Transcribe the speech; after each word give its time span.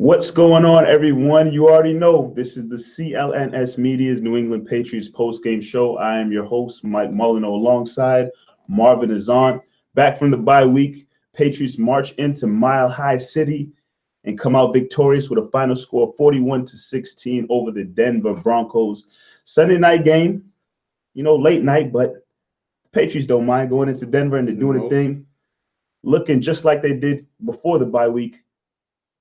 What's 0.00 0.30
going 0.30 0.64
on, 0.64 0.86
everyone? 0.86 1.52
You 1.52 1.68
already 1.68 1.92
know 1.92 2.32
this 2.34 2.56
is 2.56 2.66
the 2.70 2.76
CLNS 2.76 3.76
Media's 3.76 4.22
New 4.22 4.34
England 4.38 4.66
Patriots 4.66 5.10
post-game 5.10 5.60
show. 5.60 5.98
I 5.98 6.18
am 6.18 6.32
your 6.32 6.46
host, 6.46 6.82
Mike 6.82 7.12
Molyneux, 7.12 7.48
alongside 7.48 8.30
Marvin 8.66 9.10
Azant. 9.10 9.60
Back 9.94 10.18
from 10.18 10.30
the 10.30 10.38
bye 10.38 10.64
week, 10.64 11.06
Patriots 11.34 11.76
march 11.76 12.12
into 12.12 12.46
Mile 12.46 12.88
High 12.88 13.18
City 13.18 13.72
and 14.24 14.38
come 14.38 14.56
out 14.56 14.72
victorious 14.72 15.28
with 15.28 15.38
a 15.38 15.50
final 15.50 15.76
score 15.76 16.08
of 16.08 16.16
41 16.16 16.64
to 16.64 16.78
16 16.78 17.46
over 17.50 17.70
the 17.70 17.84
Denver 17.84 18.32
Broncos. 18.32 19.06
Sunday 19.44 19.76
night 19.76 20.02
game, 20.02 20.46
you 21.12 21.22
know, 21.22 21.36
late 21.36 21.62
night, 21.62 21.92
but 21.92 22.26
Patriots 22.92 23.26
don't 23.26 23.44
mind 23.44 23.68
going 23.68 23.90
into 23.90 24.06
Denver 24.06 24.38
and 24.38 24.48
they're 24.48 24.54
doing 24.54 24.78
nope. 24.78 24.86
a 24.86 24.88
thing, 24.88 25.26
looking 26.02 26.40
just 26.40 26.64
like 26.64 26.80
they 26.80 26.94
did 26.94 27.26
before 27.44 27.78
the 27.78 27.84
bye 27.84 28.08
week 28.08 28.38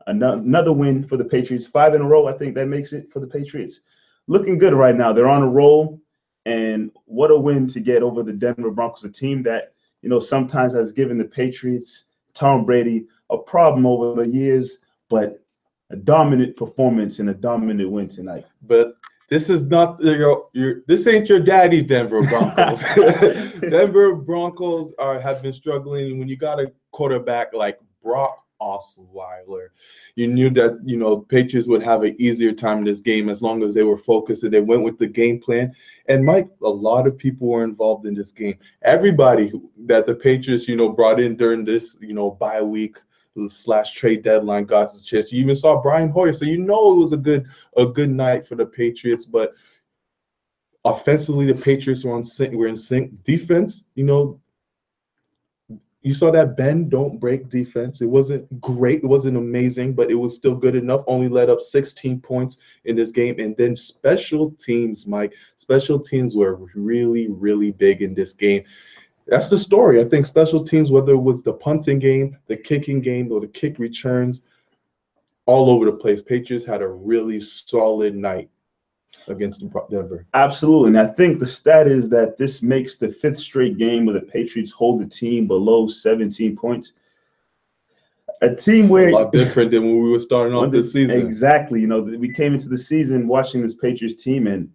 Another 0.08 0.73
win 0.73 1.03
for 1.03 1.17
the 1.17 1.25
Patriots, 1.25 1.67
five 1.67 1.94
in 1.94 2.02
a 2.02 2.08
row. 2.08 2.28
I 2.28 2.33
think 2.33 2.55
that 2.55 2.67
makes 2.67 2.94
it 2.94 3.11
for 3.11 3.19
the 3.19 3.28
Patriots. 3.28 3.81
Looking 4.28 4.58
good 4.58 4.73
right 4.73 4.95
now. 4.95 5.14
They're 5.14 5.30
on 5.30 5.44
a 5.44 5.47
roll, 5.47 6.02
and 6.45 6.92
what 7.05 7.31
a 7.31 7.38
win 7.38 7.67
to 7.67 7.80
get 7.80 8.02
over 8.02 8.23
the 8.23 8.33
Denver 8.33 8.72
Broncos, 8.72 9.03
a 9.03 9.09
team 9.09 9.44
that 9.44 9.73
you 10.02 10.09
know 10.09 10.20
sometimes 10.20 10.73
has 10.73 10.92
given 10.92 11.17
the 11.17 11.25
Patriots, 11.25 12.05
Tom 12.33 12.66
Brady, 12.66 13.08
a 13.30 13.38
problem 13.38 13.86
over 13.86 14.23
the 14.23 14.30
years, 14.30 14.80
but 15.09 15.44
a 15.92 15.95
dominant 15.95 16.55
performance 16.55 17.20
and 17.20 17.30
a 17.30 17.33
dominant 17.33 17.89
win 17.89 18.08
tonight. 18.08 18.45
But 18.61 18.94
this 19.30 19.50
is 19.50 19.64
not 19.64 20.02
your 20.02 20.47
your 20.53 20.81
this 20.88 21.05
ain't 21.08 21.30
your 21.30 21.39
daddy's 21.39 21.83
Denver 21.83 22.23
Broncos. 22.23 22.81
Denver 23.61 24.16
Broncos 24.16 24.94
are 24.97 25.20
have 25.20 25.42
been 25.42 25.53
struggling 25.53 26.20
when 26.20 26.27
you 26.27 26.38
got 26.38 26.59
a 26.59 26.72
quarterback 26.92 27.53
like 27.53 27.80
Brock 28.02 28.44
Osweiler. 28.61 29.69
You 30.15 30.27
knew 30.27 30.49
that 30.52 30.79
you 30.83 30.97
know 30.97 31.19
Patriots 31.19 31.67
would 31.67 31.83
have 31.83 32.03
an 32.03 32.15
easier 32.19 32.52
time 32.52 32.79
in 32.79 32.83
this 32.83 32.99
game 32.99 33.29
as 33.29 33.41
long 33.41 33.63
as 33.63 33.73
they 33.73 33.83
were 33.83 33.97
focused 33.97 34.43
and 34.43 34.53
they 34.53 34.61
went 34.61 34.83
with 34.83 34.97
the 34.97 35.07
game 35.07 35.39
plan. 35.39 35.73
And 36.08 36.25
Mike, 36.25 36.49
a 36.64 36.69
lot 36.69 37.08
of 37.08 37.17
people 37.17 37.48
were 37.48 37.64
involved 37.64 38.05
in 38.05 38.14
this 38.14 38.31
game. 38.31 38.58
Everybody 38.81 39.52
that 39.86 40.05
the 40.05 40.15
Patriots 40.15 40.67
you 40.67 40.75
know 40.75 40.89
brought 40.89 41.19
in 41.19 41.36
during 41.36 41.65
this 41.65 41.98
you 42.02 42.14
know 42.14 42.31
bye 42.31 42.61
week 42.61 42.98
slash 43.48 43.93
trade 43.93 44.21
deadline 44.21 44.65
got 44.65 44.92
his 44.92 45.05
chance. 45.05 45.31
You 45.31 45.42
even 45.42 45.55
saw 45.55 45.81
Brian 45.81 46.09
Hoyer, 46.09 46.33
so 46.33 46.45
you 46.45 46.58
know 46.58 46.93
it 46.93 46.98
was 46.98 47.14
a 47.14 47.17
good 47.17 47.45
a 47.77 47.86
good 47.86 48.09
night 48.09 48.45
for 48.45 48.55
the 48.55 48.65
Patriots, 48.65 49.25
but. 49.25 49.53
Offensively, 50.86 51.45
the 51.45 51.61
Patriots 51.61 52.05
were 52.05 52.14
on 52.14 52.23
sync. 52.23 52.53
We're 52.53 52.67
in 52.67 52.75
sync. 52.77 53.11
Defense, 53.25 53.86
you 53.95 54.05
know, 54.05 54.39
you 56.02 56.14
saw 56.14 56.32
that 56.32 56.55
Ben 56.55 56.87
don't 56.87 57.20
break 57.20 57.49
defense. 57.49 58.02
It 58.02 58.05
wasn't 58.05 58.61
great, 58.61 59.04
it 59.04 59.08
wasn't 59.08 59.36
amazing, 59.37 59.93
but 59.93 60.10
it 60.10 60.15
was 60.15 60.36
still 60.36 60.55
good 60.55 60.76
enough. 60.76 61.04
Only 61.08 61.27
led 61.27 61.49
up 61.49 61.61
16 61.61 62.21
points 62.21 62.58
in 62.86 62.95
this 62.95 63.11
game. 63.11 63.37
And 63.39 63.55
then 63.58 63.76
special 63.76 64.52
teams, 64.52 65.05
Mike, 65.05 65.33
special 65.58 65.99
teams 65.99 66.36
were 66.36 66.55
really, 66.73 67.27
really 67.30 67.71
big 67.71 68.02
in 68.02 68.14
this 68.14 68.32
game. 68.32 68.64
That's 69.27 69.49
the 69.49 69.58
story. 69.58 70.02
I 70.02 70.05
think 70.05 70.26
special 70.26 70.64
teams, 70.64 70.89
whether 70.89 71.14
it 71.14 71.17
was 71.17 71.43
the 71.43 71.54
punting 71.54 71.99
game, 71.99 72.37
the 72.48 72.55
kicking 72.55 73.02
game, 73.02 73.31
or 73.31 73.42
the 73.42 73.48
kick 73.48 73.77
returns, 73.77 74.42
all 75.45 75.70
over 75.70 75.86
the 75.86 75.92
place. 75.92 76.21
Patriots 76.21 76.66
had 76.66 76.81
a 76.81 76.87
really 76.87 77.42
solid 77.42 78.16
night 78.16 78.49
against 79.27 79.64
Denver. 79.89 80.25
Absolutely. 80.33 80.89
And 80.89 80.99
I 80.99 81.08
think 81.08 81.39
the 81.39 81.45
stat 81.45 81.87
is 81.87 82.09
that 82.09 82.37
this 82.37 82.61
makes 82.61 82.97
the 82.97 83.09
fifth 83.09 83.39
straight 83.39 83.77
game 83.77 84.05
where 84.05 84.14
the 84.14 84.25
Patriots 84.25 84.71
hold 84.71 84.99
the 84.99 85.05
team 85.05 85.47
below 85.47 85.87
17 85.87 86.55
points. 86.55 86.93
A 88.42 88.55
team 88.55 88.87
where 88.87 89.09
a 89.09 89.14
lot 89.14 89.31
different 89.31 89.71
than 89.71 89.81
when 89.81 90.02
we 90.02 90.09
were 90.09 90.19
starting 90.19 90.55
off 90.55 90.71
this 90.71 90.93
season. 90.93 91.19
Exactly. 91.19 91.81
You 91.81 91.87
know, 91.87 92.02
we 92.02 92.31
came 92.31 92.53
into 92.53 92.69
the 92.69 92.77
season 92.77 93.27
watching 93.27 93.61
this 93.61 93.73
Patriots 93.73 94.23
team 94.23 94.48
and 94.48 94.69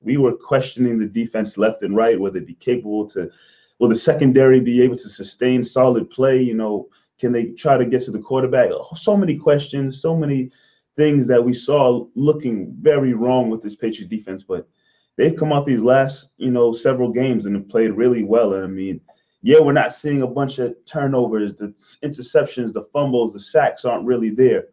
we 0.00 0.16
were 0.16 0.32
questioning 0.32 0.98
the 0.98 1.06
defense 1.06 1.56
left 1.56 1.82
and 1.82 1.96
right, 1.96 2.18
whether 2.18 2.38
it 2.38 2.46
be 2.46 2.54
capable 2.54 3.08
to 3.10 3.30
will 3.78 3.88
the 3.88 3.96
secondary 3.96 4.60
be 4.60 4.82
able 4.82 4.96
to 4.96 5.08
sustain 5.08 5.62
solid 5.62 6.10
play? 6.10 6.40
You 6.40 6.54
know, 6.54 6.88
can 7.18 7.32
they 7.32 7.46
try 7.46 7.76
to 7.76 7.86
get 7.86 8.02
to 8.02 8.10
the 8.10 8.18
quarterback? 8.18 8.70
So 8.96 9.16
many 9.16 9.36
questions, 9.36 10.00
so 10.00 10.16
many 10.16 10.50
things 10.96 11.26
that 11.26 11.44
we 11.44 11.52
saw 11.52 12.06
looking 12.14 12.74
very 12.80 13.14
wrong 13.14 13.50
with 13.50 13.62
this 13.62 13.74
Patriots 13.74 14.10
defense, 14.10 14.42
but 14.42 14.68
they've 15.16 15.36
come 15.36 15.52
out 15.52 15.66
these 15.66 15.82
last, 15.82 16.30
you 16.36 16.50
know, 16.50 16.72
several 16.72 17.10
games 17.10 17.46
and 17.46 17.54
have 17.54 17.68
played 17.68 17.92
really 17.92 18.22
well. 18.22 18.54
And 18.54 18.64
I 18.64 18.68
mean, 18.68 19.00
yeah, 19.42 19.60
we're 19.60 19.72
not 19.72 19.92
seeing 19.92 20.22
a 20.22 20.26
bunch 20.26 20.58
of 20.58 20.74
turnovers, 20.86 21.54
the 21.54 21.68
interceptions, 22.02 22.72
the 22.72 22.86
fumbles, 22.92 23.32
the 23.32 23.40
sacks 23.40 23.84
aren't 23.84 24.06
really 24.06 24.30
there. 24.30 24.68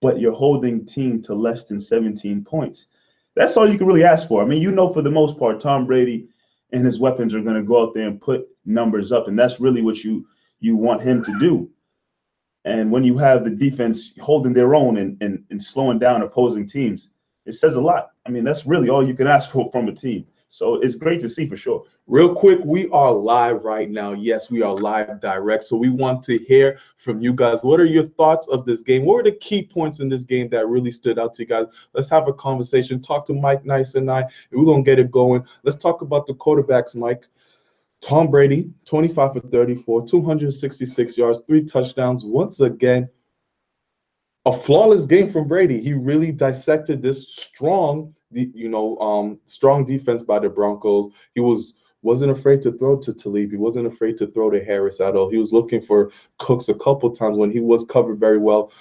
But 0.00 0.20
you're 0.20 0.32
holding 0.32 0.86
team 0.86 1.20
to 1.22 1.34
less 1.34 1.64
than 1.64 1.80
17 1.80 2.44
points. 2.44 2.86
That's 3.34 3.56
all 3.56 3.68
you 3.68 3.78
can 3.78 3.86
really 3.86 4.04
ask 4.04 4.28
for. 4.28 4.42
I 4.42 4.46
mean, 4.46 4.62
you 4.62 4.70
know, 4.70 4.88
for 4.92 5.02
the 5.02 5.10
most 5.10 5.38
part, 5.38 5.60
Tom 5.60 5.86
Brady 5.86 6.28
and 6.72 6.84
his 6.84 7.00
weapons 7.00 7.34
are 7.34 7.42
going 7.42 7.56
to 7.56 7.62
go 7.62 7.82
out 7.82 7.94
there 7.94 8.06
and 8.06 8.20
put 8.20 8.48
numbers 8.64 9.12
up, 9.12 9.28
and 9.28 9.38
that's 9.38 9.60
really 9.60 9.82
what 9.82 10.02
you 10.04 10.26
you 10.60 10.76
want 10.76 11.02
him 11.02 11.24
to 11.24 11.38
do. 11.38 11.70
And 12.64 12.90
when 12.90 13.04
you 13.04 13.16
have 13.18 13.44
the 13.44 13.50
defense 13.50 14.12
holding 14.20 14.52
their 14.52 14.74
own 14.74 14.98
and, 14.98 15.16
and, 15.22 15.44
and 15.50 15.62
slowing 15.62 15.98
down 15.98 16.22
opposing 16.22 16.66
teams, 16.66 17.10
it 17.46 17.52
says 17.52 17.76
a 17.76 17.80
lot. 17.80 18.10
I 18.26 18.30
mean, 18.30 18.44
that's 18.44 18.66
really 18.66 18.90
all 18.90 19.06
you 19.06 19.14
can 19.14 19.26
ask 19.26 19.50
for 19.52 19.70
from 19.70 19.88
a 19.88 19.92
team. 19.92 20.26
So 20.52 20.74
it's 20.74 20.96
great 20.96 21.20
to 21.20 21.28
see 21.28 21.46
for 21.46 21.56
sure. 21.56 21.84
Real 22.08 22.34
quick, 22.34 22.58
we 22.64 22.88
are 22.88 23.12
live 23.12 23.62
right 23.62 23.88
now. 23.88 24.14
Yes, 24.14 24.50
we 24.50 24.62
are 24.62 24.74
live 24.74 25.20
direct. 25.20 25.62
So 25.62 25.76
we 25.76 25.90
want 25.90 26.24
to 26.24 26.38
hear 26.38 26.80
from 26.96 27.20
you 27.20 27.32
guys. 27.32 27.62
What 27.62 27.78
are 27.78 27.84
your 27.84 28.04
thoughts 28.04 28.48
of 28.48 28.66
this 28.66 28.80
game? 28.80 29.04
What 29.04 29.14
were 29.14 29.22
the 29.22 29.30
key 29.30 29.62
points 29.62 30.00
in 30.00 30.08
this 30.08 30.24
game 30.24 30.48
that 30.48 30.66
really 30.66 30.90
stood 30.90 31.20
out 31.20 31.34
to 31.34 31.44
you 31.44 31.46
guys? 31.46 31.66
Let's 31.92 32.08
have 32.08 32.26
a 32.26 32.32
conversation. 32.32 33.00
Talk 33.00 33.26
to 33.28 33.32
Mike 33.32 33.64
Nice 33.64 33.94
and 33.94 34.10
I, 34.10 34.24
we're 34.50 34.64
gonna 34.64 34.82
get 34.82 34.98
it 34.98 35.12
going. 35.12 35.44
Let's 35.62 35.78
talk 35.78 36.02
about 36.02 36.26
the 36.26 36.34
quarterbacks, 36.34 36.96
Mike. 36.96 37.28
Tom 38.00 38.30
Brady, 38.30 38.70
25 38.86 39.34
for 39.34 39.40
34, 39.40 40.06
266 40.06 41.18
yards, 41.18 41.42
three 41.46 41.64
touchdowns. 41.64 42.24
Once 42.24 42.60
again, 42.60 43.08
a 44.46 44.52
flawless 44.52 45.04
game 45.04 45.30
from 45.30 45.46
Brady. 45.46 45.80
He 45.80 45.92
really 45.92 46.32
dissected 46.32 47.02
this 47.02 47.36
strong, 47.36 48.14
you 48.32 48.68
know, 48.68 48.96
um, 48.98 49.38
strong 49.44 49.84
defense 49.84 50.22
by 50.22 50.38
the 50.38 50.48
Broncos. 50.48 51.08
He 51.34 51.40
was 51.40 51.74
wasn't 52.02 52.32
afraid 52.32 52.62
to 52.62 52.72
throw 52.72 52.96
to 52.96 53.12
Talib. 53.12 53.50
He 53.50 53.58
wasn't 53.58 53.86
afraid 53.86 54.16
to 54.18 54.26
throw 54.28 54.48
to 54.50 54.64
Harris 54.64 55.00
at 55.00 55.16
all. 55.16 55.30
He 55.30 55.36
was 55.36 55.52
looking 55.52 55.80
for 55.80 56.10
Cooks 56.38 56.70
a 56.70 56.74
couple 56.74 57.10
times 57.10 57.36
when 57.36 57.50
he 57.50 57.60
was 57.60 57.84
covered 57.84 58.18
very 58.18 58.38
well. 58.38 58.72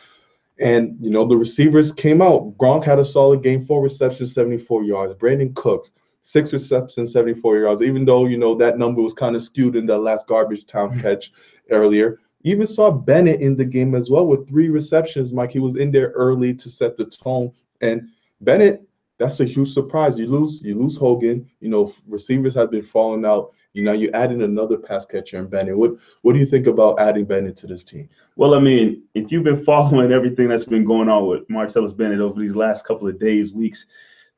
And 0.59 0.95
you 1.01 1.09
know, 1.09 1.27
the 1.27 1.35
receivers 1.35 1.91
came 1.91 2.21
out. 2.21 2.57
Gronk 2.57 2.85
had 2.85 2.99
a 2.99 3.05
solid 3.05 3.44
game, 3.44 3.65
four 3.65 3.81
receptions, 3.81 4.33
74 4.33 4.83
yards. 4.83 5.13
Brandin 5.13 5.53
Cooks, 5.55 5.94
six 6.21 6.54
receptions, 6.54 7.13
74 7.13 7.60
yards, 7.60 7.81
even 7.81 8.06
though, 8.06 8.25
you 8.25 8.38
know, 8.38 8.56
that 8.56 8.77
number 8.77 9.01
was 9.01 9.13
kind 9.13 9.36
of 9.36 9.42
skewed 9.42 9.75
in 9.75 9.86
the 9.86 9.98
last 9.98 10.27
garbage 10.27 10.66
time 10.66 10.89
mm-hmm. 10.89 11.01
catch 11.01 11.31
earlier. 11.71 12.19
even 12.44 12.68
saw 12.68 12.92
Bennett 12.92 13.42
in 13.42 13.56
the 13.56 13.66
game 13.66 13.95
as 13.95 14.10
well 14.10 14.25
with 14.25 14.48
three 14.48 14.69
receptions, 14.69 15.33
Mike. 15.33 15.51
He 15.51 15.60
was 15.60 15.75
in 15.75 15.92
there 15.92 16.10
early 16.10 16.54
to 16.56 16.69
set 16.69 16.98
the 16.98 17.06
tone. 17.06 17.51
And 17.81 18.10
Bennett, 18.42 18.88
that's 19.18 19.42
a 19.42 19.45
huge 19.45 19.71
surprise. 19.71 20.18
You 20.18 20.27
lose, 20.27 20.62
you 20.63 20.75
lose 20.75 20.98
Hogan. 20.98 21.50
You 21.60 21.69
know, 21.69 21.94
receivers 22.07 22.56
have 22.56 22.71
been 22.71 22.81
falling 22.81 23.25
out. 23.25 23.54
You 23.74 23.83
know, 23.83 23.94
you 23.94 24.10
add 24.13 24.31
in 24.31 24.42
another 24.42 24.77
pass 24.77 25.06
catcher 25.06 25.38
in 25.38 25.48
Bennett. 25.48 25.77
What 25.77 25.95
what 26.21 26.33
do 26.33 26.39
you 26.39 26.45
think 26.45 26.68
about 26.68 27.00
adding 27.00 27.25
Bennett 27.25 27.56
to 27.57 27.68
this 27.68 27.83
team? 27.83 28.10
Well, 28.36 28.56
I 28.56 28.60
mean, 28.60 29.04
if 29.13 29.31
you've 29.31 29.44
been 29.44 29.63
following 29.71 30.12
everything 30.12 30.48
that's 30.48 30.66
been 30.66 30.86
going 30.86 31.10
on 31.10 31.27
with 31.27 31.48
Martellus 31.50 31.95
Bennett 31.95 32.21
over 32.21 32.42
these 32.42 32.56
last 32.56 32.86
couple 32.86 33.07
of 33.07 33.19
days, 33.19 33.54
weeks, 33.54 33.86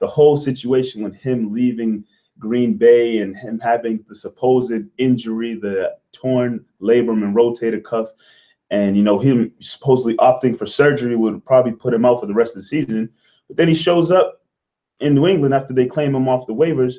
the 0.02 0.08
whole 0.08 0.36
situation 0.36 1.04
with 1.04 1.16
him 1.16 1.54
leaving 1.54 2.04
Green 2.40 2.74
Bay 2.74 3.20
and 3.20 3.38
him 3.38 3.60
having 3.60 4.04
the 4.10 4.16
supposed 4.16 4.74
injury, 4.98 5.54
the 5.54 5.96
torn 6.12 6.66
labrum 6.82 7.24
and 7.24 7.36
rotator 7.36 7.82
cuff, 7.82 8.10
and 8.72 8.98
you 8.98 9.04
know 9.04 9.20
him 9.20 9.54
supposedly 9.60 10.16
opting 10.18 10.58
for 10.58 10.66
surgery 10.66 11.16
would 11.16 11.46
probably 11.46 11.72
put 11.72 11.94
him 11.94 12.04
out 12.04 12.20
for 12.20 12.26
the 12.26 12.34
rest 12.34 12.58
of 12.58 12.64
the 12.64 12.68
season. 12.68 13.10
But 13.48 13.58
then 13.58 13.68
he 13.68 13.76
shows 13.76 14.12
up 14.12 14.42
in 15.00 15.14
New 15.14 15.28
England 15.28 15.54
after 15.54 15.74
they 15.74 15.86
claim 15.86 16.16
him 16.16 16.28
off 16.28 16.48
the 16.48 16.54
waivers. 16.54 16.96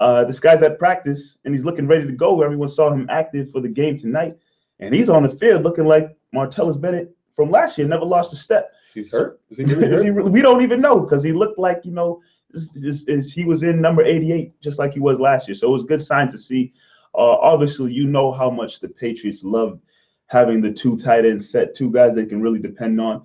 Uh, 0.00 0.24
this 0.24 0.40
guy's 0.40 0.62
at 0.62 0.78
practice 0.78 1.38
and 1.44 1.54
he's 1.54 1.64
looking 1.64 1.86
ready 1.86 2.06
to 2.06 2.12
go. 2.12 2.42
Everyone 2.42 2.68
saw 2.68 2.90
him 2.90 3.06
active 3.10 3.50
for 3.50 3.60
the 3.60 3.68
game 3.68 3.98
tonight, 3.98 4.36
and 4.80 4.94
he's 4.94 5.10
on 5.10 5.24
the 5.24 5.28
field 5.28 5.62
looking 5.62 5.86
like 5.86 6.16
Martellus 6.34 6.80
Bennett 6.80 7.14
from 7.34 7.50
last 7.50 7.76
year. 7.76 7.86
Never 7.86 8.06
lost 8.06 8.32
a 8.32 8.36
step. 8.36 8.72
He's 8.94 9.12
hurt. 9.12 9.40
Is 9.50 9.58
he 9.58 9.64
really 9.64 9.88
hurt? 9.90 10.04
he 10.04 10.10
we 10.10 10.40
don't 10.40 10.62
even 10.62 10.80
know 10.80 11.00
because 11.00 11.22
he 11.22 11.32
looked 11.32 11.58
like 11.58 11.80
you 11.84 11.92
know 11.92 12.22
is, 12.52 13.04
is, 13.08 13.32
he 13.32 13.44
was 13.44 13.62
in 13.62 13.80
number 13.80 14.02
88 14.02 14.60
just 14.60 14.78
like 14.78 14.92
he 14.92 15.00
was 15.00 15.20
last 15.20 15.48
year. 15.48 15.54
So 15.54 15.68
it 15.68 15.72
was 15.72 15.84
a 15.84 15.88
good 15.88 16.02
sign 16.02 16.28
to 16.30 16.38
see. 16.38 16.72
Uh, 17.14 17.36
obviously, 17.36 17.92
you 17.92 18.06
know 18.06 18.32
how 18.32 18.50
much 18.50 18.80
the 18.80 18.88
Patriots 18.88 19.42
love 19.42 19.80
having 20.28 20.60
the 20.60 20.72
two 20.72 20.96
tight 20.96 21.24
ends 21.24 21.48
set, 21.48 21.74
two 21.74 21.90
guys 21.90 22.14
they 22.14 22.26
can 22.26 22.42
really 22.42 22.58
depend 22.58 23.00
on. 23.00 23.24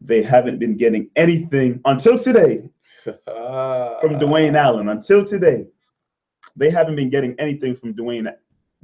They 0.00 0.22
haven't 0.22 0.58
been 0.58 0.76
getting 0.76 1.10
anything 1.16 1.80
until 1.84 2.18
today 2.18 2.68
from 3.04 4.18
Dwayne 4.18 4.56
Allen. 4.56 4.88
Until 4.88 5.24
today, 5.24 5.66
they 6.56 6.70
haven't 6.70 6.96
been 6.96 7.10
getting 7.10 7.34
anything 7.38 7.74
from 7.74 7.94
Dwayne 7.94 8.32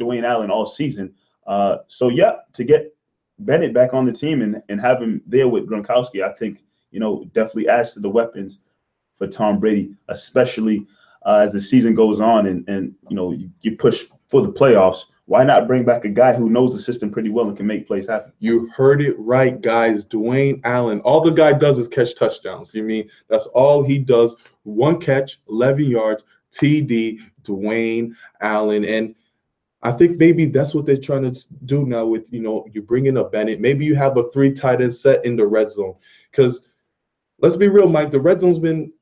Dwayne 0.00 0.24
Allen 0.24 0.50
all 0.50 0.66
season. 0.66 1.14
Uh, 1.46 1.78
so 1.86 2.08
yeah, 2.08 2.36
to 2.52 2.64
get 2.64 2.96
Bennett 3.40 3.74
back 3.74 3.94
on 3.94 4.06
the 4.06 4.12
team 4.12 4.42
and, 4.42 4.62
and 4.68 4.80
have 4.80 5.00
him 5.00 5.22
there 5.26 5.48
with 5.48 5.68
Gronkowski, 5.68 6.22
I 6.22 6.32
think 6.32 6.64
you 6.90 7.00
know 7.00 7.24
definitely 7.32 7.68
adds 7.68 7.94
to 7.94 8.00
the 8.00 8.08
weapons 8.08 8.58
for 9.24 9.30
Tom 9.30 9.58
Brady, 9.58 9.94
especially 10.08 10.86
uh, 11.24 11.40
as 11.42 11.52
the 11.52 11.60
season 11.60 11.94
goes 11.94 12.20
on 12.20 12.46
and 12.46 12.68
and 12.68 12.94
you 13.08 13.16
know 13.16 13.32
you, 13.32 13.50
you 13.62 13.76
push 13.76 14.04
for 14.28 14.42
the 14.42 14.52
playoffs. 14.52 15.06
Why 15.26 15.42
not 15.42 15.66
bring 15.66 15.84
back 15.84 16.04
a 16.04 16.10
guy 16.10 16.34
who 16.34 16.50
knows 16.50 16.74
the 16.74 16.78
system 16.78 17.10
pretty 17.10 17.30
well 17.30 17.48
and 17.48 17.56
can 17.56 17.66
make 17.66 17.86
plays 17.86 18.08
happen? 18.08 18.32
You 18.40 18.68
heard 18.76 19.00
it 19.00 19.18
right, 19.18 19.58
guys. 19.58 20.04
Dwayne 20.04 20.60
Allen. 20.64 21.00
All 21.00 21.22
the 21.22 21.30
guy 21.30 21.54
does 21.54 21.78
is 21.78 21.88
catch 21.88 22.14
touchdowns. 22.14 22.74
You 22.74 22.82
mean 22.82 23.08
that's 23.28 23.46
all 23.46 23.82
he 23.82 23.98
does? 23.98 24.36
One 24.64 25.00
catch, 25.00 25.40
11 25.48 25.84
yards, 25.84 26.24
TD, 26.52 27.20
Dwayne 27.42 28.12
Allen. 28.42 28.84
And 28.84 29.14
I 29.82 29.92
think 29.92 30.18
maybe 30.18 30.44
that's 30.44 30.74
what 30.74 30.84
they're 30.84 30.98
trying 30.98 31.32
to 31.32 31.44
do 31.64 31.86
now 31.86 32.04
with, 32.04 32.30
you 32.30 32.40
know, 32.40 32.66
you 32.70 32.82
bring 32.82 33.06
in 33.06 33.16
a 33.16 33.24
Bennett. 33.24 33.60
Maybe 33.62 33.86
you 33.86 33.94
have 33.94 34.18
a 34.18 34.28
three 34.30 34.52
tight 34.52 34.82
end 34.82 34.92
set 34.92 35.24
in 35.24 35.36
the 35.36 35.46
red 35.46 35.70
zone. 35.70 35.94
Because 36.30 36.66
let's 37.38 37.56
be 37.56 37.68
real, 37.68 37.88
Mike, 37.88 38.10
the 38.10 38.20
red 38.20 38.42
zone's 38.42 38.58
been 38.58 38.92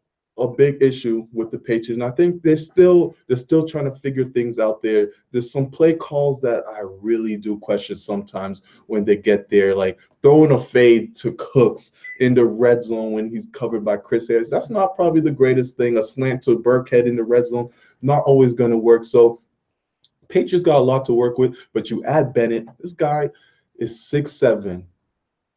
a 0.42 0.48
big 0.48 0.82
issue 0.82 1.26
with 1.32 1.50
the 1.50 1.58
Patriots. 1.58 1.90
And 1.90 2.04
I 2.04 2.10
think 2.10 2.42
they're 2.42 2.56
still 2.56 3.14
they're 3.26 3.36
still 3.36 3.66
trying 3.66 3.84
to 3.92 4.00
figure 4.00 4.24
things 4.24 4.58
out 4.58 4.82
there. 4.82 5.08
There's 5.30 5.50
some 5.50 5.70
play 5.70 5.94
calls 5.94 6.40
that 6.40 6.64
I 6.68 6.80
really 6.80 7.36
do 7.36 7.58
question 7.58 7.96
sometimes 7.96 8.62
when 8.86 9.04
they 9.04 9.16
get 9.16 9.48
there, 9.48 9.74
like 9.74 9.98
throwing 10.22 10.52
a 10.52 10.60
fade 10.60 11.14
to 11.16 11.32
Cooks 11.32 11.92
in 12.20 12.34
the 12.34 12.44
red 12.44 12.82
zone 12.82 13.12
when 13.12 13.28
he's 13.28 13.46
covered 13.52 13.84
by 13.84 13.96
Chris 13.96 14.28
Harris. 14.28 14.48
That's 14.48 14.70
not 14.70 14.96
probably 14.96 15.20
the 15.20 15.30
greatest 15.30 15.76
thing. 15.76 15.98
A 15.98 16.02
slant 16.02 16.42
to 16.44 16.58
Burkhead 16.58 17.06
in 17.06 17.16
the 17.16 17.24
red 17.24 17.46
zone, 17.46 17.70
not 18.02 18.22
always 18.24 18.54
going 18.54 18.70
to 18.70 18.78
work. 18.78 19.04
So 19.04 19.40
Patriots 20.28 20.64
got 20.64 20.78
a 20.78 20.80
lot 20.80 21.04
to 21.06 21.14
work 21.14 21.38
with, 21.38 21.56
but 21.72 21.90
you 21.90 22.04
add 22.04 22.32
Bennett. 22.32 22.66
This 22.80 22.92
guy 22.92 23.30
is 23.78 24.04
six 24.04 24.32
seven, 24.32 24.86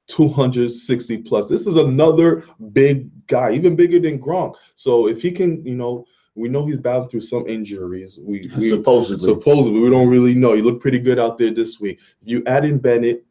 260 0.07 1.17
plus. 1.19 1.47
This 1.47 1.67
is 1.67 1.75
another 1.75 2.45
big 2.73 3.09
guy, 3.27 3.51
even 3.53 3.75
bigger 3.75 3.99
than 3.99 4.19
Gronk. 4.19 4.55
So 4.75 5.07
if 5.07 5.21
he 5.21 5.31
can, 5.31 5.65
you 5.65 5.75
know, 5.75 6.05
we 6.35 6.49
know 6.49 6.65
he's 6.65 6.77
battling 6.77 7.09
through 7.09 7.21
some 7.21 7.47
injuries. 7.47 8.19
We, 8.21 8.51
we 8.57 8.69
supposedly 8.69 9.25
supposedly 9.25 9.79
we 9.79 9.89
don't 9.89 10.09
really 10.09 10.35
know. 10.35 10.53
He 10.53 10.61
looked 10.61 10.81
pretty 10.81 10.99
good 10.99 11.17
out 11.17 11.37
there 11.37 11.53
this 11.53 11.79
week. 11.79 11.99
You 12.23 12.43
add 12.45 12.65
in 12.65 12.77
Bennett, 12.77 13.25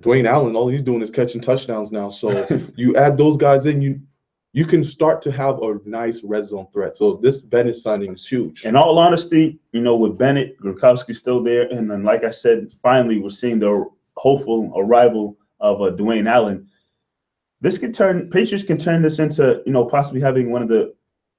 Dwayne 0.00 0.26
Allen, 0.26 0.56
all 0.56 0.68
he's 0.68 0.82
doing 0.82 1.00
is 1.00 1.10
catching 1.10 1.40
touchdowns 1.40 1.92
now. 1.92 2.08
So 2.08 2.46
you 2.76 2.96
add 2.96 3.16
those 3.16 3.36
guys 3.36 3.66
in, 3.66 3.80
you 3.80 4.00
you 4.52 4.66
can 4.66 4.82
start 4.82 5.22
to 5.22 5.30
have 5.30 5.62
a 5.62 5.78
nice 5.84 6.24
red 6.24 6.44
zone 6.44 6.66
threat. 6.72 6.96
So 6.96 7.20
this 7.22 7.40
Bennett 7.40 7.76
signing 7.76 8.14
is 8.14 8.26
huge. 8.26 8.64
In 8.64 8.74
all 8.74 8.98
honesty, 8.98 9.60
you 9.70 9.80
know, 9.80 9.94
with 9.94 10.18
Bennett, 10.18 10.58
Gronkowski's 10.60 11.18
still 11.18 11.40
there, 11.40 11.68
and 11.70 11.88
then 11.88 12.02
like 12.02 12.24
I 12.24 12.30
said, 12.30 12.72
finally 12.82 13.20
we're 13.20 13.30
seeing 13.30 13.60
the 13.60 13.88
hopeful 14.20 14.70
arrival 14.76 15.38
of 15.60 15.80
uh, 15.80 15.86
Dwayne 15.86 16.28
Allen. 16.28 16.68
This 17.62 17.78
can 17.78 17.90
turn 17.90 18.28
Patriots 18.28 18.66
can 18.66 18.76
turn 18.76 19.00
this 19.00 19.18
into 19.18 19.62
you 19.64 19.72
know 19.72 19.86
possibly 19.86 20.20
having 20.20 20.50
one 20.50 20.62
of 20.62 20.68
the 20.68 20.94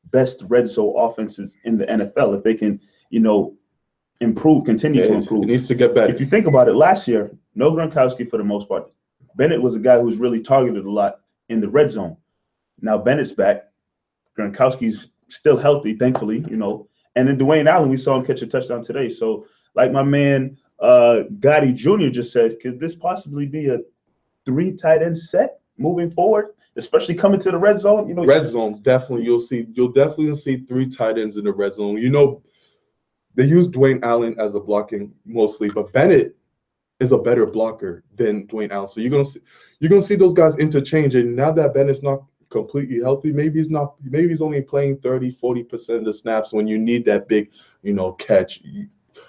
best 0.05 0.43
red 0.47 0.67
zone 0.67 0.95
offenses 0.97 1.55
in 1.63 1.77
the 1.77 1.85
NFL 1.85 2.37
if 2.37 2.43
they 2.43 2.55
can 2.55 2.79
you 3.11 3.19
know 3.19 3.55
improve, 4.19 4.65
continue 4.65 5.03
to 5.03 5.13
improve. 5.13 5.43
It 5.43 5.47
needs 5.47 5.67
to 5.67 5.75
get 5.75 5.93
better. 5.93 6.11
If 6.11 6.19
you 6.19 6.25
think 6.25 6.47
about 6.47 6.67
it, 6.67 6.73
last 6.73 7.07
year 7.07 7.31
no 7.53 7.71
Gronkowski 7.71 8.27
for 8.27 8.37
the 8.37 8.43
most 8.43 8.67
part. 8.67 8.91
Bennett 9.35 9.61
was 9.61 9.75
a 9.75 9.79
guy 9.79 9.97
who 9.99 10.05
was 10.05 10.17
really 10.17 10.41
targeted 10.41 10.85
a 10.85 10.91
lot 10.91 11.19
in 11.49 11.61
the 11.61 11.69
red 11.69 11.91
zone. 11.91 12.17
Now 12.81 12.97
Bennett's 12.97 13.31
back. 13.31 13.65
Gronkowski's 14.37 15.09
still 15.29 15.57
healthy, 15.57 15.95
thankfully, 15.95 16.43
you 16.49 16.57
know. 16.57 16.87
And 17.15 17.27
then 17.27 17.37
Dwayne 17.37 17.67
Allen, 17.67 17.89
we 17.89 17.97
saw 17.97 18.17
him 18.17 18.25
catch 18.25 18.41
a 18.41 18.47
touchdown 18.47 18.83
today. 18.83 19.09
So, 19.09 19.45
like 19.75 19.91
my 19.91 20.03
man 20.03 20.57
uh, 20.81 21.23
Gotti 21.39 21.73
Jr. 21.75 22.09
just 22.09 22.33
said, 22.33 22.59
could 22.59 22.79
this 22.79 22.95
possibly 22.95 23.45
be 23.45 23.69
a 23.69 23.79
three 24.45 24.73
tight 24.73 25.03
end 25.03 25.17
set 25.17 25.59
moving 25.77 26.09
forward, 26.09 26.55
especially 26.75 27.15
coming 27.15 27.39
to 27.39 27.51
the 27.51 27.57
red 27.57 27.79
zone? 27.79 28.07
You 28.07 28.15
know, 28.15 28.25
red 28.25 28.45
zones 28.45 28.79
definitely. 28.79 29.25
You'll 29.25 29.39
see. 29.39 29.67
You'll 29.73 29.91
definitely 29.91 30.33
see 30.35 30.57
three 30.57 30.87
tight 30.87 31.17
ends 31.17 31.37
in 31.37 31.45
the 31.45 31.53
red 31.53 31.73
zone. 31.73 31.97
You 31.97 32.09
know, 32.09 32.41
they 33.35 33.45
use 33.45 33.69
Dwayne 33.69 34.03
Allen 34.03 34.35
as 34.39 34.55
a 34.55 34.59
blocking 34.59 35.13
mostly, 35.25 35.69
but 35.69 35.93
Bennett 35.93 36.35
is 36.99 37.11
a 37.11 37.17
better 37.17 37.45
blocker 37.45 38.03
than 38.15 38.47
Dwayne 38.47 38.71
Allen. 38.71 38.87
So 38.87 39.01
you're 39.01 39.11
gonna 39.11 39.25
see 39.25 39.41
you're 39.79 39.89
gonna 39.89 40.01
see 40.01 40.15
those 40.15 40.33
guys 40.33 40.57
interchange. 40.57 41.13
And 41.13 41.35
now 41.35 41.51
that 41.51 41.75
Bennett's 41.75 42.03
not 42.03 42.23
completely 42.49 42.99
healthy, 42.99 43.31
maybe 43.31 43.59
he's 43.59 43.69
not. 43.69 43.95
Maybe 44.03 44.29
he's 44.29 44.41
only 44.41 44.61
playing 44.63 44.97
30, 44.97 45.29
40 45.31 45.63
percent 45.63 45.99
of 45.99 46.05
the 46.05 46.13
snaps 46.13 46.53
when 46.53 46.67
you 46.67 46.79
need 46.79 47.05
that 47.05 47.27
big, 47.27 47.51
you 47.83 47.93
know, 47.93 48.13
catch 48.13 48.61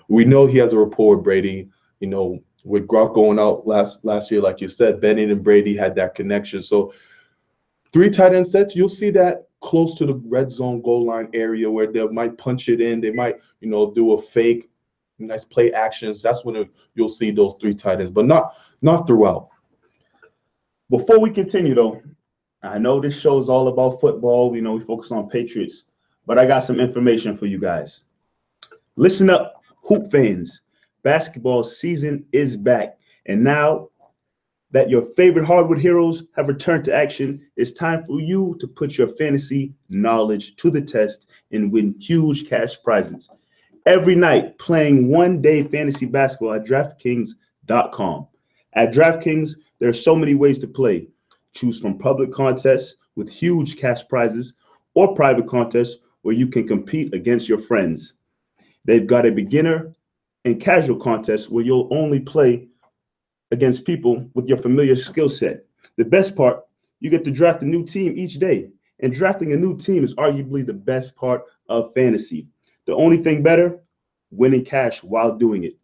we 0.08 0.24
know 0.24 0.46
he 0.46 0.58
has 0.58 0.72
a 0.72 0.78
rapport 0.78 1.16
with 1.16 1.24
Brady. 1.24 1.68
You 2.00 2.08
know, 2.08 2.42
with 2.64 2.86
Gronk 2.86 3.14
going 3.14 3.38
out 3.38 3.66
last 3.66 4.04
last 4.04 4.30
year, 4.30 4.40
like 4.40 4.60
you 4.60 4.68
said, 4.68 5.00
Bennett 5.00 5.30
and 5.30 5.42
Brady 5.42 5.76
had 5.76 5.94
that 5.96 6.14
connection. 6.14 6.62
So 6.62 6.92
three 7.92 8.10
tight 8.10 8.34
end 8.34 8.46
sets, 8.46 8.76
you'll 8.76 8.88
see 8.88 9.10
that 9.10 9.48
close 9.60 9.94
to 9.94 10.06
the 10.06 10.14
red 10.14 10.50
zone 10.50 10.82
goal 10.82 11.06
line 11.06 11.28
area 11.34 11.70
where 11.70 11.90
they 11.90 12.06
might 12.08 12.36
punch 12.36 12.68
it 12.68 12.80
in. 12.80 13.00
They 13.00 13.12
might, 13.12 13.36
you 13.60 13.68
know, 13.68 13.92
do 13.92 14.12
a 14.12 14.22
fake, 14.22 14.68
nice 15.18 15.44
play 15.44 15.72
actions. 15.72 16.20
That's 16.20 16.44
when 16.44 16.56
it, 16.56 16.70
you'll 16.94 17.08
see 17.08 17.30
those 17.30 17.54
three 17.60 17.74
tight 17.74 18.00
ends, 18.00 18.12
but 18.12 18.26
not 18.26 18.56
not 18.82 19.06
throughout. 19.06 19.48
Before 20.90 21.20
we 21.20 21.30
continue, 21.30 21.74
though, 21.74 22.02
I 22.62 22.78
know 22.78 23.00
this 23.00 23.18
show 23.18 23.38
is 23.38 23.48
all 23.48 23.68
about 23.68 24.00
football. 24.00 24.54
You 24.54 24.62
know, 24.62 24.74
we 24.74 24.84
focus 24.84 25.10
on 25.10 25.28
Patriots, 25.28 25.84
but 26.26 26.38
I 26.38 26.46
got 26.46 26.60
some 26.60 26.78
information 26.78 27.36
for 27.36 27.46
you 27.46 27.58
guys. 27.58 28.04
Listen 28.96 29.30
up, 29.30 29.61
Hoop 29.82 30.10
fans, 30.10 30.62
basketball 31.02 31.62
season 31.62 32.24
is 32.32 32.56
back. 32.56 32.98
And 33.26 33.44
now 33.44 33.88
that 34.70 34.88
your 34.88 35.02
favorite 35.14 35.44
hardwood 35.44 35.78
heroes 35.78 36.24
have 36.34 36.48
returned 36.48 36.84
to 36.86 36.94
action, 36.94 37.46
it's 37.56 37.72
time 37.72 38.04
for 38.06 38.20
you 38.20 38.56
to 38.60 38.66
put 38.66 38.96
your 38.96 39.08
fantasy 39.16 39.74
knowledge 39.88 40.56
to 40.56 40.70
the 40.70 40.80
test 40.80 41.28
and 41.50 41.70
win 41.70 41.94
huge 42.00 42.48
cash 42.48 42.82
prizes. 42.82 43.28
Every 43.84 44.14
night, 44.14 44.58
playing 44.58 45.08
one 45.08 45.42
day 45.42 45.64
fantasy 45.64 46.06
basketball 46.06 46.54
at 46.54 46.64
DraftKings.com. 46.64 48.26
At 48.74 48.92
DraftKings, 48.92 49.56
there 49.78 49.90
are 49.90 49.94
so 49.94 50.16
many 50.16 50.34
ways 50.34 50.58
to 50.60 50.66
play. 50.66 51.08
Choose 51.54 51.80
from 51.80 51.98
public 51.98 52.32
contests 52.32 52.94
with 53.16 53.28
huge 53.28 53.76
cash 53.76 54.06
prizes 54.08 54.54
or 54.94 55.14
private 55.14 55.48
contests 55.48 55.96
where 56.22 56.34
you 56.34 56.46
can 56.46 56.66
compete 56.66 57.12
against 57.12 57.48
your 57.48 57.58
friends. 57.58 58.14
They've 58.84 59.06
got 59.06 59.26
a 59.26 59.30
beginner 59.30 59.92
and 60.44 60.60
casual 60.60 60.98
contest 60.98 61.50
where 61.50 61.64
you'll 61.64 61.88
only 61.90 62.20
play 62.20 62.68
against 63.50 63.84
people 63.84 64.28
with 64.34 64.46
your 64.46 64.58
familiar 64.58 64.96
skill 64.96 65.28
set. 65.28 65.64
The 65.96 66.04
best 66.04 66.34
part, 66.34 66.64
you 67.00 67.10
get 67.10 67.24
to 67.24 67.30
draft 67.30 67.62
a 67.62 67.66
new 67.66 67.84
team 67.84 68.14
each 68.16 68.38
day. 68.38 68.70
And 69.00 69.12
drafting 69.12 69.52
a 69.52 69.56
new 69.56 69.76
team 69.76 70.04
is 70.04 70.14
arguably 70.14 70.64
the 70.64 70.72
best 70.72 71.16
part 71.16 71.42
of 71.68 71.92
fantasy. 71.94 72.46
The 72.86 72.94
only 72.94 73.18
thing 73.18 73.42
better, 73.42 73.80
winning 74.30 74.64
cash 74.64 75.02
while 75.02 75.36
doing 75.36 75.64
it. 75.64 75.76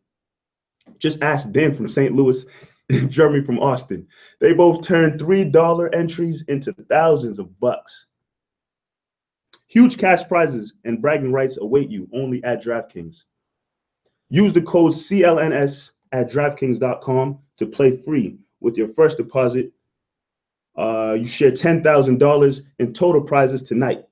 Just 0.98 1.22
ask 1.22 1.52
Ben 1.52 1.74
from 1.74 1.88
St. 1.88 2.14
Louis 2.14 2.46
and 2.88 3.10
Jeremy 3.10 3.44
from 3.44 3.58
Austin. 3.58 4.06
They 4.40 4.54
both 4.54 4.82
turned 4.82 5.20
$3 5.20 5.94
entries 5.94 6.44
into 6.48 6.72
thousands 6.72 7.38
of 7.38 7.58
bucks. 7.60 8.06
Huge 9.68 9.98
cash 9.98 10.26
prizes 10.26 10.72
and 10.84 11.00
bragging 11.00 11.30
rights 11.30 11.58
await 11.58 11.90
you 11.90 12.08
only 12.12 12.42
at 12.42 12.62
DraftKings. 12.62 13.24
Use 14.30 14.52
the 14.52 14.62
code 14.62 14.92
CLNS 14.92 15.90
at 16.12 16.30
DraftKings.com 16.30 17.38
to 17.58 17.66
play 17.66 17.96
free 18.02 18.38
with 18.60 18.76
your 18.76 18.88
first 18.94 19.18
deposit. 19.18 19.72
Uh, 20.76 21.16
you 21.18 21.26
share 21.26 21.50
$10,000 21.50 22.62
in 22.78 22.92
total 22.92 23.20
prizes 23.22 23.62
tonight. 23.62 24.04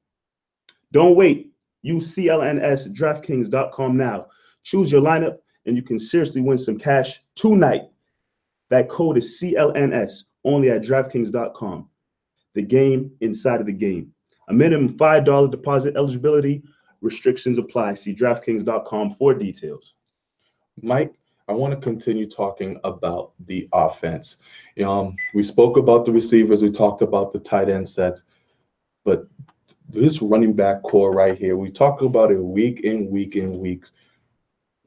Don't 0.92 1.16
wait. 1.16 1.52
Use 1.82 2.14
CLNS 2.14 2.94
DraftKings.com 2.94 3.96
now. 3.96 4.26
Choose 4.62 4.90
your 4.92 5.00
lineup, 5.00 5.38
and 5.64 5.76
you 5.76 5.82
can 5.82 5.98
seriously 5.98 6.40
win 6.42 6.58
some 6.58 6.78
cash 6.78 7.22
tonight. 7.34 7.82
That 8.68 8.88
code 8.88 9.16
is 9.16 9.40
CLNS 9.40 10.24
only 10.44 10.70
at 10.70 10.82
DraftKings.com. 10.82 11.88
The 12.54 12.62
game 12.62 13.12
inside 13.20 13.60
of 13.60 13.66
the 13.66 13.72
game. 13.72 14.12
A 14.48 14.52
minimum 14.52 14.96
$5 14.96 15.50
deposit 15.50 15.96
eligibility. 15.96 16.62
Restrictions 17.00 17.58
apply. 17.58 17.94
See 17.94 18.14
DraftKings.com 18.14 19.14
for 19.14 19.34
details. 19.34 19.94
Mike, 20.82 21.14
I 21.48 21.52
want 21.52 21.72
to 21.72 21.80
continue 21.80 22.28
talking 22.28 22.80
about 22.84 23.32
the 23.46 23.68
offense. 23.72 24.38
Um, 24.84 25.16
we 25.34 25.42
spoke 25.42 25.76
about 25.76 26.04
the 26.04 26.12
receivers, 26.12 26.62
we 26.62 26.70
talked 26.70 27.02
about 27.02 27.32
the 27.32 27.38
tight 27.38 27.68
end 27.68 27.88
sets, 27.88 28.22
but 29.04 29.26
this 29.88 30.20
running 30.20 30.52
back 30.52 30.82
corps 30.82 31.14
right 31.14 31.38
here, 31.38 31.56
we 31.56 31.70
talk 31.70 32.02
about 32.02 32.32
it 32.32 32.42
week 32.42 32.80
in, 32.80 33.08
week 33.08 33.36
in, 33.36 33.58
weeks. 33.60 33.92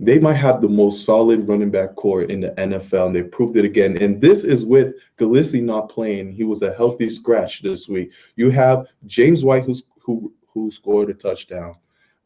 They 0.01 0.17
might 0.17 0.35
have 0.35 0.61
the 0.61 0.69
most 0.69 1.03
solid 1.03 1.47
running 1.47 1.71
back 1.71 1.95
corps 1.95 2.23
in 2.23 2.39
the 2.39 2.51
NFL, 2.51 3.07
and 3.07 3.15
they 3.15 3.23
proved 3.23 3.57
it 3.57 3.65
again. 3.65 3.97
And 3.97 4.21
this 4.21 4.45
is 4.45 4.65
with 4.65 4.95
Gillislee 5.17 5.61
not 5.61 5.89
playing. 5.89 6.31
He 6.31 6.45
was 6.45 6.61
a 6.61 6.73
healthy 6.73 7.09
scratch 7.09 7.61
this 7.61 7.89
week. 7.89 8.11
You 8.37 8.49
have 8.51 8.87
James 9.05 9.43
White, 9.43 9.65
who's, 9.65 9.83
who 9.99 10.33
who 10.53 10.71
scored 10.71 11.09
a 11.09 11.13
touchdown, 11.13 11.75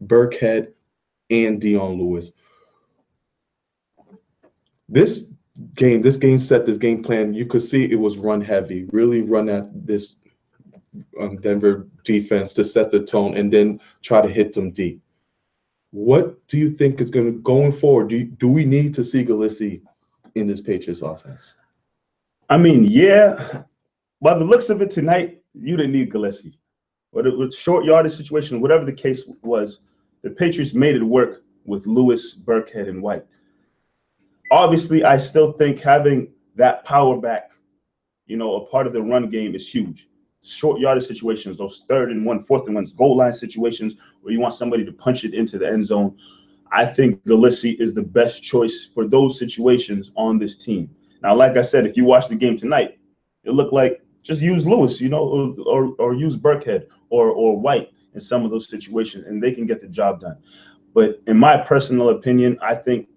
Burkhead, 0.05 0.71
and 1.29 1.59
Dion 1.59 1.97
Lewis 1.97 2.33
this 4.93 5.33
game, 5.75 6.01
this 6.01 6.17
game 6.17 6.39
set, 6.39 6.65
this 6.65 6.77
game 6.77 7.03
plan, 7.03 7.33
you 7.33 7.45
could 7.45 7.61
see 7.61 7.85
it 7.85 7.99
was 7.99 8.17
run 8.17 8.41
heavy, 8.41 8.85
really 8.91 9.21
run 9.21 9.49
at 9.49 9.65
this 9.85 10.15
um, 11.19 11.37
Denver 11.37 11.87
defense 12.03 12.53
to 12.53 12.63
set 12.63 12.91
the 12.91 13.03
tone 13.03 13.35
and 13.35 13.51
then 13.51 13.79
try 14.01 14.21
to 14.21 14.31
hit 14.31 14.53
them 14.53 14.71
deep. 14.71 15.01
What 15.93 16.45
do 16.47 16.57
you 16.57 16.71
think 16.71 16.99
is 16.99 17.11
going 17.11 17.27
to 17.27 17.39
going 17.39 17.71
forward? 17.71 18.09
Do 18.09 18.17
you, 18.17 18.25
do 18.25 18.49
we 18.49 18.65
need 18.65 18.93
to 18.95 19.03
see 19.03 19.23
Gillislee 19.23 19.81
in 20.35 20.47
this 20.47 20.59
Patriots 20.59 21.01
offense? 21.01 21.55
I 22.49 22.57
mean, 22.57 22.83
yeah. 22.83 23.63
By 24.21 24.37
the 24.37 24.45
looks 24.45 24.69
of 24.69 24.81
it 24.81 24.91
tonight, 24.91 25.41
you 25.53 25.77
didn't 25.77 25.93
need 25.93 26.11
Gillislee. 26.11 26.57
But 27.13 27.27
it 27.27 27.37
was 27.37 27.55
short 27.55 27.85
yardage 27.85 28.13
situation, 28.13 28.59
whatever 28.59 28.85
the 28.85 28.93
case 28.93 29.23
was, 29.43 29.81
the 30.23 30.31
Patriots 30.31 30.73
made 30.73 30.95
it 30.95 31.03
work 31.03 31.43
with 31.65 31.85
Lewis, 31.85 32.35
Burkhead, 32.35 32.89
and 32.89 33.01
White 33.01 33.25
obviously, 34.53 35.03
I 35.03 35.17
still 35.17 35.53
think 35.53 35.79
having 35.79 36.31
that 36.55 36.85
power 36.85 37.19
back, 37.19 37.51
you 38.27 38.37
know, 38.37 38.55
a 38.55 38.65
part 38.67 38.87
of 38.87 38.93
the 38.93 39.01
run 39.01 39.29
game 39.29 39.55
is 39.55 39.67
huge. 39.69 40.07
Short 40.43 40.79
yardage 40.79 41.05
situations, 41.05 41.57
those 41.57 41.85
third 41.87 42.11
and 42.11 42.25
one, 42.25 42.39
fourth 42.39 42.65
and 42.67 42.75
ones, 42.75 42.93
goal 42.93 43.17
line 43.17 43.33
situations 43.33 43.95
where 44.21 44.33
you 44.33 44.39
want 44.39 44.53
somebody 44.53 44.83
to 44.83 44.91
punch 44.91 45.23
it 45.23 45.33
into 45.33 45.57
the 45.57 45.67
end 45.67 45.85
zone. 45.85 46.17
I 46.71 46.85
think 46.85 47.23
Gillislee 47.25 47.79
is 47.79 47.93
the 47.93 48.01
best 48.01 48.43
choice 48.43 48.89
for 48.93 49.07
those 49.07 49.39
situations 49.39 50.11
on 50.15 50.39
this 50.39 50.55
team. 50.55 50.89
Now, 51.21 51.35
like 51.35 51.55
I 51.55 51.61
said, 51.61 51.85
if 51.85 51.95
you 51.95 52.03
watch 52.03 52.27
the 52.27 52.35
game 52.35 52.57
tonight, 52.57 52.97
it 53.43 53.51
looked 53.51 53.73
like 53.73 54.01
just 54.21 54.41
use 54.41 54.65
Lewis, 54.65 54.99
you 54.99 55.09
know, 55.09 55.23
or, 55.23 55.55
or, 55.65 55.95
or 55.99 56.13
use 56.13 56.35
Burkhead 56.35 56.87
or 57.09 57.29
or 57.29 57.59
White 57.59 57.91
in 58.13 58.19
some 58.19 58.43
of 58.43 58.51
those 58.51 58.67
situations, 58.67 59.25
and 59.27 59.41
they 59.41 59.51
can 59.51 59.65
get 59.65 59.81
the 59.81 59.87
job 59.87 60.21
done. 60.21 60.37
But 60.93 61.21
in 61.27 61.37
my 61.37 61.57
personal 61.57 62.09
opinion, 62.09 62.57
I 62.61 62.75
think 62.75 63.07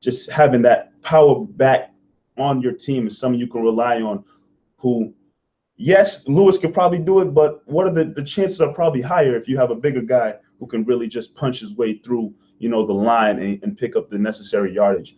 just 0.00 0.30
having 0.30 0.62
that 0.62 1.00
power 1.02 1.44
back 1.44 1.92
on 2.38 2.60
your 2.60 2.72
team 2.72 3.06
is 3.06 3.18
someone 3.18 3.38
you 3.38 3.46
can 3.46 3.62
rely 3.62 4.00
on 4.00 4.24
who 4.76 5.12
yes 5.80 6.28
lewis 6.28 6.58
could 6.58 6.74
probably 6.74 6.98
do 6.98 7.20
it 7.20 7.32
but 7.32 7.62
what 7.66 7.86
are 7.86 7.92
the, 7.92 8.04
the 8.04 8.22
chances 8.22 8.60
are 8.60 8.72
probably 8.72 9.00
higher 9.00 9.34
if 9.34 9.48
you 9.48 9.56
have 9.56 9.70
a 9.70 9.74
bigger 9.74 10.02
guy 10.02 10.34
who 10.58 10.66
can 10.66 10.84
really 10.84 11.08
just 11.08 11.34
punch 11.34 11.60
his 11.60 11.74
way 11.74 11.94
through 11.94 12.34
you 12.58 12.68
know 12.68 12.84
the 12.84 12.92
line 12.92 13.38
and, 13.38 13.62
and 13.62 13.78
pick 13.78 13.96
up 13.96 14.10
the 14.10 14.18
necessary 14.18 14.74
yardage 14.74 15.16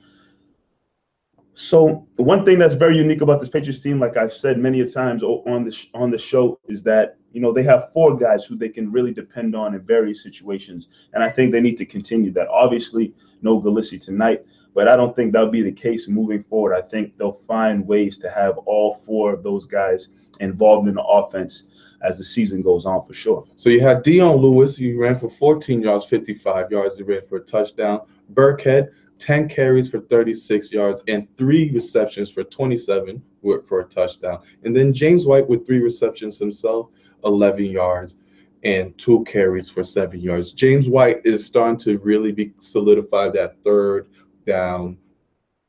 so 1.55 2.07
one 2.17 2.47
thing 2.47 2.59
that's 2.59 2.75
very 2.75 2.97
unique 2.97 3.21
about 3.21 3.39
this 3.39 3.51
Patriots 3.51 3.81
team, 3.81 4.01
like 4.01 4.17
I've 4.17 4.33
said 4.33 4.59
many 4.59 4.81
a 4.81 4.89
times 4.89 5.23
on 5.23 5.65
the 5.65 5.87
on 5.93 6.11
the 6.11 6.17
show, 6.17 6.59
is 6.67 6.83
that 6.85 7.19
you 7.33 7.43
know 7.43 7.53
they 7.53 7.63
have 7.65 7.93
four 7.93 8.17
guys 8.17 8.47
who 8.47 8.57
they 8.57 8.71
can 8.71 8.91
really 8.91 9.13
depend 9.13 9.55
on 9.55 9.75
in 9.75 9.83
various 9.83 10.23
situations, 10.23 10.89
and 11.13 11.23
I 11.23 11.29
think 11.29 11.53
they 11.53 11.61
need 11.61 11.77
to 11.77 11.85
continue 11.85 12.33
that. 12.33 12.49
Obviously, 12.49 13.13
no 13.43 13.61
Gillislee 13.61 14.01
tonight, 14.01 14.47
but 14.75 14.89
I 14.89 14.97
don't 14.97 15.15
think 15.15 15.33
that'll 15.33 15.51
be 15.51 15.61
the 15.61 15.73
case 15.73 16.09
moving 16.09 16.43
forward. 16.43 16.75
I 16.75 16.81
think 16.81 17.19
they'll 17.19 17.43
find 17.47 17.87
ways 17.87 18.17
to 18.19 18.31
have 18.31 18.57
all 18.59 19.03
four 19.05 19.35
of 19.35 19.43
those 19.43 19.67
guys 19.67 20.09
involved 20.43 20.89
in 20.89 20.95
the 20.95 21.03
offense 21.03 21.65
as 22.03 22.19
the 22.19 22.25
season 22.25 22.63
goes 22.63 22.85
on 22.85 23.07
for 23.07 23.15
sure. 23.15 23.45
So 23.57 23.71
you 23.71 23.81
had 23.81 24.03
Dion 24.03 24.37
Lewis, 24.37 24.77
he 24.77 24.93
ran 24.93 25.19
for 25.19 25.31
14 25.31 25.81
yards, 25.81 26.05
55 26.05 26.71
yards, 26.71 26.97
he 26.97 27.03
ran 27.05 27.23
for 27.29 27.37
a 27.37 27.41
touchdown. 27.41 28.03
Burkhead, 28.35 28.89
10 29.19 29.49
carries 29.49 29.89
for 29.89 30.01
36 30.01 30.73
yards 30.73 31.01
and 31.07 31.31
three 31.37 31.71
receptions 31.71 32.29
for 32.31 32.43
27 32.43 33.23
for 33.67 33.81
a 33.81 33.85
touchdown. 33.85 34.41
And 34.65 34.75
then 34.75 34.93
James 34.93 35.27
White 35.27 35.49
with 35.49 35.65
three 35.65 35.81
receptions 35.81 36.39
himself, 36.39 36.89
11 37.25 37.65
yards 37.67 38.17
and 38.65 38.97
two 38.99 39.25
carries 39.25 39.69
for 39.69 39.83
seven 39.83 40.21
yards. 40.21 40.53
James 40.53 40.89
White 40.89 41.21
is 41.25 41.45
starting 41.45 41.79
to 41.79 41.99
really 41.99 42.33
be 42.33 42.53
solidified 42.59 43.33
that 43.35 43.63
third 43.63 44.09
down 44.47 44.97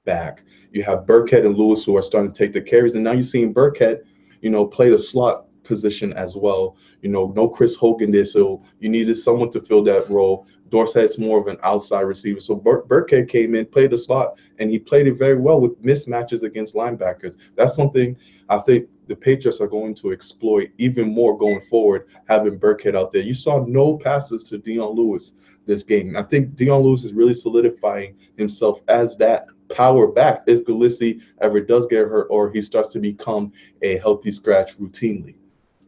back. 0.05 0.43
You 0.71 0.83
have 0.83 1.05
Burkhead 1.05 1.45
and 1.45 1.55
Lewis 1.55 1.85
who 1.85 1.97
are 1.97 2.01
starting 2.01 2.31
to 2.31 2.37
take 2.37 2.53
the 2.53 2.61
carries, 2.61 2.93
and 2.93 3.03
now 3.03 3.11
you're 3.11 3.23
seeing 3.23 3.53
Burkhead, 3.53 4.01
you 4.43 4.49
know, 4.49 4.65
play 4.65 4.89
the 4.89 4.99
slot 4.99 5.45
position 5.63 6.11
as 6.13 6.35
well. 6.35 6.75
You 7.01 7.09
know, 7.09 7.33
no 7.35 7.47
Chris 7.47 7.75
Hogan 7.75 8.11
there, 8.11 8.25
so 8.25 8.61
you 8.79 8.89
needed 8.89 9.15
someone 9.15 9.49
to 9.51 9.61
fill 9.61 9.83
that 9.85 10.09
role. 10.09 10.45
Dorsett's 10.69 11.17
more 11.17 11.39
of 11.39 11.47
an 11.47 11.57
outside 11.63 12.01
receiver, 12.01 12.39
so 12.39 12.55
Bur- 12.55 12.83
Burkhead 12.83 13.29
came 13.29 13.55
in, 13.55 13.65
played 13.65 13.91
the 13.91 13.97
slot, 13.97 14.37
and 14.59 14.69
he 14.69 14.77
played 14.77 15.07
it 15.07 15.13
very 15.13 15.37
well 15.37 15.61
with 15.61 15.81
mismatches 15.81 16.43
against 16.43 16.75
linebackers. 16.75 17.37
That's 17.55 17.75
something 17.75 18.17
I 18.49 18.57
think 18.59 18.89
the 19.07 19.15
Patriots 19.15 19.61
are 19.61 19.67
going 19.67 19.95
to 19.95 20.11
exploit 20.11 20.71
even 20.77 21.13
more 21.13 21.37
going 21.37 21.61
forward, 21.61 22.07
having 22.27 22.59
Burkhead 22.59 22.95
out 22.95 23.13
there. 23.13 23.21
You 23.21 23.33
saw 23.33 23.63
no 23.65 23.97
passes 23.97 24.43
to 24.45 24.57
Dion 24.57 24.95
Lewis 24.95 25.37
this 25.65 25.83
game. 25.83 26.17
I 26.17 26.23
think 26.23 26.55
Dion 26.55 26.81
Lewis 26.81 27.05
is 27.05 27.13
really 27.13 27.33
solidifying 27.33 28.15
himself 28.35 28.81
as 28.89 29.15
that 29.17 29.45
power 29.73 30.07
back 30.07 30.43
if 30.47 30.65
Gillislee 30.65 31.21
ever 31.41 31.59
does 31.59 31.87
get 31.87 32.07
hurt 32.07 32.27
or 32.29 32.51
he 32.51 32.61
starts 32.61 32.89
to 32.89 32.99
become 32.99 33.51
a 33.81 33.97
healthy 33.97 34.31
scratch 34.31 34.77
routinely. 34.77 35.35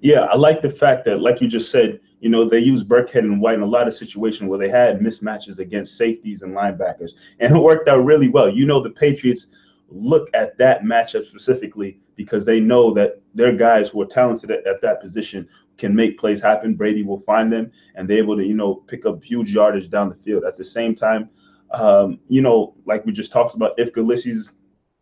Yeah, 0.01 0.21
I 0.21 0.35
like 0.35 0.61
the 0.61 0.69
fact 0.69 1.05
that, 1.05 1.21
like 1.21 1.41
you 1.41 1.47
just 1.47 1.71
said, 1.71 1.99
you 2.19 2.29
know, 2.29 2.45
they 2.45 2.59
use 2.59 2.83
Burkhead 2.83 3.19
and 3.19 3.41
White 3.41 3.55
in 3.55 3.61
a 3.61 3.65
lot 3.65 3.87
of 3.87 3.93
situations 3.93 4.49
where 4.49 4.59
they 4.59 4.69
had 4.69 4.99
mismatches 4.99 5.59
against 5.59 5.97
safeties 5.97 6.41
and 6.41 6.55
linebackers, 6.55 7.13
and 7.39 7.55
it 7.55 7.59
worked 7.59 7.87
out 7.87 8.03
really 8.05 8.29
well. 8.29 8.49
You 8.49 8.65
know, 8.65 8.81
the 8.81 8.89
Patriots 8.89 9.47
look 9.89 10.29
at 10.33 10.57
that 10.57 10.83
matchup 10.83 11.25
specifically 11.25 11.99
because 12.15 12.45
they 12.45 12.59
know 12.59 12.93
that 12.93 13.21
their 13.33 13.53
guys 13.53 13.89
who 13.89 14.01
are 14.01 14.07
talented 14.07 14.51
at, 14.51 14.65
at 14.65 14.81
that 14.81 15.01
position 15.01 15.47
can 15.77 15.93
make 15.93 16.17
plays 16.17 16.41
happen. 16.41 16.75
Brady 16.75 17.03
will 17.03 17.19
find 17.21 17.51
them 17.51 17.71
and 17.95 18.09
they're 18.09 18.17
able 18.17 18.37
to, 18.37 18.45
you 18.45 18.53
know, 18.53 18.75
pick 18.75 19.05
up 19.05 19.23
huge 19.23 19.53
yardage 19.53 19.89
down 19.89 20.09
the 20.09 20.15
field. 20.15 20.45
At 20.45 20.57
the 20.57 20.63
same 20.63 20.95
time, 20.95 21.29
um, 21.75 22.19
you 22.27 22.41
know, 22.41 22.75
like 22.85 23.05
we 23.05 23.11
just 23.11 23.31
talked 23.31 23.55
about, 23.55 23.73
if 23.77 23.93
Gillislee's 23.93 24.53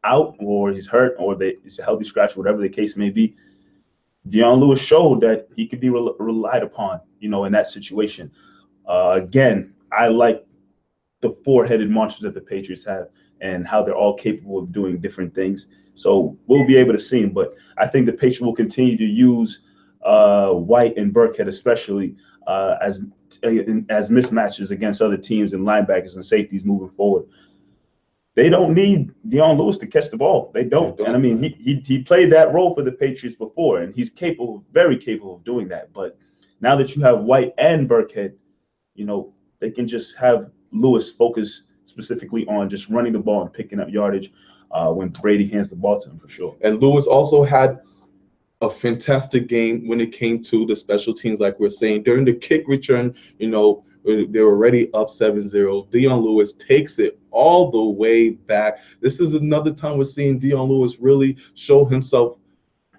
out 0.04 0.36
or 0.40 0.72
he's 0.72 0.88
hurt 0.88 1.16
or 1.18 1.36
they, 1.36 1.58
it's 1.64 1.80
a 1.80 1.84
healthy 1.84 2.06
scratch, 2.06 2.36
whatever 2.36 2.62
the 2.62 2.70
case 2.70 2.98
may 2.98 3.10
be, 3.10 3.36
Dion 4.30 4.60
Lewis 4.60 4.82
showed 4.82 5.22
that 5.22 5.48
he 5.56 5.68
could 5.68 5.80
be 5.80 5.90
re- 5.90 6.14
relied 6.20 6.64
upon, 6.64 7.02
you 7.20 7.30
know, 7.30 7.46
in 7.46 7.52
that 7.54 7.68
situation. 7.68 8.32
Uh, 8.88 9.20
again, 9.24 9.74
I 9.92 10.08
like 10.08 10.46
the 11.22 11.32
four-headed 11.46 11.90
monsters 11.90 12.24
that 12.24 12.34
the 12.34 12.42
Patriots 12.42 12.86
have 12.86 13.08
and 13.42 13.68
how 13.68 13.84
they're 13.84 13.96
all 13.96 14.16
capable 14.16 14.58
of 14.58 14.72
doing 14.72 15.00
different 15.00 15.34
things. 15.34 15.68
So 15.96 16.38
we'll 16.48 16.66
be 16.66 16.78
able 16.78 16.94
to 16.94 17.00
see 17.00 17.22
him. 17.22 17.32
But 17.32 17.56
I 17.78 17.88
think 17.88 18.06
the 18.06 18.14
Patriots 18.14 18.42
will 18.42 18.56
continue 18.56 18.98
to 18.98 19.06
use 19.06 19.60
uh, 20.04 20.52
White 20.52 20.98
and 20.98 21.14
Burkhead, 21.14 21.48
especially 21.48 22.16
uh, 22.48 22.76
as 22.82 23.02
as 23.90 24.10
mismatches 24.10 24.72
against 24.72 25.02
other 25.02 25.18
teams 25.18 25.54
and 25.54 25.66
linebackers 25.66 26.16
and 26.16 26.26
safeties 26.26 26.64
moving 26.64 26.90
forward. 26.90 27.26
They 28.36 28.50
don't 28.50 28.74
need 28.74 29.12
Dion 29.30 29.58
Lewis 29.58 29.78
to 29.80 29.88
catch 29.88 30.10
the 30.10 30.18
ball. 30.18 30.52
They 30.54 30.64
don't. 30.64 30.98
They 30.98 31.04
don't. 31.04 31.16
And 31.16 31.16
I 31.16 31.20
mean, 31.20 31.38
he, 31.42 31.50
he 31.60 31.84
he 31.86 32.04
played 32.04 32.32
that 32.32 32.54
role 32.54 32.74
for 32.74 32.82
the 32.82 32.92
Patriots 32.92 33.38
before, 33.38 33.82
and 33.82 33.94
he's 33.94 34.10
capable, 34.10 34.64
very 34.72 34.98
capable 34.98 35.36
of 35.36 35.44
doing 35.44 35.68
that. 35.70 35.94
But 35.94 36.18
now 36.62 36.76
that 36.76 36.96
you 36.96 37.02
have 37.04 37.22
White 37.22 37.54
and 37.58 37.88
Burkhead, 37.90 38.34
you 38.96 39.06
know, 39.06 39.34
they 39.60 39.70
can 39.70 39.88
just 39.88 40.16
have 40.18 40.52
Lewis 40.72 41.12
focus 41.12 41.64
specifically 41.86 42.46
on 42.48 42.70
just 42.70 42.90
running 42.90 43.14
the 43.14 43.20
ball 43.20 43.44
and 43.44 43.54
picking 43.54 43.80
up 43.80 43.90
yardage 43.90 44.32
uh, 44.72 44.92
when 44.92 45.10
Brady 45.10 45.48
hands 45.48 45.70
the 45.70 45.76
ball 45.76 46.00
to 46.02 46.10
him 46.10 46.20
for 46.20 46.28
sure. 46.30 46.56
And 46.62 46.82
Lewis 46.82 47.06
also 47.06 47.44
had 47.44 47.82
a 48.64 48.70
fantastic 48.70 49.48
game 49.48 49.88
when 49.88 50.00
it 50.00 50.14
came 50.14 50.42
to 50.42 50.66
the 50.66 50.76
special 50.76 51.14
teams, 51.14 51.42
like 51.42 51.60
we're 51.60 51.70
saying. 51.70 52.04
During 52.04 52.24
the 52.24 52.34
kick 52.34 52.64
return, 52.68 53.14
you 53.38 53.50
know, 53.50 53.84
they 54.06 54.40
were 54.40 54.54
already 54.54 54.92
up 54.94 55.10
7-0. 55.10 55.92
Dion 55.92 56.20
Lewis 56.20 56.54
takes 56.54 56.98
it 56.98 57.20
all 57.32 57.72
the 57.72 57.84
way 57.84 58.30
back. 58.30 58.80
This 59.02 59.20
is 59.20 59.34
another 59.34 59.74
time 59.74 59.98
we're 59.98 60.06
seeing 60.06 60.40
Dion 60.40 60.68
Lewis 60.70 61.00
really 61.00 61.38
show 61.54 61.86
himself 61.86 62.38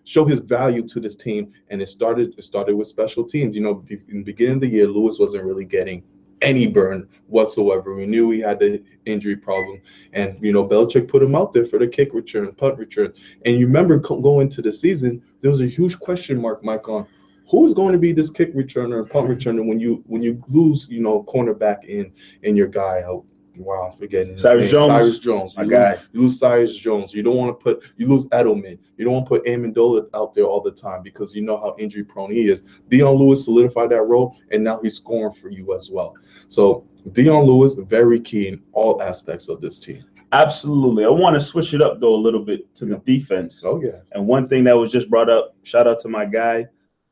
show 0.07 0.27
his 0.27 0.39
value 0.41 0.87
to 0.87 1.01
this 1.01 1.17
team. 1.17 1.51
And 1.69 1.81
it 1.81 1.89
started 1.89 2.35
it 2.37 2.45
started 2.45 2.77
with 2.77 2.87
special 2.87 3.25
teams. 3.25 3.55
You 3.55 3.63
know, 3.63 3.85
in 3.89 4.19
the 4.19 4.23
beginning 4.23 4.55
of 4.55 4.61
the 4.61 4.69
year, 4.69 4.87
Lewis 4.87 5.19
wasn't 5.19 5.45
really 5.45 5.65
getting 5.65 6.03
any 6.43 6.67
burn 6.67 7.09
whatsoever. 7.27 7.95
We 7.95 8.07
knew 8.07 8.31
he 8.31 8.41
had 8.41 8.59
the 8.59 8.83
injury 9.07 9.37
problem, 9.37 9.81
and 10.13 10.39
you 10.41 10.53
know 10.53 10.67
Belichick 10.67 11.09
put 11.09 11.23
him 11.23 11.35
out 11.35 11.53
there 11.53 11.67
for 11.67 11.79
the 11.79 11.89
kick 11.89 12.13
return, 12.13 12.53
punt 12.55 12.79
return. 12.79 13.13
And 13.45 13.59
you 13.59 13.67
remember 13.67 13.99
going 13.99 14.49
to 14.51 14.63
the 14.63 14.73
season, 14.73 15.23
there 15.41 15.51
was 15.51 15.61
a 15.61 15.67
huge 15.67 15.99
question 15.99 16.41
mark, 16.41 16.65
Mike, 16.65 16.89
on 16.89 17.07
who 17.49 17.67
is 17.67 17.75
going 17.75 17.93
to 17.93 17.99
be 17.99 18.13
this 18.13 18.31
kick 18.31 18.55
returner 18.55 19.01
and 19.01 19.11
punt 19.11 19.29
returner 19.29 19.67
when 19.67 19.79
you 19.79 20.03
when 20.07 20.23
you 20.23 20.43
lose, 20.49 20.87
you 20.89 21.01
know, 21.01 21.25
cornerback 21.25 21.85
in 21.85 22.13
and 22.43 22.57
your 22.57 22.69
guy 22.69 23.03
out 23.03 23.25
wow, 23.57 23.91
I'm 23.93 23.99
forgetting 23.99 24.37
Cyrus 24.37 24.71
Jones. 24.71 24.89
Cyrus 24.89 25.19
Jones. 25.19 25.57
My 25.57 25.63
you 25.63 25.71
guy. 25.71 25.93
Lose, 25.93 26.01
you 26.13 26.21
lose 26.21 26.39
Cyrus 26.39 26.77
Jones. 26.77 27.15
You 27.15 27.23
don't 27.23 27.37
want 27.37 27.59
to 27.59 27.63
put 27.63 27.83
you 27.97 28.07
lose 28.07 28.27
Edelman. 28.27 28.79
You 28.97 29.05
don't 29.05 29.15
want 29.15 29.27
to 29.27 29.29
put 29.29 29.45
Amendola 29.47 30.09
out 30.15 30.35
there 30.35 30.45
all 30.45 30.61
the 30.61 30.73
time 30.73 31.03
because 31.03 31.35
you 31.35 31.43
know 31.43 31.57
how 31.57 31.75
injury 31.79 32.05
prone 32.05 32.31
he 32.31 32.49
is. 32.49 32.65
Dion 32.89 33.17
Lewis 33.17 33.45
solidified 33.45 33.91
that 33.91 34.03
role, 34.03 34.37
and 34.51 34.63
now 34.63 34.81
he's 34.83 34.97
scoring 34.97 35.33
for 35.33 35.51
you 35.51 35.75
as 35.75 35.91
well. 35.91 36.15
So 36.49 36.87
Dion 37.13 37.45
Lewis 37.45 37.75
very 37.75 38.21
key 38.21 38.49
in 38.49 38.63
all 38.73 39.03
aspects 39.03 39.49
of 39.49 39.61
this 39.61 39.79
team. 39.79 40.05
Absolutely. 40.33 41.05
I 41.05 41.09
want 41.09 41.35
to 41.35 41.41
switch 41.41 41.75
it 41.75 41.83
up 41.83 42.01
though 42.01 42.15
a 42.15 42.17
little 42.17 42.45
bit 42.45 42.75
to 42.77 42.85
the 42.85 42.97
defense. 42.99 43.63
Oh 43.65 43.81
yeah. 43.81 44.01
And 44.13 44.27
one 44.27 44.49
thing 44.49 44.65
that 44.65 44.77
was 44.77 44.91
just 44.91 45.09
brought 45.09 45.31
up, 45.31 45.55
shout 45.63 45.87
out 45.87 46.01
to 46.01 46.09
my 46.09 46.25
guy, 46.25 46.67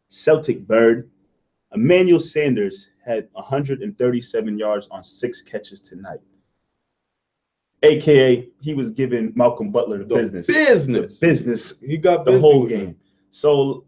Celtic 0.09 0.67
Bird. 0.67 1.09
Emmanuel 1.75 2.21
Sanders 2.21 2.91
had 3.05 3.29
137 3.33 4.59
yards 4.59 4.89
on 4.91 5.03
six 5.03 5.41
catches 5.41 5.81
tonight. 5.81 6.19
AKA, 7.83 8.49
he 8.61 8.75
was 8.75 8.93
giving 8.93 9.33
Malcolm 9.35 9.71
Butler 9.71 9.99
the, 9.99 10.05
The 10.05 10.15
business. 10.15 10.47
Business. 10.47 11.19
Business 11.19 11.75
He 11.81 11.97
got 11.97 12.25
the 12.25 12.39
whole 12.39 12.62
with 12.62 12.73
him. 12.73 12.79
game. 12.87 12.97
So, 13.31 13.85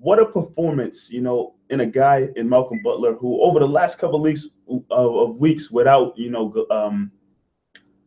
what 0.00 0.18
a 0.18 0.26
performance, 0.26 1.10
you 1.10 1.20
know, 1.20 1.54
in 1.68 1.80
a 1.80 1.86
guy 1.86 2.28
in 2.36 2.48
Malcolm 2.48 2.80
Butler 2.82 3.14
who, 3.14 3.40
over 3.42 3.60
the 3.60 3.68
last 3.68 3.98
couple 3.98 4.16
of 4.16 4.22
weeks 4.22 4.46
of, 4.68 4.82
of 4.90 5.36
weeks, 5.36 5.70
without 5.70 6.18
you 6.18 6.30
know, 6.30 6.66
um, 6.70 7.12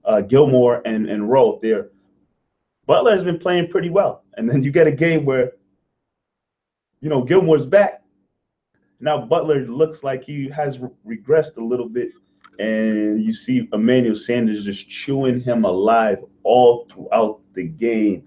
uh, 0.04 0.22
Gilmore 0.22 0.82
and 0.86 1.10
and 1.10 1.30
Rowe 1.30 1.60
there, 1.62 1.90
Butler 2.86 3.12
has 3.12 3.24
been 3.24 3.38
playing 3.38 3.70
pretty 3.70 3.90
well. 3.90 4.24
And 4.36 4.50
then 4.50 4.64
you 4.64 4.72
get 4.72 4.88
a 4.88 4.92
game 4.92 5.24
where, 5.24 5.54
you 7.00 7.10
know, 7.10 7.24
Gilmore's 7.24 7.66
back. 7.66 8.02
Now 9.00 9.26
Butler 9.26 9.66
looks 9.68 10.04
like 10.04 10.24
he 10.24 10.50
has 10.50 10.80
re- 10.80 10.90
regressed 11.06 11.58
a 11.58 11.64
little 11.64 11.88
bit, 11.88 12.12
and 12.60 13.22
you 13.24 13.34
see 13.34 13.68
Emmanuel 13.74 14.16
Sanders 14.16 14.64
just 14.66 14.90
chewing 14.90 15.42
him 15.42 15.66
alive 15.66 16.20
all 16.44 16.86
throughout 16.92 17.40
the 17.54 17.64
game. 17.64 18.26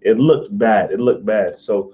It 0.00 0.18
looked 0.18 0.56
bad. 0.56 0.92
It 0.92 1.00
looked 1.00 1.24
bad. 1.24 1.56
So 1.58 1.92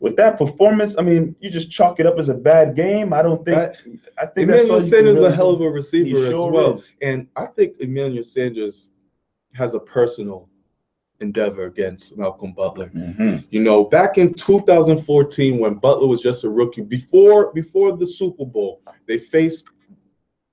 with 0.00 0.16
that 0.16 0.38
performance, 0.38 0.96
I 0.98 1.02
mean, 1.02 1.34
you 1.40 1.50
just 1.50 1.70
chalk 1.70 2.00
it 2.00 2.06
up 2.06 2.18
as 2.18 2.28
a 2.28 2.34
bad 2.34 2.74
game. 2.74 3.12
I 3.12 3.22
don't 3.22 3.44
think. 3.44 3.56
That- 3.56 3.76
I 4.18 4.26
think 4.26 4.48
Emmanuel 4.50 4.80
Sanders 4.80 5.16
is 5.18 5.22
a 5.24 5.30
hell 5.30 5.50
of 5.50 5.60
a 5.60 5.70
receiver 5.70 6.18
He 6.18 6.24
as 6.26 6.30
sure 6.30 6.50
well. 6.50 6.74
is. 6.74 6.92
And 7.02 7.26
I 7.36 7.46
think 7.46 7.74
Emmanuel 7.80 8.24
Sanders 8.24 8.90
has 9.54 9.74
a 9.74 9.80
personal 9.80 10.48
endeavor 11.20 11.64
against 11.64 12.16
Malcolm 12.16 12.52
Butler. 12.52 12.90
Mhm. 12.94 13.44
You 13.50 13.60
know, 13.60 13.84
back 13.84 14.16
in 14.16 14.32
2014, 14.32 15.58
when 15.58 15.74
Butler 15.74 16.06
was 16.06 16.20
just 16.20 16.44
a 16.44 16.48
rookie, 16.50 16.80
before 16.82 17.52
before 17.52 17.96
the 17.96 18.06
Super 18.06 18.46
Bowl, 18.46 18.80
they 19.06 19.18
faced 19.18 19.68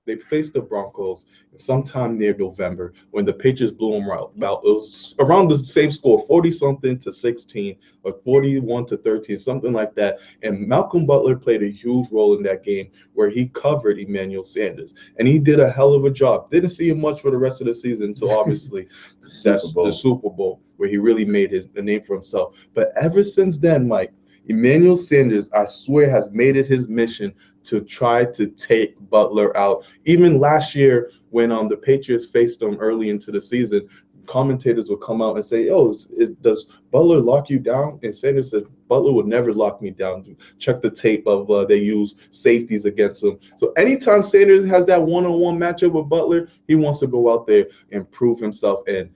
they 0.08 0.16
faced 0.16 0.54
the 0.54 0.60
Broncos 0.60 1.26
sometime 1.56 2.18
near 2.18 2.34
November 2.36 2.94
when 3.10 3.24
the 3.24 3.32
Patriots 3.32 3.76
blew 3.76 3.92
them 3.92 4.10
out. 4.10 4.32
About 4.36 4.62
it 4.64 4.70
was 4.70 5.14
around 5.18 5.48
the 5.48 5.58
same 5.58 5.92
score, 5.92 6.24
40 6.26 6.50
something 6.50 6.98
to 6.98 7.12
16 7.12 7.76
or 8.04 8.14
41 8.24 8.86
to 8.86 8.96
13, 8.96 9.38
something 9.38 9.72
like 9.72 9.94
that. 9.96 10.18
And 10.42 10.66
Malcolm 10.66 11.04
Butler 11.04 11.36
played 11.36 11.62
a 11.62 11.70
huge 11.70 12.10
role 12.10 12.36
in 12.36 12.42
that 12.44 12.64
game 12.64 12.90
where 13.12 13.28
he 13.28 13.48
covered 13.48 13.98
Emmanuel 13.98 14.44
Sanders, 14.44 14.94
and 15.18 15.28
he 15.28 15.38
did 15.38 15.60
a 15.60 15.70
hell 15.70 15.92
of 15.92 16.04
a 16.04 16.10
job. 16.10 16.50
Didn't 16.50 16.70
see 16.70 16.88
him 16.88 17.00
much 17.00 17.20
for 17.20 17.30
the 17.30 17.38
rest 17.38 17.60
of 17.60 17.66
the 17.66 17.74
season 17.74 18.06
until 18.06 18.30
obviously 18.30 18.88
that's 19.44 19.68
Super 19.68 19.84
the 19.84 19.92
Super 19.92 20.30
Bowl 20.30 20.62
where 20.78 20.88
he 20.88 20.96
really 20.96 21.24
made 21.24 21.50
his 21.50 21.68
the 21.68 21.82
name 21.82 22.02
for 22.04 22.14
himself. 22.14 22.54
But 22.72 22.92
ever 22.96 23.22
since 23.22 23.58
then, 23.58 23.86
Mike, 23.86 24.12
Emmanuel 24.48 24.96
Sanders, 24.96 25.50
I 25.52 25.64
swear, 25.64 26.10
has 26.10 26.30
made 26.32 26.56
it 26.56 26.66
his 26.66 26.88
mission 26.88 27.34
to 27.64 27.82
try 27.82 28.24
to 28.24 28.46
take 28.48 28.96
Butler 29.10 29.54
out. 29.56 29.84
Even 30.06 30.40
last 30.40 30.74
year, 30.74 31.10
when 31.30 31.52
um 31.52 31.68
the 31.68 31.76
Patriots 31.76 32.26
faced 32.26 32.60
them 32.60 32.76
early 32.76 33.10
into 33.10 33.30
the 33.30 33.40
season, 33.40 33.88
commentators 34.26 34.88
would 34.88 35.02
come 35.02 35.20
out 35.20 35.36
and 35.36 35.44
say, 35.44 35.68
"Oh, 35.68 35.90
is, 35.90 36.10
is, 36.16 36.30
does 36.30 36.66
Butler 36.90 37.20
lock 37.20 37.50
you 37.50 37.58
down?" 37.58 37.98
And 38.02 38.14
Sanders 38.16 38.50
said, 38.50 38.64
"Butler 38.88 39.12
would 39.12 39.26
never 39.26 39.52
lock 39.52 39.82
me 39.82 39.90
down." 39.90 40.36
Check 40.58 40.80
the 40.80 40.90
tape 40.90 41.26
of 41.26 41.50
uh, 41.50 41.66
they 41.66 41.76
use 41.76 42.14
safeties 42.30 42.86
against 42.86 43.22
him. 43.22 43.38
So 43.56 43.72
anytime 43.72 44.22
Sanders 44.22 44.64
has 44.66 44.86
that 44.86 45.02
one-on-one 45.02 45.58
matchup 45.58 45.92
with 45.92 46.08
Butler, 46.08 46.48
he 46.66 46.74
wants 46.74 47.00
to 47.00 47.06
go 47.06 47.32
out 47.32 47.46
there 47.46 47.66
and 47.92 48.10
prove 48.10 48.40
himself 48.40 48.80
and. 48.88 49.10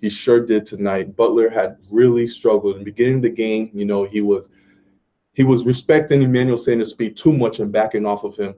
He 0.00 0.08
sure 0.08 0.46
did 0.46 0.64
tonight. 0.64 1.16
Butler 1.16 1.50
had 1.50 1.76
really 1.90 2.28
struggled 2.28 2.74
in 2.76 2.82
the 2.82 2.84
beginning 2.84 3.16
of 3.16 3.22
the 3.22 3.30
game. 3.30 3.68
You 3.74 3.84
know, 3.84 4.04
he 4.04 4.20
was 4.20 4.48
he 5.38 5.44
was 5.44 5.64
respecting 5.64 6.20
Emmanuel 6.22 6.56
Sanders' 6.56 6.90
speed 6.90 7.16
too 7.16 7.32
much 7.32 7.60
and 7.60 7.70
backing 7.70 8.04
off 8.04 8.24
of 8.24 8.34
him. 8.34 8.56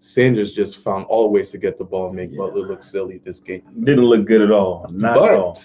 Sanders 0.00 0.52
just 0.52 0.78
found 0.78 1.06
all 1.06 1.30
ways 1.30 1.52
to 1.52 1.58
get 1.58 1.78
the 1.78 1.84
ball 1.84 2.08
and 2.08 2.16
make 2.16 2.32
Yeah. 2.32 2.38
Butler 2.38 2.66
look 2.66 2.82
silly 2.82 3.18
this 3.18 3.38
game. 3.38 3.62
Didn't 3.84 4.04
look 4.04 4.26
good 4.26 4.42
at 4.42 4.50
all. 4.50 4.88
Not 4.90 5.16
at 5.18 5.38
all. 5.38 5.56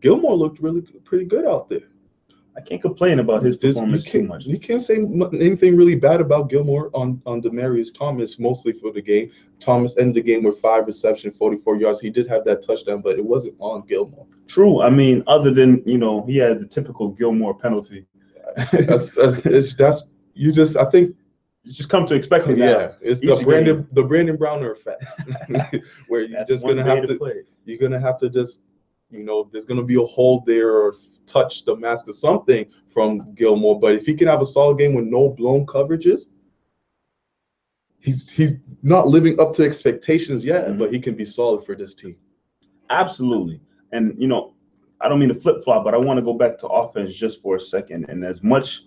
Gilmore 0.00 0.36
looked 0.36 0.60
really 0.60 0.82
pretty 0.82 1.24
good 1.24 1.46
out 1.46 1.70
there. 1.70 1.88
I 2.58 2.60
can't 2.60 2.82
complain 2.82 3.20
about 3.20 3.42
his 3.42 3.56
performance 3.56 4.04
too 4.04 4.22
much. 4.24 4.44
You 4.44 4.58
can't 4.58 4.82
say 4.82 4.96
anything 4.96 5.78
really 5.78 5.94
bad 5.94 6.20
about 6.20 6.50
Gilmore 6.50 6.90
on 6.92 7.22
on 7.24 7.40
Demaryius 7.40 7.94
Thomas, 7.94 8.38
mostly 8.38 8.74
for 8.74 8.92
the 8.92 9.00
game. 9.00 9.30
Thomas 9.60 9.96
ended 9.96 10.16
the 10.16 10.28
game 10.30 10.42
with 10.42 10.58
five 10.58 10.86
reception, 10.86 11.30
44 11.30 11.76
yards. 11.76 12.00
He 12.00 12.10
did 12.10 12.28
have 12.28 12.44
that 12.44 12.60
touchdown, 12.60 13.00
but 13.00 13.18
it 13.18 13.24
wasn't 13.24 13.54
on 13.60 13.86
Gilmore. 13.86 14.26
True. 14.46 14.82
I 14.82 14.90
mean, 14.90 15.24
other 15.26 15.50
than 15.50 15.82
you 15.86 15.96
know, 15.96 16.22
he 16.26 16.36
had 16.36 16.60
the 16.60 16.66
typical 16.66 17.08
Gilmore 17.08 17.58
penalty. 17.58 18.04
That's 18.72 19.10
that's 19.10 19.38
it's, 19.46 19.74
that's 19.74 20.04
you 20.34 20.52
just 20.52 20.76
I 20.76 20.84
think 20.86 21.14
You 21.64 21.72
just 21.72 21.88
come 21.88 22.06
to 22.06 22.14
expect 22.14 22.48
it 22.48 22.58
yeah, 22.58 22.92
it's 23.00 23.20
the 23.20 23.40
Brandon 23.44 23.86
the 23.92 24.02
Brandon 24.02 24.36
Browner 24.36 24.72
effect, 24.72 25.04
where 26.08 26.22
you're 26.22 26.38
That's 26.38 26.50
just 26.50 26.64
gonna 26.66 26.82
have 26.84 27.06
to 27.06 27.14
play. 27.16 27.42
you're 27.64 27.78
gonna 27.78 28.00
have 28.00 28.18
to 28.18 28.28
just 28.28 28.60
you 29.10 29.22
know 29.24 29.48
there's 29.52 29.64
gonna 29.64 29.84
be 29.84 29.96
a 29.96 30.06
hold 30.16 30.44
there 30.46 30.70
or 30.72 30.94
touch 31.26 31.64
the 31.64 31.76
mask 31.76 32.08
or 32.08 32.12
something 32.12 32.66
from 32.88 33.34
Gilmore. 33.34 33.78
But 33.78 33.94
if 33.94 34.04
he 34.06 34.14
can 34.14 34.26
have 34.26 34.42
a 34.42 34.46
solid 34.46 34.78
game 34.78 34.94
with 34.94 35.04
no 35.06 35.28
blown 35.28 35.64
coverages, 35.66 36.22
he's 38.00 38.28
he's 38.30 38.54
not 38.82 39.06
living 39.08 39.38
up 39.40 39.52
to 39.54 39.62
expectations 39.64 40.44
yet, 40.44 40.66
Mhm. 40.68 40.78
but 40.78 40.92
he 40.92 40.98
can 40.98 41.14
be 41.14 41.24
solid 41.24 41.64
for 41.64 41.74
this 41.76 41.94
team. 41.94 42.16
Absolutely. 42.90 43.60
And 43.92 44.14
you 44.20 44.26
know, 44.28 44.54
I 45.02 45.08
don't 45.08 45.18
mean 45.18 45.28
to 45.30 45.34
flip 45.34 45.64
flop, 45.64 45.84
but 45.84 45.94
I 45.94 45.98
want 45.98 46.18
to 46.18 46.22
go 46.22 46.34
back 46.34 46.58
to 46.58 46.68
offense 46.68 47.12
just 47.12 47.42
for 47.42 47.56
a 47.56 47.60
second. 47.60 48.06
And 48.08 48.24
as 48.24 48.44
much 48.44 48.82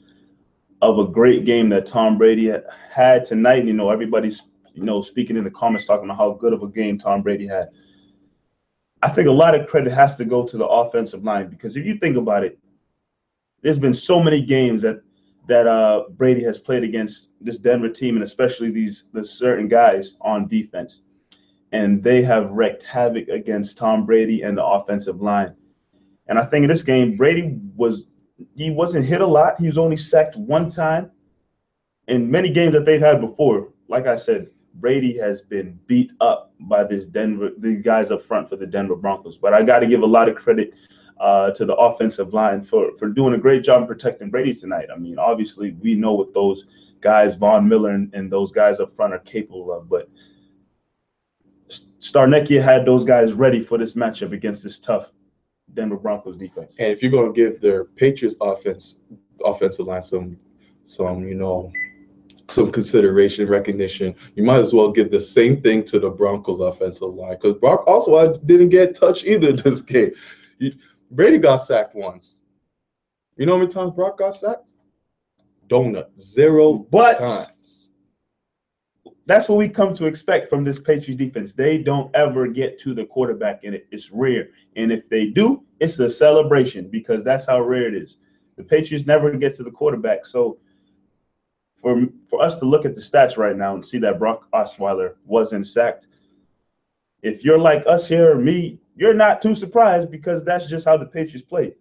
of 0.81 0.97
a 0.97 1.07
great 1.07 1.45
game 1.45 1.69
that 1.69 1.85
Tom 1.85 2.17
Brady 2.17 2.51
had- 2.89 3.25
tonight, 3.25 3.65
you 3.65 3.73
know, 3.73 3.89
everybody's 3.89 4.43
you 4.73 4.83
know 4.83 5.01
speaking 5.01 5.37
in 5.37 5.43
the 5.43 5.51
comments 5.51 5.85
talking 5.85 6.05
about 6.05 6.17
how 6.17 6.33
good 6.33 6.53
of 6.53 6.63
a 6.63 6.67
game 6.67 6.97
Tom 6.97 7.21
Brady 7.21 7.47
had. 7.47 7.69
I 9.01 9.09
think 9.09 9.27
a 9.27 9.31
lot 9.31 9.59
of 9.59 9.67
credit 9.67 9.93
has 9.93 10.15
to 10.15 10.25
go 10.25 10.43
to 10.45 10.57
the 10.57 10.65
offensive 10.65 11.23
line 11.23 11.47
because 11.47 11.75
if 11.75 11.85
you 11.85 11.95
think 11.97 12.17
about 12.17 12.43
it, 12.43 12.57
there's 13.61 13.79
been 13.79 13.93
so 13.93 14.21
many 14.21 14.41
games 14.41 14.81
that 14.81 15.01
that 15.47 15.67
uh, 15.67 16.05
Brady 16.11 16.43
has 16.43 16.59
played 16.59 16.83
against 16.83 17.29
this 17.39 17.59
Denver 17.59 17.89
team, 17.89 18.15
and 18.15 18.23
especially 18.23 18.71
these 18.71 19.05
the 19.11 19.23
certain 19.23 19.67
guys 19.67 20.15
on 20.21 20.47
defense, 20.47 21.01
and 21.71 22.03
they 22.03 22.21
have 22.23 22.51
wreaked 22.51 22.83
havoc 22.83 23.27
against 23.27 23.77
Tom 23.77 24.05
Brady 24.05 24.41
and 24.41 24.57
the 24.57 24.65
offensive 24.65 25.21
line. 25.21 25.55
And 26.27 26.39
I 26.39 26.45
think 26.45 26.63
in 26.63 26.69
this 26.69 26.83
game, 26.83 27.15
Brady 27.15 27.59
was 27.75 28.07
he 28.55 28.69
wasn't 28.69 29.05
hit 29.05 29.21
a 29.21 29.27
lot. 29.27 29.59
He 29.59 29.67
was 29.67 29.77
only 29.77 29.97
sacked 29.97 30.35
one 30.35 30.69
time. 30.69 31.11
In 32.07 32.29
many 32.29 32.49
games 32.49 32.73
that 32.73 32.85
they've 32.85 33.01
had 33.01 33.21
before, 33.21 33.69
like 33.87 34.05
I 34.05 34.15
said, 34.15 34.49
Brady 34.75 35.17
has 35.17 35.41
been 35.41 35.79
beat 35.87 36.11
up 36.19 36.53
by 36.59 36.83
this 36.83 37.07
Denver, 37.07 37.51
these 37.57 37.81
guys 37.81 38.11
up 38.11 38.23
front 38.23 38.49
for 38.49 38.57
the 38.57 38.67
Denver 38.67 38.95
Broncos. 38.95 39.37
But 39.37 39.53
I 39.53 39.63
got 39.63 39.79
to 39.79 39.87
give 39.87 40.01
a 40.01 40.05
lot 40.05 40.29
of 40.29 40.35
credit 40.35 40.73
uh, 41.19 41.51
to 41.51 41.65
the 41.65 41.75
offensive 41.75 42.33
line 42.33 42.61
for 42.61 42.91
for 42.97 43.07
doing 43.09 43.33
a 43.33 43.37
great 43.37 43.63
job 43.63 43.87
protecting 43.87 44.29
Brady 44.29 44.53
tonight. 44.53 44.87
I 44.93 44.97
mean, 44.97 45.17
obviously 45.17 45.71
we 45.81 45.95
know 45.95 46.13
what 46.13 46.33
those 46.33 46.65
guys, 47.01 47.35
Von 47.35 47.67
Miller 47.67 47.91
and, 47.91 48.13
and 48.13 48.31
those 48.31 48.51
guys 48.51 48.79
up 48.79 48.93
front 48.95 49.13
are 49.13 49.19
capable 49.19 49.71
of, 49.71 49.87
but 49.89 50.09
Scarnecchia 51.99 52.61
had 52.61 52.85
those 52.85 53.05
guys 53.05 53.33
ready 53.33 53.63
for 53.63 53.77
this 53.77 53.95
matchup 53.95 54.31
against 54.31 54.63
this 54.63 54.79
tough 54.79 55.11
Denver 55.73 55.97
Broncos 55.97 56.37
defense. 56.37 56.75
And 56.79 56.91
if 56.91 57.01
you're 57.01 57.11
gonna 57.11 57.33
give 57.33 57.59
their 57.61 57.85
Patriots 57.85 58.35
offense 58.41 58.99
offensive 59.43 59.87
line 59.87 60.01
some 60.01 60.37
some, 60.83 61.27
you 61.27 61.35
know, 61.35 61.71
some 62.47 62.71
consideration, 62.71 63.47
recognition, 63.47 64.15
you 64.35 64.43
might 64.43 64.59
as 64.59 64.73
well 64.73 64.91
give 64.91 65.09
the 65.09 65.19
same 65.19 65.61
thing 65.61 65.83
to 65.85 65.99
the 65.99 66.09
Broncos 66.09 66.59
offensive 66.59 67.13
line. 67.13 67.37
Because 67.41 67.55
Brock 67.55 67.85
Osweiler 67.87 68.45
didn't 68.45 68.69
get 68.69 68.95
touched 68.95 69.25
either 69.25 69.51
this 69.53 69.81
game. 69.81 70.11
You, 70.59 70.73
Brady 71.11 71.37
got 71.37 71.57
sacked 71.57 71.95
once. 71.95 72.35
You 73.37 73.45
know 73.45 73.53
how 73.53 73.59
many 73.59 73.71
times 73.71 73.91
Brock 73.91 74.19
got 74.19 74.35
sacked? 74.35 74.71
Donut. 75.67 76.17
Zero 76.19 76.73
But 76.73 77.19
times. 77.19 77.51
That's 79.27 79.49
what 79.49 79.57
we 79.57 79.67
come 79.67 79.93
to 79.95 80.05
expect 80.05 80.49
from 80.49 80.63
this 80.63 80.79
Patriots 80.79 81.17
defense. 81.17 81.53
They 81.53 81.79
don't 81.79 82.15
ever 82.15 82.47
get 82.47 82.79
to 82.79 82.93
the 82.93 83.05
quarterback, 83.05 83.63
and 83.63 83.73
it, 83.73 83.87
it's 83.91 84.11
rare. 84.11 84.49
And 84.75 84.91
if 84.91 85.09
they 85.09 85.27
do, 85.27 85.63
it's 85.79 85.99
a 85.99 86.09
celebration 86.09 86.89
because 86.89 87.23
that's 87.23 87.45
how 87.45 87.61
rare 87.61 87.87
it 87.87 87.95
is. 87.95 88.17
The 88.55 88.63
Patriots 88.63 89.07
never 89.07 89.31
get 89.31 89.55
to 89.55 89.63
the 89.63 89.71
quarterback. 89.71 90.25
So 90.25 90.59
for 91.81 92.07
for 92.29 92.41
us 92.41 92.57
to 92.59 92.65
look 92.65 92.85
at 92.85 92.93
the 92.93 93.01
stats 93.01 93.37
right 93.37 93.55
now 93.55 93.73
and 93.73 93.83
see 93.83 93.97
that 93.99 94.19
Brock 94.19 94.47
Osweiler 94.53 95.15
wasn't 95.25 95.65
sacked, 95.65 96.07
if 97.23 97.43
you're 97.43 97.59
like 97.59 97.83
us 97.87 98.07
here 98.07 98.31
or 98.31 98.35
me, 98.35 98.79
you're 98.95 99.13
not 99.13 99.41
too 99.41 99.55
surprised 99.55 100.11
because 100.11 100.43
that's 100.43 100.67
just 100.67 100.85
how 100.85 100.97
the 100.97 101.05
Patriots 101.05 101.47
play. 101.47 101.73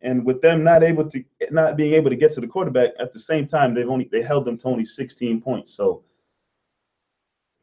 And 0.00 0.24
with 0.24 0.40
them 0.40 0.64
not 0.64 0.82
able 0.82 1.08
to 1.10 1.24
not 1.50 1.76
being 1.76 1.92
able 1.92 2.10
to 2.10 2.16
get 2.16 2.32
to 2.32 2.40
the 2.40 2.46
quarterback 2.46 2.90
at 2.98 3.12
the 3.12 3.20
same 3.20 3.46
time, 3.46 3.74
they've 3.74 3.88
only 3.88 4.08
they 4.10 4.22
held 4.22 4.46
them 4.46 4.56
to 4.58 4.68
only 4.68 4.86
16 4.86 5.42
points. 5.42 5.74
So 5.74 6.02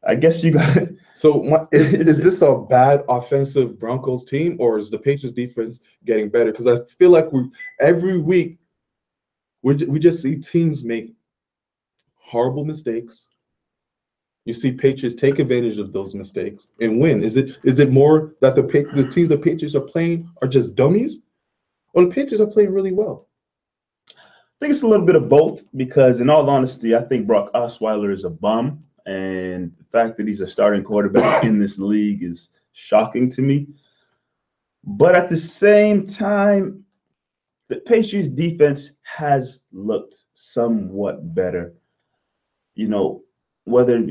I 0.04 0.14
guess 0.14 0.42
you 0.42 0.52
got 0.52 0.88
So 1.14 1.42
my, 1.42 1.66
is, 1.72 1.92
is 1.94 2.18
this 2.20 2.42
a 2.42 2.56
bad 2.56 3.04
offensive 3.08 3.78
Broncos 3.78 4.24
team, 4.24 4.56
or 4.58 4.78
is 4.78 4.90
the 4.90 4.98
Patriots 4.98 5.32
defense 5.32 5.80
getting 6.04 6.28
better? 6.28 6.50
Because 6.50 6.66
I 6.66 6.84
feel 6.98 7.10
like 7.10 7.32
we 7.32 7.48
every 7.80 8.18
week 8.18 8.58
we 9.62 9.74
we 9.74 9.98
just 9.98 10.22
see 10.22 10.36
teams 10.36 10.84
make 10.84 11.14
horrible 12.16 12.64
mistakes. 12.64 13.28
You 14.44 14.54
see 14.54 14.72
Patriots 14.72 15.14
take 15.14 15.38
advantage 15.38 15.78
of 15.78 15.92
those 15.92 16.14
mistakes 16.14 16.68
and 16.80 17.00
win. 17.00 17.22
Is 17.22 17.36
it 17.36 17.58
is 17.62 17.78
it 17.78 17.92
more 17.92 18.34
that 18.40 18.56
the 18.56 18.62
the 18.62 19.08
teams 19.08 19.28
the 19.28 19.38
Patriots 19.38 19.74
are 19.74 19.80
playing 19.80 20.28
are 20.40 20.48
just 20.48 20.74
dummies, 20.74 21.20
or 21.94 22.04
the 22.04 22.10
Patriots 22.10 22.40
are 22.40 22.52
playing 22.52 22.72
really 22.72 22.92
well? 22.92 23.28
I 24.08 24.66
think 24.66 24.74
it's 24.74 24.82
a 24.82 24.88
little 24.88 25.06
bit 25.06 25.16
of 25.16 25.28
both 25.28 25.64
because, 25.76 26.20
in 26.20 26.30
all 26.30 26.48
honesty, 26.48 26.94
I 26.94 27.02
think 27.02 27.26
Brock 27.26 27.52
Osweiler 27.52 28.12
is 28.12 28.24
a 28.24 28.30
bum, 28.30 28.84
and 29.06 29.72
the 29.78 29.84
fact 29.92 30.16
that 30.16 30.26
he's 30.26 30.40
a 30.40 30.46
starting 30.46 30.84
quarterback 30.84 31.44
in 31.50 31.58
this 31.58 31.78
league 31.78 32.22
is 32.22 32.50
shocking 32.72 33.30
to 33.30 33.42
me. 33.42 33.68
But 34.84 35.14
at 35.14 35.28
the 35.28 35.36
same 35.36 36.04
time, 36.04 36.84
the 37.68 37.76
Patriots 37.76 38.28
defense 38.28 38.92
has 39.02 39.62
looked 39.72 40.24
somewhat 40.34 41.34
better. 41.34 41.74
You 42.74 42.88
know, 42.88 43.22
whether 43.64 44.08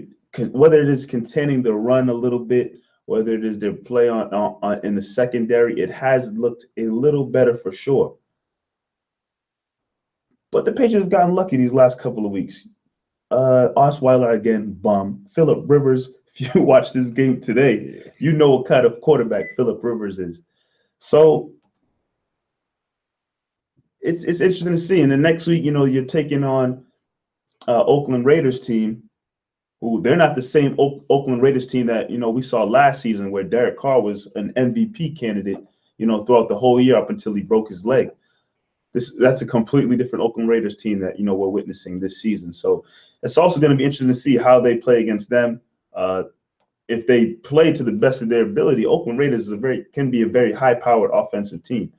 whether 0.52 0.82
it 0.82 0.90
is 0.90 1.06
containing 1.06 1.62
the 1.62 1.74
run 1.74 2.10
a 2.10 2.14
little 2.14 2.40
bit, 2.40 2.80
whether 3.06 3.34
it 3.34 3.44
is 3.44 3.60
their 3.60 3.74
play 3.74 4.08
on, 4.08 4.34
on, 4.34 4.58
on 4.62 4.86
in 4.86 4.96
the 4.96 5.02
secondary, 5.02 5.80
it 5.80 5.92
has 5.92 6.32
looked 6.34 6.66
a 6.78 6.86
little 6.86 7.26
better 7.26 7.58
for 7.58 7.72
sure. 7.72 8.16
But 10.52 10.66
the 10.66 10.72
Patriots 10.72 11.04
have 11.04 11.10
gotten 11.10 11.36
lucky 11.36 11.58
these 11.58 11.74
last 11.74 12.00
couple 12.00 12.26
of 12.26 12.32
weeks. 12.32 12.68
Uh, 13.32 13.70
Osweiler 13.78 14.34
again, 14.34 14.74
bum. 14.74 15.26
Philip 15.34 15.64
Rivers. 15.68 16.10
If 16.34 16.56
you 16.56 16.62
watch 16.62 16.94
this 16.94 17.10
game 17.10 17.42
today, 17.42 18.10
you 18.18 18.32
know 18.32 18.52
what 18.52 18.66
kind 18.66 18.86
of 18.86 19.02
quarterback 19.02 19.48
Philip 19.58 19.84
Rivers 19.84 20.18
is. 20.18 20.42
So 21.00 21.52
it's 24.00 24.24
it's 24.24 24.40
interesting 24.40 24.72
to 24.72 24.78
see. 24.78 25.02
And 25.02 25.12
the 25.12 25.18
next 25.18 25.46
week, 25.46 25.62
you 25.64 25.72
know, 25.72 25.84
you're 25.84 26.06
taking 26.06 26.46
on 26.46 26.86
uh, 27.68 27.84
Oakland 27.84 28.26
Raiders 28.26 28.62
team, 28.62 29.04
who 29.82 30.02
they're 30.02 30.16
not 30.16 30.36
the 30.36 30.42
same 30.42 30.76
o- 30.80 31.04
Oakland 31.10 31.42
Raiders 31.42 31.68
team 31.68 31.86
that 31.88 32.10
you 32.10 32.18
know 32.18 32.30
we 32.30 32.42
saw 32.42 32.64
last 32.64 33.02
season, 33.02 33.30
where 33.30 33.44
Derek 33.44 33.78
Carr 33.78 34.02
was 34.02 34.28
an 34.36 34.54
MVP 34.54 35.20
candidate, 35.20 35.60
you 35.98 36.06
know, 36.06 36.24
throughout 36.24 36.48
the 36.50 36.58
whole 36.58 36.80
year 36.80 36.96
up 36.96 37.10
until 37.10 37.34
he 37.34 37.42
broke 37.42 37.68
his 37.68 37.86
leg. 37.86 38.10
This 38.94 39.14
that's 39.18 39.42
a 39.42 39.46
completely 39.46 39.96
different 39.96 40.24
Oakland 40.24 40.50
Raiders 40.50 40.76
team 40.76 41.00
that 41.00 41.18
you 41.18 41.26
know 41.26 41.36
we're 41.36 41.48
witnessing 41.48 42.00
this 42.00 42.22
season. 42.22 42.52
So 42.52 42.84
it's 43.24 43.38
also 43.38 43.60
going 43.60 43.72
to 43.72 43.78
be 43.78 43.84
interesting 43.84 44.08
to 44.10 44.14
see 44.14 44.38
how 44.38 44.60
they 44.60 44.78
play 44.78 45.02
against 45.02 45.30
them. 45.30 45.62
Uh, 45.94 46.24
if 46.88 47.08
they 47.08 47.28
play 47.36 47.72
to 47.72 47.84
the 47.84 47.92
best 47.92 48.22
of 48.22 48.28
their 48.28 48.44
ability, 48.44 48.86
Oakland 48.86 49.18
Raiders 49.18 49.42
is 49.42 49.52
a 49.52 49.58
very 49.58 49.86
can 49.94 50.12
be 50.12 50.24
a 50.24 50.28
very 50.28 50.52
high-powered 50.52 51.12
offensive 51.14 51.64
team, 51.64 51.92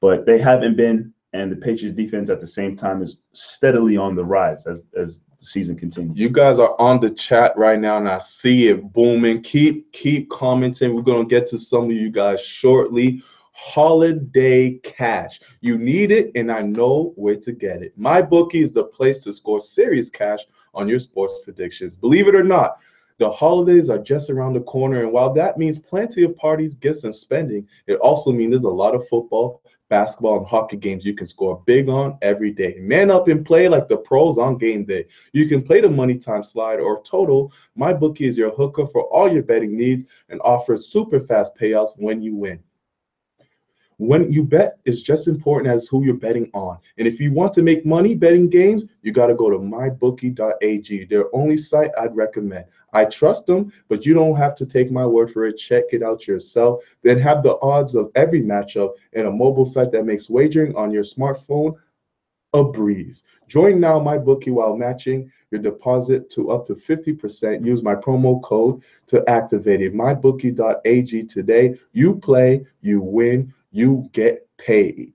but 0.00 0.26
they 0.26 0.38
haven't 0.38 0.76
been, 0.76 1.12
and 1.32 1.50
the 1.50 1.56
Patriots 1.56 1.96
defense 1.96 2.28
at 2.28 2.40
the 2.40 2.46
same 2.46 2.76
time 2.76 3.02
is 3.02 3.18
steadily 3.32 3.96
on 3.96 4.14
the 4.14 4.24
rise 4.24 4.66
as 4.66 4.82
as 4.94 5.20
the 5.38 5.46
season 5.46 5.74
continues. 5.74 6.18
You 6.18 6.28
guys 6.28 6.58
are 6.58 6.78
on 6.78 7.00
the 7.00 7.10
chat 7.10 7.56
right 7.56 7.80
now, 7.80 7.96
and 7.96 8.08
I 8.08 8.18
see 8.18 8.68
it 8.68 8.92
booming. 8.92 9.42
Keep 9.42 9.92
keep 9.92 10.28
commenting. 10.28 10.94
We're 10.94 11.00
gonna 11.00 11.24
get 11.24 11.46
to 11.48 11.58
some 11.58 11.84
of 11.84 11.92
you 11.92 12.10
guys 12.10 12.42
shortly. 12.42 13.22
Holiday 13.64 14.72
cash. 14.82 15.40
You 15.60 15.78
need 15.78 16.10
it, 16.10 16.32
and 16.34 16.50
I 16.50 16.62
know 16.62 17.12
where 17.14 17.36
to 17.36 17.52
get 17.52 17.80
it. 17.80 17.92
My 17.96 18.20
bookie 18.20 18.60
is 18.60 18.72
the 18.72 18.84
place 18.84 19.22
to 19.22 19.32
score 19.32 19.60
serious 19.60 20.10
cash 20.10 20.40
on 20.74 20.88
your 20.88 20.98
sports 20.98 21.40
predictions. 21.44 21.96
Believe 21.96 22.26
it 22.26 22.34
or 22.34 22.42
not, 22.42 22.78
the 23.18 23.30
holidays 23.30 23.88
are 23.88 24.02
just 24.02 24.30
around 24.30 24.54
the 24.54 24.62
corner, 24.62 25.04
and 25.04 25.12
while 25.12 25.32
that 25.34 25.58
means 25.58 25.78
plenty 25.78 26.24
of 26.24 26.36
parties, 26.36 26.74
gifts, 26.74 27.04
and 27.04 27.14
spending, 27.14 27.66
it 27.86 28.00
also 28.00 28.32
means 28.32 28.50
there's 28.50 28.64
a 28.64 28.68
lot 28.68 28.96
of 28.96 29.06
football, 29.08 29.62
basketball, 29.88 30.38
and 30.38 30.46
hockey 30.46 30.76
games 30.76 31.04
you 31.04 31.14
can 31.14 31.28
score 31.28 31.62
big 31.64 31.88
on 31.88 32.18
every 32.20 32.50
day. 32.50 32.76
Man 32.80 33.12
up 33.12 33.28
and 33.28 33.46
play 33.46 33.68
like 33.68 33.86
the 33.86 33.96
pros 33.96 34.38
on 34.38 34.58
game 34.58 34.84
day. 34.84 35.06
You 35.32 35.48
can 35.48 35.62
play 35.62 35.80
the 35.80 35.88
money 35.88 36.18
time 36.18 36.42
slide 36.42 36.80
or 36.80 37.00
total. 37.04 37.52
My 37.76 37.92
bookie 37.92 38.26
is 38.26 38.36
your 38.36 38.50
hookup 38.50 38.90
for 38.90 39.04
all 39.04 39.32
your 39.32 39.44
betting 39.44 39.76
needs 39.76 40.04
and 40.30 40.40
offers 40.42 40.88
super 40.88 41.20
fast 41.20 41.56
payouts 41.56 41.92
when 41.96 42.20
you 42.20 42.34
win. 42.34 42.58
When 44.02 44.32
you 44.32 44.42
bet, 44.42 44.78
it's 44.84 45.00
just 45.00 45.28
important 45.28 45.72
as 45.72 45.86
who 45.86 46.02
you're 46.02 46.14
betting 46.14 46.50
on. 46.54 46.78
And 46.98 47.06
if 47.06 47.20
you 47.20 47.32
want 47.32 47.54
to 47.54 47.62
make 47.62 47.86
money 47.86 48.16
betting 48.16 48.48
games, 48.48 48.84
you 49.02 49.12
got 49.12 49.28
to 49.28 49.34
go 49.36 49.48
to 49.48 49.58
mybookie.ag, 49.58 51.04
their 51.04 51.32
only 51.32 51.56
site 51.56 51.92
I'd 51.96 52.16
recommend. 52.16 52.64
I 52.92 53.04
trust 53.04 53.46
them, 53.46 53.72
but 53.88 54.04
you 54.04 54.12
don't 54.12 54.34
have 54.34 54.56
to 54.56 54.66
take 54.66 54.90
my 54.90 55.06
word 55.06 55.30
for 55.30 55.46
it. 55.46 55.56
Check 55.56 55.84
it 55.92 56.02
out 56.02 56.26
yourself. 56.26 56.82
Then 57.04 57.20
have 57.20 57.44
the 57.44 57.60
odds 57.62 57.94
of 57.94 58.10
every 58.16 58.42
matchup 58.42 58.94
in 59.12 59.26
a 59.26 59.30
mobile 59.30 59.64
site 59.64 59.92
that 59.92 60.04
makes 60.04 60.28
wagering 60.28 60.74
on 60.74 60.90
your 60.90 61.04
smartphone 61.04 61.76
a 62.54 62.64
breeze. 62.64 63.22
Join 63.46 63.78
now 63.78 64.00
my 64.00 64.18
bookie 64.18 64.50
while 64.50 64.76
matching 64.76 65.30
your 65.52 65.60
deposit 65.60 66.28
to 66.30 66.50
up 66.50 66.66
to 66.66 66.74
50%. 66.74 67.64
Use 67.64 67.84
my 67.84 67.94
promo 67.94 68.42
code 68.42 68.82
to 69.06 69.22
activate 69.30 69.80
it. 69.80 69.94
Mybookie.ag 69.94 71.22
today. 71.26 71.78
You 71.92 72.16
play, 72.16 72.66
you 72.80 73.00
win, 73.00 73.54
you 73.72 74.08
get 74.12 74.46
paid. 74.58 75.14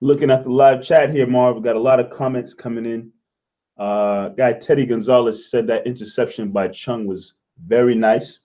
Looking 0.00 0.30
at 0.30 0.42
the 0.42 0.50
live 0.50 0.82
chat 0.82 1.10
here, 1.10 1.26
Marv, 1.26 1.56
we 1.56 1.62
got 1.62 1.76
a 1.76 1.80
lot 1.80 2.00
of 2.00 2.10
comments 2.10 2.52
coming 2.52 2.84
in. 2.84 3.12
Uh, 3.78 4.28
guy 4.30 4.52
Teddy 4.52 4.84
Gonzalez 4.84 5.48
said 5.50 5.66
that 5.68 5.86
interception 5.86 6.50
by 6.50 6.68
Chung 6.68 7.06
was 7.06 7.34
very 7.64 7.94
nice. 7.94 8.40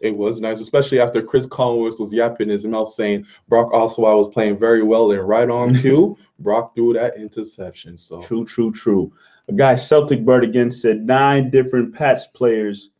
It 0.00 0.16
was 0.16 0.40
nice, 0.40 0.60
especially 0.60 1.00
after 1.00 1.22
Chris 1.22 1.46
Collinsworth 1.46 1.98
was 1.98 2.12
yapping 2.12 2.48
his 2.48 2.64
mouth 2.64 2.88
saying 2.88 3.26
Brock 3.48 3.72
Osweiler 3.72 4.18
was 4.18 4.28
playing 4.28 4.58
very 4.58 4.82
well 4.82 5.10
and 5.12 5.26
right 5.26 5.48
on 5.48 5.74
cue, 5.80 6.16
Brock 6.38 6.74
threw 6.74 6.92
that 6.94 7.16
interception. 7.16 7.96
So 7.96 8.22
True, 8.22 8.44
true, 8.44 8.70
true. 8.70 9.12
A 9.48 9.52
guy 9.52 9.74
Celtic 9.74 10.24
Bird 10.24 10.44
again 10.44 10.70
said 10.70 11.04
nine 11.04 11.50
different 11.50 11.94
Pats 11.94 12.26
players 12.28 12.90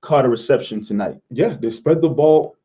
caught 0.00 0.24
a 0.24 0.28
reception 0.28 0.80
tonight. 0.80 1.18
yeah, 1.30 1.56
they 1.60 1.70
spread 1.70 2.00
the 2.02 2.08
ball 2.08 2.55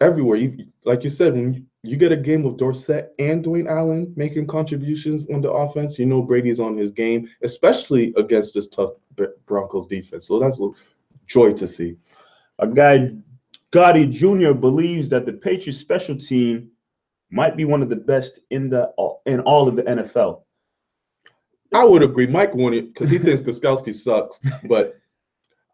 everywhere. 0.00 0.38
You, 0.38 0.66
like 0.84 1.04
you 1.04 1.10
said, 1.10 1.34
when 1.34 1.54
you, 1.54 1.62
you 1.82 1.96
get 1.96 2.12
a 2.12 2.16
game 2.16 2.42
with 2.42 2.58
Dorsett 2.58 3.14
and 3.18 3.44
Dwayne 3.44 3.68
Allen 3.68 4.12
making 4.16 4.46
contributions 4.46 5.28
on 5.30 5.40
the 5.40 5.50
offense, 5.50 5.98
you 5.98 6.06
know 6.06 6.22
Brady's 6.22 6.60
on 6.60 6.76
his 6.76 6.90
game, 6.90 7.28
especially 7.42 8.12
against 8.16 8.54
this 8.54 8.68
tough 8.68 8.92
Broncos 9.46 9.88
defense. 9.88 10.26
So 10.26 10.38
that's 10.38 10.60
a 10.60 10.70
joy 11.26 11.52
to 11.52 11.66
see. 11.66 11.96
A 12.58 12.66
guy 12.66 13.12
Gotti 13.72 14.10
Jr. 14.10 14.58
believes 14.58 15.08
that 15.10 15.26
the 15.26 15.32
Patriots 15.32 15.78
special 15.78 16.16
team 16.16 16.70
might 17.30 17.56
be 17.56 17.64
one 17.64 17.82
of 17.82 17.90
the 17.90 17.96
best 17.96 18.40
in 18.50 18.70
the 18.70 18.90
in 19.26 19.40
all 19.40 19.68
of 19.68 19.76
the 19.76 19.82
NFL. 19.82 20.42
I 21.74 21.84
would 21.84 22.02
agree. 22.02 22.26
Mike 22.26 22.52
it 22.54 22.94
because 22.94 23.10
he 23.10 23.18
thinks 23.18 23.42
Gostkowski 23.42 23.94
sucks, 23.94 24.40
but 24.64 24.98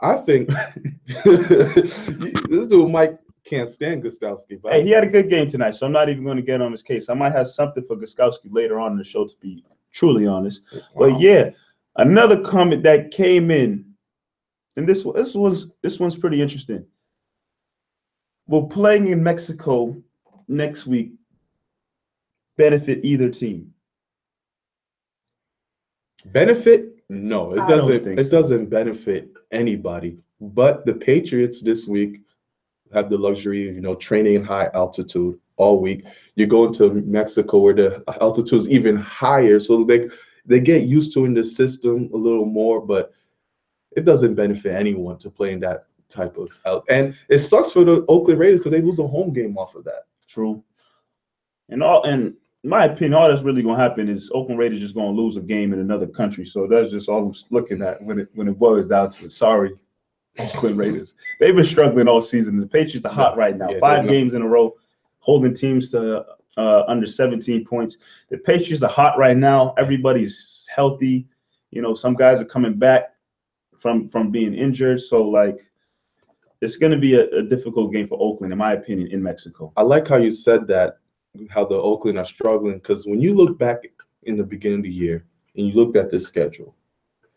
I 0.00 0.16
think 0.16 0.48
this 1.24 2.66
dude 2.66 2.90
Mike 2.90 3.18
can't 3.44 3.70
stand 3.70 4.02
Gostkowski. 4.02 4.60
But 4.60 4.72
Hey, 4.72 4.82
he 4.82 4.90
had 4.90 5.04
a 5.04 5.08
good 5.08 5.28
game 5.28 5.46
tonight, 5.46 5.72
so 5.72 5.86
I'm 5.86 5.92
not 5.92 6.08
even 6.08 6.24
going 6.24 6.36
to 6.36 6.42
get 6.42 6.60
on 6.60 6.72
his 6.72 6.82
case. 6.82 7.08
I 7.08 7.14
might 7.14 7.32
have 7.32 7.48
something 7.48 7.84
for 7.86 7.96
Gostkowski 7.96 8.48
later 8.50 8.80
on 8.80 8.92
in 8.92 8.98
the 8.98 9.04
show 9.04 9.26
to 9.26 9.34
be 9.40 9.64
truly 9.92 10.26
honest. 10.26 10.62
Wow. 10.72 10.80
But 10.96 11.20
yeah, 11.20 11.50
another 11.96 12.40
comment 12.40 12.82
that 12.84 13.10
came 13.10 13.50
in, 13.50 13.84
and 14.76 14.88
this 14.88 15.04
this 15.14 15.34
was 15.34 15.70
this 15.82 16.00
one's 16.00 16.16
pretty 16.16 16.40
interesting. 16.42 16.84
will 18.46 18.66
playing 18.66 19.08
in 19.08 19.22
Mexico 19.22 19.96
next 20.48 20.86
week 20.86 21.12
benefit 22.56 23.04
either 23.04 23.28
team? 23.28 23.72
Benefit? 26.26 27.04
No, 27.08 27.52
it 27.52 27.68
doesn't. 27.68 28.18
It 28.18 28.24
so. 28.24 28.30
doesn't 28.30 28.70
benefit 28.70 29.30
anybody. 29.52 30.18
But 30.40 30.84
the 30.86 30.94
Patriots 30.94 31.60
this 31.60 31.86
week 31.86 32.23
have 32.94 33.10
the 33.10 33.18
luxury 33.18 33.68
of 33.68 33.74
you 33.74 33.80
know 33.80 33.94
training 33.94 34.34
in 34.34 34.44
high 34.44 34.70
altitude 34.74 35.38
all 35.56 35.80
week. 35.80 36.04
You 36.36 36.46
go 36.46 36.64
into 36.66 36.90
Mexico 36.90 37.58
where 37.58 37.74
the 37.74 38.02
altitude 38.20 38.60
is 38.60 38.68
even 38.68 38.96
higher, 38.96 39.58
so 39.58 39.84
they 39.84 40.08
they 40.46 40.60
get 40.60 40.82
used 40.82 41.12
to 41.14 41.24
in 41.24 41.34
the 41.34 41.44
system 41.44 42.10
a 42.12 42.16
little 42.16 42.46
more. 42.46 42.80
But 42.80 43.12
it 43.96 44.04
doesn't 44.04 44.34
benefit 44.34 44.74
anyone 44.74 45.18
to 45.18 45.30
play 45.30 45.52
in 45.52 45.60
that 45.60 45.86
type 46.08 46.36
of 46.36 46.50
out. 46.66 46.84
And 46.88 47.14
it 47.28 47.40
sucks 47.40 47.72
for 47.72 47.84
the 47.84 48.04
Oakland 48.08 48.40
Raiders 48.40 48.60
because 48.60 48.72
they 48.72 48.82
lose 48.82 48.98
a 48.98 49.06
home 49.06 49.32
game 49.32 49.56
off 49.56 49.74
of 49.74 49.84
that. 49.84 50.06
True. 50.28 50.62
And 51.68 51.82
all 51.82 52.02
and 52.04 52.34
my 52.62 52.86
opinion, 52.86 53.14
all 53.14 53.28
that's 53.28 53.42
really 53.42 53.62
gonna 53.62 53.80
happen 53.80 54.08
is 54.08 54.30
Oakland 54.32 54.58
Raiders 54.58 54.80
just 54.80 54.94
gonna 54.94 55.10
lose 55.10 55.36
a 55.36 55.40
game 55.40 55.72
in 55.72 55.80
another 55.80 56.06
country. 56.06 56.44
So 56.44 56.66
that's 56.66 56.90
just 56.90 57.08
all 57.08 57.26
I'm 57.26 57.34
looking 57.50 57.82
at 57.82 58.02
when 58.02 58.20
it 58.20 58.28
when 58.34 58.48
it 58.48 58.58
boils 58.58 58.88
down 58.88 59.10
to 59.10 59.26
it. 59.26 59.32
Sorry, 59.32 59.72
Oakland 60.38 60.78
Raiders. 60.78 61.14
They've 61.38 61.54
been 61.54 61.64
struggling 61.64 62.08
all 62.08 62.20
season. 62.20 62.58
The 62.58 62.66
Patriots 62.66 63.04
are 63.04 63.12
hot 63.12 63.36
right 63.36 63.56
now. 63.56 63.70
Yeah, 63.70 63.78
Five 63.80 64.08
games 64.08 64.34
in 64.34 64.42
a 64.42 64.48
row, 64.48 64.74
holding 65.20 65.54
teams 65.54 65.90
to 65.92 66.24
uh, 66.56 66.82
under 66.88 67.06
17 67.06 67.64
points. 67.64 67.98
The 68.30 68.38
Patriots 68.38 68.82
are 68.82 68.90
hot 68.90 69.16
right 69.18 69.36
now. 69.36 69.74
Everybody's 69.78 70.68
healthy. 70.74 71.26
You 71.70 71.82
know, 71.82 71.94
some 71.94 72.14
guys 72.14 72.40
are 72.40 72.44
coming 72.44 72.74
back 72.74 73.14
from 73.76 74.08
from 74.08 74.30
being 74.30 74.54
injured. 74.54 75.00
So 75.00 75.22
like 75.22 75.60
it's 76.60 76.76
gonna 76.76 76.98
be 76.98 77.14
a, 77.14 77.28
a 77.30 77.42
difficult 77.42 77.92
game 77.92 78.08
for 78.08 78.18
Oakland, 78.20 78.52
in 78.52 78.58
my 78.58 78.72
opinion, 78.72 79.08
in 79.12 79.22
Mexico. 79.22 79.72
I 79.76 79.82
like 79.82 80.08
how 80.08 80.16
you 80.16 80.30
said 80.30 80.66
that, 80.68 80.98
how 81.50 81.64
the 81.64 81.76
Oakland 81.76 82.18
are 82.18 82.24
struggling. 82.24 82.78
Because 82.78 83.06
when 83.06 83.20
you 83.20 83.34
look 83.34 83.58
back 83.58 83.78
in 84.24 84.36
the 84.36 84.44
beginning 84.44 84.78
of 84.78 84.84
the 84.84 84.90
year 84.90 85.26
and 85.56 85.66
you 85.66 85.74
looked 85.74 85.96
at 85.96 86.10
the 86.10 86.18
schedule 86.18 86.74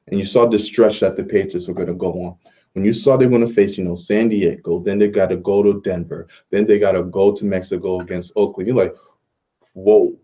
and 0.07 0.19
you 0.19 0.25
saw 0.25 0.47
the 0.47 0.57
stretch 0.57 1.01
that 1.01 1.15
the 1.15 1.23
Patriots 1.23 1.67
were 1.67 1.73
going 1.73 1.88
to 1.88 1.93
go 1.93 2.13
on, 2.13 2.36
when 2.78 2.86
you 2.86 2.94
saw 2.94 3.18
they're 3.18 3.28
going 3.28 3.46
to 3.46 3.52
face, 3.52 3.76
you 3.76 3.84
know, 3.84 3.96
San 3.96 4.30
Diego, 4.30 4.78
then 4.78 5.00
they 5.00 5.08
got 5.08 5.30
to 5.30 5.38
go 5.38 5.63
to 5.63 5.82
Denver, 5.82 6.28
then 6.52 6.68
they 6.68 6.78
got 6.78 6.92
to 6.92 7.02
go 7.06 7.32
to 7.32 7.44
Mexico 7.44 8.02
against 8.02 8.34
Oakland, 8.36 8.68
you're 8.68 8.78
like, 8.78 8.94
whoa, 9.74 10.16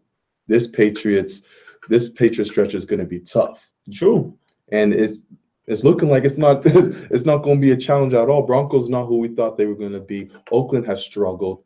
this 0.45 0.67
Patriots, 0.67 1.41
this 1.89 2.09
Patriot 2.09 2.45
stretch 2.45 2.75
is 2.75 2.85
going 2.85 2.99
to 2.99 3.07
be 3.07 3.19
tough. 3.19 3.67
True. 3.91 4.37
And 4.71 4.93
it's 4.93 5.17
it's 5.65 5.83
looking 5.83 6.09
like 6.09 6.25
it's 6.25 6.37
not 6.37 6.61
it's 6.65 7.25
not 7.25 7.37
going 7.37 7.57
to 7.57 7.61
be 7.65 7.71
a 7.71 7.75
challenge 7.75 8.13
at 8.13 8.29
all. 8.29 8.43
Broncos 8.43 8.87
not 8.87 9.07
who 9.07 9.17
we 9.17 9.29
thought 9.29 9.57
they 9.57 9.65
were 9.65 9.73
going 9.73 9.93
to 9.93 9.99
be. 9.99 10.29
Oakland 10.51 10.85
has 10.85 11.03
struggled. 11.03 11.63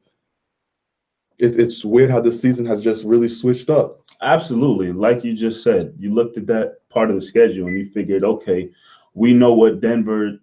It, 1.38 1.60
it's 1.60 1.84
weird 1.84 2.12
how 2.12 2.22
the 2.22 2.32
season 2.32 2.66
has 2.66 2.82
just 2.82 3.04
really 3.04 3.28
switched 3.28 3.70
up. 3.70 4.04
Absolutely. 4.22 4.94
Like 4.94 5.26
you 5.26 5.34
just 5.34 5.64
said, 5.64 5.96
you 6.00 6.14
looked 6.14 6.38
at 6.38 6.48
that 6.48 6.78
part 6.88 7.10
of 7.10 7.18
the 7.18 7.22
schedule 7.22 7.68
and 7.68 7.78
you 7.78 7.88
figured, 7.88 8.24
okay, 8.24 8.70
we 9.14 9.34
know 9.34 9.54
what 9.54 9.82
Denver 9.82 10.40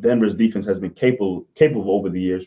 Denver's 0.00 0.34
defense 0.34 0.64
has 0.66 0.80
been 0.80 0.90
capable 0.92 1.46
capable 1.54 1.90
over 1.92 2.08
the 2.08 2.20
years. 2.20 2.46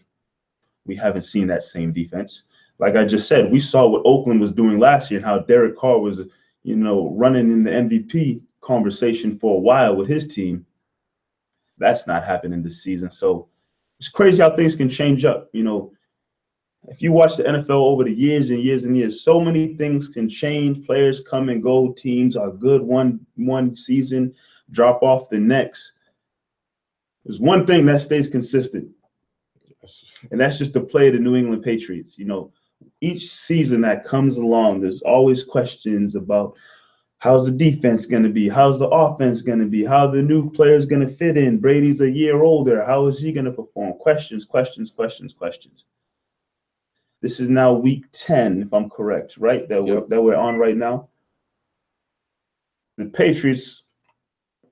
We 0.85 0.95
haven't 0.95 1.23
seen 1.23 1.47
that 1.47 1.63
same 1.63 1.93
defense. 1.93 2.43
Like 2.79 2.95
I 2.95 3.05
just 3.05 3.27
said, 3.27 3.51
we 3.51 3.59
saw 3.59 3.87
what 3.87 4.01
Oakland 4.05 4.41
was 4.41 4.51
doing 4.51 4.79
last 4.79 5.09
year 5.09 5.19
and 5.19 5.25
how 5.25 5.39
Derek 5.39 5.77
Carr 5.77 5.99
was, 5.99 6.21
you 6.63 6.75
know, 6.75 7.09
running 7.15 7.51
in 7.51 7.63
the 7.63 7.71
MVP 7.71 8.43
conversation 8.61 9.31
for 9.31 9.55
a 9.55 9.59
while 9.59 9.95
with 9.95 10.07
his 10.07 10.27
team. 10.27 10.65
That's 11.77 12.07
not 12.07 12.23
happening 12.23 12.61
this 12.61 12.83
season. 12.83 13.09
So 13.09 13.47
it's 13.99 14.09
crazy 14.09 14.41
how 14.41 14.55
things 14.55 14.75
can 14.75 14.89
change 14.89 15.23
up. 15.23 15.49
You 15.53 15.63
know, 15.63 15.93
if 16.87 17.01
you 17.01 17.11
watch 17.11 17.37
the 17.37 17.43
NFL 17.43 17.69
over 17.69 18.03
the 18.03 18.13
years 18.13 18.49
and 18.49 18.59
years 18.59 18.85
and 18.85 18.97
years, 18.97 19.23
so 19.23 19.39
many 19.39 19.75
things 19.75 20.07
can 20.09 20.29
change. 20.29 20.85
Players 20.85 21.21
come 21.21 21.49
and 21.49 21.63
go. 21.63 21.93
Teams 21.93 22.35
are 22.35 22.51
good 22.51 22.81
one 22.81 23.25
one 23.35 23.75
season, 23.75 24.33
drop 24.71 25.01
off 25.01 25.29
the 25.29 25.39
next. 25.39 25.93
There's 27.25 27.39
one 27.39 27.65
thing 27.65 27.85
that 27.87 28.01
stays 28.01 28.27
consistent, 28.27 28.89
and 30.31 30.39
that's 30.39 30.57
just 30.59 30.73
the 30.73 30.81
play 30.81 31.07
of 31.07 31.13
the 31.13 31.19
New 31.19 31.35
England 31.35 31.63
Patriots. 31.63 32.19
You 32.19 32.25
know, 32.25 32.51
each 33.01 33.29
season 33.29 33.81
that 33.81 34.03
comes 34.03 34.37
along, 34.37 34.81
there's 34.81 35.01
always 35.01 35.43
questions 35.43 36.15
about 36.15 36.55
how's 37.17 37.45
the 37.45 37.51
defense 37.51 38.05
going 38.05 38.23
to 38.23 38.29
be, 38.29 38.47
how's 38.47 38.77
the 38.77 38.87
offense 38.87 39.41
going 39.41 39.59
to 39.59 39.65
be, 39.65 39.83
how 39.83 40.07
the 40.07 40.21
new 40.21 40.49
players 40.51 40.85
going 40.85 41.01
to 41.01 41.13
fit 41.13 41.37
in. 41.37 41.57
Brady's 41.57 42.01
a 42.01 42.09
year 42.09 42.43
older. 42.43 42.85
How 42.85 43.07
is 43.07 43.19
he 43.19 43.31
going 43.31 43.45
to 43.45 43.51
perform? 43.51 43.93
Questions, 43.93 44.45
questions, 44.45 44.91
questions, 44.91 45.33
questions. 45.33 45.85
This 47.21 47.39
is 47.39 47.49
now 47.49 47.73
week 47.73 48.05
10, 48.11 48.61
if 48.61 48.73
I'm 48.73 48.89
correct, 48.89 49.37
right? 49.37 49.67
That, 49.67 49.83
we're, 49.83 50.05
that 50.07 50.21
we're 50.21 50.35
on 50.35 50.57
right 50.57 50.77
now. 50.77 51.09
The 52.97 53.05
Patriots 53.05 53.83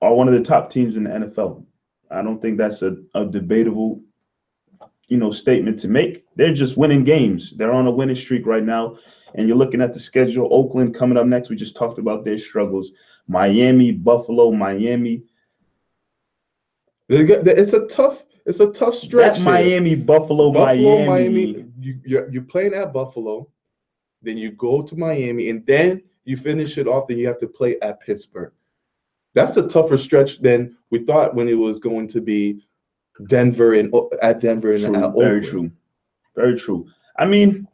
are 0.01 0.13
one 0.13 0.27
of 0.27 0.33
the 0.33 0.43
top 0.43 0.69
teams 0.69 0.95
in 0.95 1.05
the 1.05 1.09
NFL. 1.09 1.65
I 2.13 2.21
don't 2.21 2.41
think 2.41 2.58
that's 2.58 2.82
a, 2.82 2.97
a 3.15 3.26
debatable, 3.26 4.02
you 5.08 5.17
know, 5.17 5.32
statement 5.32 5.80
to 5.80 5.88
make. 5.88 6.26
They're 6.36 6.54
just 6.54 6.78
winning 6.78 7.04
games. 7.04 7.52
They're 7.58 7.71
on 7.71 7.88
a 7.88 7.91
winning 7.91 8.15
streak 8.15 8.45
right 8.45 8.63
now. 8.63 8.97
And 9.36 9.47
you're 9.47 9.58
looking 9.58 9.82
at 9.82 9.93
the 9.93 9.99
schedule. 9.99 10.47
Oakland 10.52 10.93
coming 10.93 11.17
up 11.17 11.26
next. 11.26 11.49
We 11.49 11.56
just 11.56 11.76
talked 11.76 11.97
about 11.97 12.23
their 12.23 12.38
struggles. 12.38 12.91
Miami, 13.28 13.91
Buffalo, 13.91 14.52
Miami. 14.52 15.23
It's 17.10 17.73
a 17.73 17.88
tough. 17.88 18.23
It's 18.45 18.60
a 18.60 18.71
tough 18.71 18.95
stretch. 18.95 19.38
That. 19.38 19.43
Miami, 19.43 19.95
Buffalo, 19.95 20.52
Buffalo, 20.52 21.06
Miami. 21.06 21.08
Miami. 21.08 21.71
You 21.80 21.99
you're, 22.06 22.30
you're 22.30 22.43
playing 22.43 22.73
at 22.73 22.93
Buffalo, 22.93 23.49
then 24.21 24.38
you 24.38 24.52
go 24.52 24.82
to 24.82 24.95
Miami, 24.95 25.49
and 25.49 25.65
then 25.65 26.04
you 26.26 26.38
finish 26.38 26.78
it 26.78 26.88
off. 26.88 27.08
Then 27.08 27.17
you 27.17 27.28
have 27.28 27.39
to 27.39 27.47
play 27.47 27.80
at 27.80 28.02
Pittsburgh. 28.02 28.52
That's 29.33 29.57
a 29.57 29.67
tougher 29.67 29.97
stretch 29.97 30.41
than 30.41 30.77
we 30.91 30.99
thought 30.99 31.35
when 31.35 31.47
it 31.47 31.55
was 31.55 31.79
going 31.79 32.07
to 32.09 32.21
be 32.21 32.65
Denver 33.27 33.73
and 33.73 33.93
uh, 33.93 34.05
at 34.21 34.41
Denver 34.41 34.73
and 34.73 34.85
True, 34.85 34.95
at 34.95 35.13
very 35.15 35.41
true. 35.41 35.71
Very 36.35 36.57
true. 36.57 36.87
I 37.17 37.25
mean, 37.25 37.67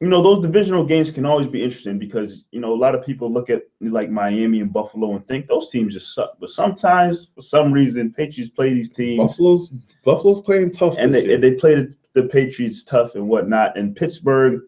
you 0.00 0.08
know, 0.08 0.22
those 0.22 0.40
divisional 0.40 0.84
games 0.84 1.10
can 1.10 1.26
always 1.26 1.46
be 1.46 1.62
interesting 1.62 1.98
because, 1.98 2.44
you 2.52 2.60
know, 2.60 2.72
a 2.72 2.74
lot 2.74 2.94
of 2.94 3.04
people 3.04 3.30
look 3.30 3.50
at 3.50 3.64
like 3.80 4.10
Miami 4.10 4.60
and 4.60 4.72
Buffalo 4.72 5.14
and 5.14 5.26
think 5.28 5.46
those 5.46 5.70
teams 5.70 5.92
just 5.92 6.14
suck. 6.14 6.36
But 6.40 6.50
sometimes, 6.50 7.30
for 7.34 7.42
some 7.42 7.70
reason, 7.70 8.12
Patriots 8.12 8.50
play 8.50 8.72
these 8.72 8.90
teams 8.90 9.32
Buffalo's 9.32 9.72
Buffalo's 10.04 10.40
playing 10.40 10.72
tough 10.72 10.94
and 10.98 11.12
they, 11.12 11.24
year. 11.24 11.38
they 11.38 11.52
play 11.52 11.74
the, 11.74 11.94
the 12.14 12.24
Patriots 12.24 12.82
tough 12.82 13.14
and 13.14 13.28
whatnot. 13.28 13.76
And 13.76 13.94
Pittsburgh, 13.94 14.62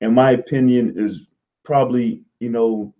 in 0.00 0.14
my 0.14 0.32
opinion, 0.32 0.94
is 0.96 1.26
probably, 1.64 2.22
you 2.40 2.48
know, 2.48 2.94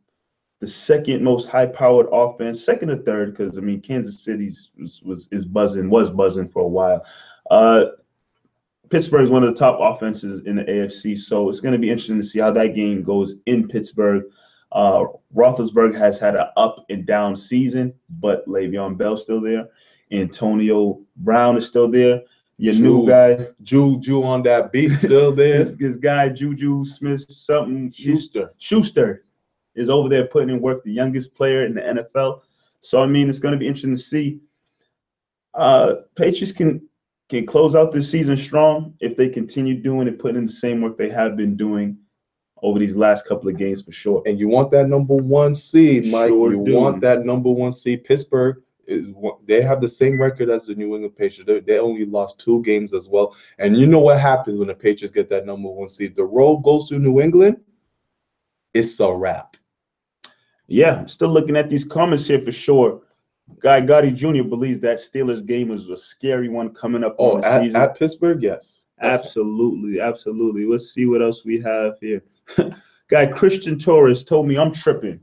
the 0.62 0.68
second 0.68 1.24
most 1.24 1.48
high 1.48 1.66
powered 1.66 2.06
offense, 2.12 2.64
second 2.64 2.88
or 2.88 2.98
third, 2.98 3.32
because 3.32 3.58
I 3.58 3.60
mean 3.60 3.80
Kansas 3.80 4.20
City's 4.22 4.70
was, 4.78 5.02
was 5.02 5.28
is 5.32 5.44
buzzing, 5.44 5.90
was 5.90 6.08
buzzing 6.08 6.48
for 6.48 6.62
a 6.62 6.68
while. 6.68 7.04
Uh 7.50 7.86
Pittsburgh 8.88 9.24
is 9.24 9.30
one 9.30 9.42
of 9.42 9.52
the 9.52 9.58
top 9.58 9.78
offenses 9.80 10.42
in 10.42 10.54
the 10.54 10.64
AFC, 10.64 11.18
so 11.18 11.48
it's 11.48 11.60
going 11.60 11.72
to 11.72 11.78
be 11.78 11.90
interesting 11.90 12.20
to 12.20 12.26
see 12.26 12.38
how 12.38 12.52
that 12.52 12.76
game 12.76 13.02
goes 13.02 13.34
in 13.46 13.66
Pittsburgh. 13.66 14.24
Uh, 14.70 15.04
Roethlisberger 15.34 15.96
has 15.96 16.18
had 16.20 16.36
an 16.36 16.46
up 16.58 16.84
and 16.90 17.06
down 17.06 17.34
season, 17.34 17.94
but 18.20 18.46
Le'Veon 18.46 18.98
Bell's 18.98 19.22
still 19.22 19.40
there. 19.40 19.66
Antonio 20.12 21.00
Brown 21.16 21.56
is 21.56 21.66
still 21.66 21.90
there. 21.90 22.20
Your 22.58 22.74
new 22.74 23.06
guy, 23.08 23.48
Juju 23.62 24.22
on 24.24 24.42
that 24.42 24.70
beat 24.72 24.92
still 24.98 25.32
there. 25.34 25.64
this, 25.64 25.72
this 25.72 25.96
guy 25.96 26.28
Juju 26.28 26.84
Smith 26.84 27.24
something 27.32 27.92
Schuster. 27.96 28.52
Schuster 28.58 29.24
is 29.74 29.88
over 29.88 30.08
there 30.08 30.26
putting 30.26 30.50
in 30.50 30.60
work, 30.60 30.82
the 30.84 30.92
youngest 30.92 31.34
player 31.34 31.64
in 31.64 31.74
the 31.74 31.80
NFL. 31.80 32.40
So 32.80 33.02
I 33.02 33.06
mean, 33.06 33.28
it's 33.28 33.38
going 33.38 33.52
to 33.52 33.58
be 33.58 33.66
interesting 33.66 33.94
to 33.94 34.00
see. 34.00 34.40
Uh, 35.54 35.94
Patriots 36.16 36.52
can 36.52 36.88
can 37.28 37.46
close 37.46 37.74
out 37.74 37.92
this 37.92 38.10
season 38.10 38.36
strong 38.36 38.94
if 39.00 39.16
they 39.16 39.28
continue 39.28 39.80
doing 39.80 40.08
and 40.08 40.18
putting 40.18 40.36
in 40.36 40.44
the 40.44 40.52
same 40.52 40.80
work 40.80 40.98
they 40.98 41.08
have 41.08 41.36
been 41.36 41.56
doing 41.56 41.96
over 42.62 42.78
these 42.78 42.96
last 42.96 43.26
couple 43.26 43.48
of 43.48 43.56
games 43.56 43.82
for 43.82 43.92
sure. 43.92 44.22
And 44.26 44.38
you 44.38 44.48
want 44.48 44.70
that 44.72 44.88
number 44.88 45.14
one 45.14 45.54
seed, 45.54 46.06
Mike. 46.06 46.28
Sure 46.28 46.52
you 46.52 46.64
do. 46.64 46.76
want 46.76 47.00
that 47.00 47.24
number 47.24 47.50
one 47.50 47.72
seed. 47.72 48.04
Pittsburgh 48.04 48.62
is 48.86 49.06
they 49.46 49.62
have 49.62 49.80
the 49.80 49.88
same 49.88 50.20
record 50.20 50.48
as 50.48 50.66
the 50.66 50.74
New 50.74 50.94
England 50.94 51.16
Patriots. 51.16 51.46
They, 51.46 51.60
they 51.60 51.78
only 51.78 52.04
lost 52.04 52.40
two 52.40 52.62
games 52.62 52.94
as 52.94 53.08
well. 53.08 53.34
And 53.58 53.76
you 53.76 53.86
know 53.86 54.00
what 54.00 54.20
happens 54.20 54.58
when 54.58 54.68
the 54.68 54.74
Patriots 54.74 55.14
get 55.14 55.28
that 55.30 55.46
number 55.46 55.68
one 55.68 55.88
seed? 55.88 56.14
The 56.14 56.24
road 56.24 56.58
goes 56.58 56.88
to 56.88 56.98
New 56.98 57.20
England. 57.20 57.60
It's 58.74 59.00
a 59.00 59.12
wrap. 59.12 59.56
Yeah, 60.72 60.96
I'm 61.00 61.08
still 61.08 61.28
looking 61.28 61.54
at 61.54 61.68
these 61.68 61.84
comments 61.84 62.26
here 62.26 62.40
for 62.40 62.50
sure. 62.50 63.02
Guy 63.60 63.82
Gotti 63.82 64.14
Jr. 64.14 64.42
believes 64.48 64.80
that 64.80 64.96
Steelers 64.96 65.44
game 65.44 65.70
is 65.70 65.90
a 65.90 65.96
scary 65.98 66.48
one 66.48 66.70
coming 66.72 67.04
up 67.04 67.14
Oh, 67.18 67.32
on 67.34 67.40
the 67.42 67.46
at, 67.46 67.62
season. 67.62 67.80
at 67.82 67.98
Pittsburgh, 67.98 68.42
yes. 68.42 68.80
That's- 68.98 69.20
Absolutely, 69.24 70.00
absolutely. 70.00 70.64
Let's 70.64 70.94
see 70.94 71.04
what 71.04 71.20
else 71.20 71.44
we 71.44 71.60
have 71.60 71.98
here. 72.00 72.22
Guy 73.08 73.26
Christian 73.26 73.78
Torres 73.78 74.24
told 74.24 74.48
me 74.48 74.56
I'm 74.56 74.72
tripping. 74.72 75.20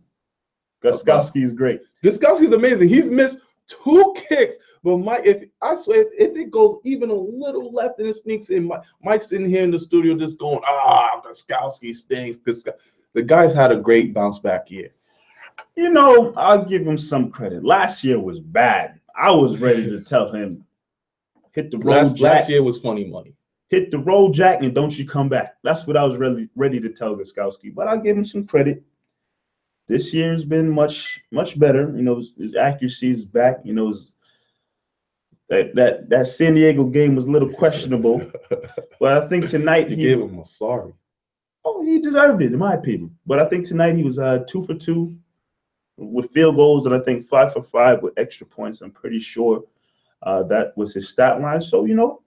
Gostkowski 0.84 1.44
is 1.44 1.54
great. 1.54 1.82
Gostkowski's 2.04 2.54
amazing. 2.54 2.88
He's 2.90 3.10
missed 3.10 3.40
two 3.68 4.14
kicks 4.16 4.56
But 4.84 4.98
Mike, 4.98 5.24
if 5.26 5.46
I 5.64 5.74
swear, 5.76 6.06
if 6.16 6.36
it 6.38 6.52
goes 6.52 6.78
even 6.84 7.10
a 7.10 7.14
little 7.16 7.74
left 7.74 7.98
and 7.98 8.08
it 8.08 8.16
sneaks 8.16 8.50
in, 8.52 8.66
Mike, 8.66 8.82
Mike's 9.04 9.32
in 9.32 9.50
here 9.50 9.64
in 9.64 9.72
the 9.72 9.80
studio 9.80 10.16
just 10.16 10.38
going, 10.38 10.60
ah, 10.68 11.20
Gostkowski 11.26 11.96
stinks. 11.96 12.38
Because 12.38 12.68
the 13.14 13.24
guy's 13.24 13.56
had 13.56 13.72
a 13.72 13.78
great 13.78 14.14
bounce 14.14 14.38
back 14.38 14.70
year. 14.70 14.92
You 15.76 15.90
know, 15.92 16.34
I'll 16.36 16.66
give 16.66 16.86
him 16.86 16.98
some 16.98 17.32
credit. 17.32 17.64
Last 17.64 18.04
year 18.04 18.20
was 18.20 18.40
bad. 18.40 19.00
I 19.16 19.32
was 19.32 19.60
ready 19.60 19.90
to 19.90 20.02
tell 20.02 20.32
him, 20.32 20.66
hit 21.54 21.72
the 21.72 21.78
road, 21.78 21.86
Last, 21.86 22.16
Jack. 22.16 22.34
last 22.42 22.50
year 22.50 22.64
was 22.64 22.78
funny 22.80 23.06
money. 23.06 23.34
hit 23.70 23.92
the 23.92 24.00
road, 24.00 24.34
Jack, 24.34 24.62
and 24.64 24.74
don't 24.74 24.98
you 24.98 25.06
come 25.06 25.30
back. 25.30 25.56
That's 25.64 25.86
what 25.88 25.98
I 25.98 26.04
was 26.04 26.18
really 26.18 26.50
ready 26.56 26.80
to 26.80 26.90
tell 26.90 27.16
Gostkowski. 27.16 27.74
But 27.74 27.88
I'll 27.88 28.00
give 28.00 28.18
him 28.18 28.26
some 28.26 28.46
credit. 28.48 28.84
This 29.88 30.14
year's 30.14 30.46
been 30.46 30.70
much, 30.70 31.22
much 31.32 31.58
better. 31.60 31.92
You 31.96 32.04
know, 32.04 32.16
his, 32.18 32.34
his 32.38 32.56
accuracy 32.56 33.12
is 33.12 33.26
back. 33.26 33.60
You 33.64 33.74
know, 33.74 33.88
his, 33.90 34.14
that 35.50 35.74
that 35.76 36.10
that 36.10 36.28
San 36.28 36.54
Diego 36.54 36.84
game 36.86 37.16
was 37.16 37.26
a 37.26 37.32
little 37.32 37.50
questionable, 37.50 38.22
but 39.00 39.24
I 39.24 39.28
think 39.28 39.48
tonight 39.50 39.90
You 39.90 39.96
he 39.96 40.04
gave 40.04 40.20
him 40.22 40.38
a 40.38 40.46
sorry. 40.46 40.94
oh 41.66 41.84
he 41.84 42.00
deserved 42.00 42.44
it 42.44 42.54
in 42.54 42.60
my 42.60 42.76
opinion. 42.76 43.18
But 43.26 43.40
I 43.40 43.50
think 43.50 43.66
tonight 43.68 43.96
he 43.96 44.04
was 44.04 44.20
uh, 44.20 44.44
two 44.48 44.62
for 44.64 44.76
two 44.76 45.18
with 46.00 46.32
field 46.32 46.56
goals, 46.56 46.86
and 46.86 46.96
I 46.96 47.00
think 47.00 47.28
five 47.28 47.54
for 47.54 47.62
five 47.64 48.02
with 48.02 48.14
extra 48.18 48.48
points. 48.48 48.82
I'm 48.82 48.92
pretty 48.92 49.20
sure 49.20 49.64
uh, 50.24 50.44
that 50.44 50.76
was 50.78 50.94
his 50.94 51.10
stat 51.10 51.42
line. 51.42 51.62
So 51.62 51.86
you 51.86 51.94
know, 51.96 52.22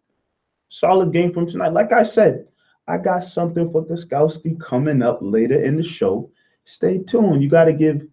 solid 0.69 1.13
game 1.13 1.33
from 1.33 1.47
tonight. 1.47 1.73
Like 1.73 1.93
I 1.93 2.03
said, 2.03 2.47
I 2.89 2.99
got 2.99 3.25
something 3.25 3.71
for 3.71 3.85
Gostkowski 3.85 4.61
coming 4.61 5.03
up 5.03 5.19
later 5.21 5.63
in 5.63 5.77
the 5.77 5.83
show. 5.83 6.31
Stay 6.65 6.99
tuned. 6.99 7.43
You 7.43 7.49
got 7.49 7.65
to 7.65 7.73
give 7.73 8.07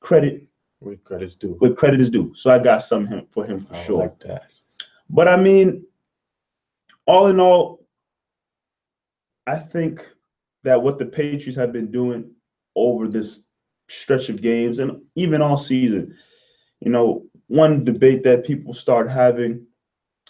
credit 0.00 0.42
With 0.80 1.02
credits 1.04 1.34
due. 1.36 1.54
where 1.58 1.72
credit 1.72 2.00
is 2.00 2.10
due. 2.10 2.34
So 2.34 2.50
I 2.50 2.58
got 2.58 2.82
some 2.82 3.06
him- 3.06 3.26
for 3.30 3.44
him 3.44 3.60
for 3.64 3.74
I 3.74 3.82
sure. 3.84 3.98
like 3.98 4.18
that. 4.20 4.44
But 5.08 5.28
I 5.28 5.36
mean, 5.36 5.84
all 7.06 7.26
in 7.28 7.40
all, 7.40 7.86
I 9.46 9.56
think 9.56 10.06
that 10.62 10.80
what 10.80 10.98
the 10.98 11.06
Patriots 11.06 11.56
have 11.56 11.72
been 11.72 11.90
doing 11.90 12.30
over 12.76 13.08
this 13.08 13.42
stretch 13.90 14.28
of 14.28 14.40
games 14.40 14.78
and 14.78 15.02
even 15.14 15.42
all 15.42 15.56
season, 15.56 16.16
you 16.80 16.90
know, 16.90 17.26
one 17.48 17.84
debate 17.84 18.22
that 18.22 18.44
people 18.44 18.72
start 18.72 19.08
having, 19.08 19.66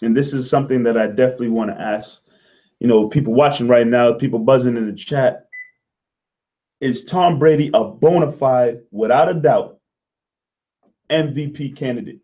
and 0.01 0.17
this 0.17 0.33
is 0.33 0.49
something 0.49 0.83
that 0.83 0.97
I 0.97 1.07
definitely 1.07 1.49
want 1.49 1.71
to 1.71 1.79
ask, 1.79 2.21
you 2.79 2.87
know, 2.87 3.07
people 3.07 3.33
watching 3.33 3.67
right 3.67 3.87
now, 3.87 4.13
people 4.13 4.39
buzzing 4.39 4.77
in 4.77 4.87
the 4.87 4.95
chat, 4.95 5.47
is 6.79 7.03
Tom 7.03 7.37
Brady 7.37 7.69
a 7.73 7.83
bona 7.83 8.31
fide, 8.31 8.79
without 8.91 9.29
a 9.29 9.35
doubt, 9.35 9.77
MVP 11.09 11.75
candidate? 11.75 12.21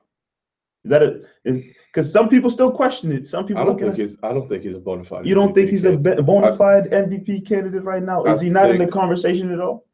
Is 0.83 0.89
that 0.89 1.03
a 1.03 1.21
is 1.43 1.65
because 1.91 2.11
some 2.11 2.29
people 2.29 2.49
still 2.49 2.71
question 2.71 3.11
it. 3.11 3.27
Some 3.27 3.45
people 3.45 3.61
I 3.61 3.65
don't 3.65 3.79
think 3.79 3.97
he's. 3.97 4.17
I 4.23 4.33
don't 4.33 4.47
think 4.47 4.63
he's 4.63 4.75
a 4.75 4.79
bona 4.79 5.03
fide. 5.03 5.27
You 5.27 5.35
don't 5.35 5.53
think 5.53 5.69
he's 5.69 5.85
a 5.85 5.97
bona 5.97 6.55
fide 6.55 6.89
MVP 6.91 7.45
candidate 7.47 7.83
right 7.83 8.01
now? 8.01 8.23
Is 8.23 8.41
I 8.41 8.45
he 8.45 8.49
not 8.49 8.71
in 8.71 8.77
the 8.79 8.87
conversation 8.87 9.51
at 9.51 9.59
all? 9.59 9.86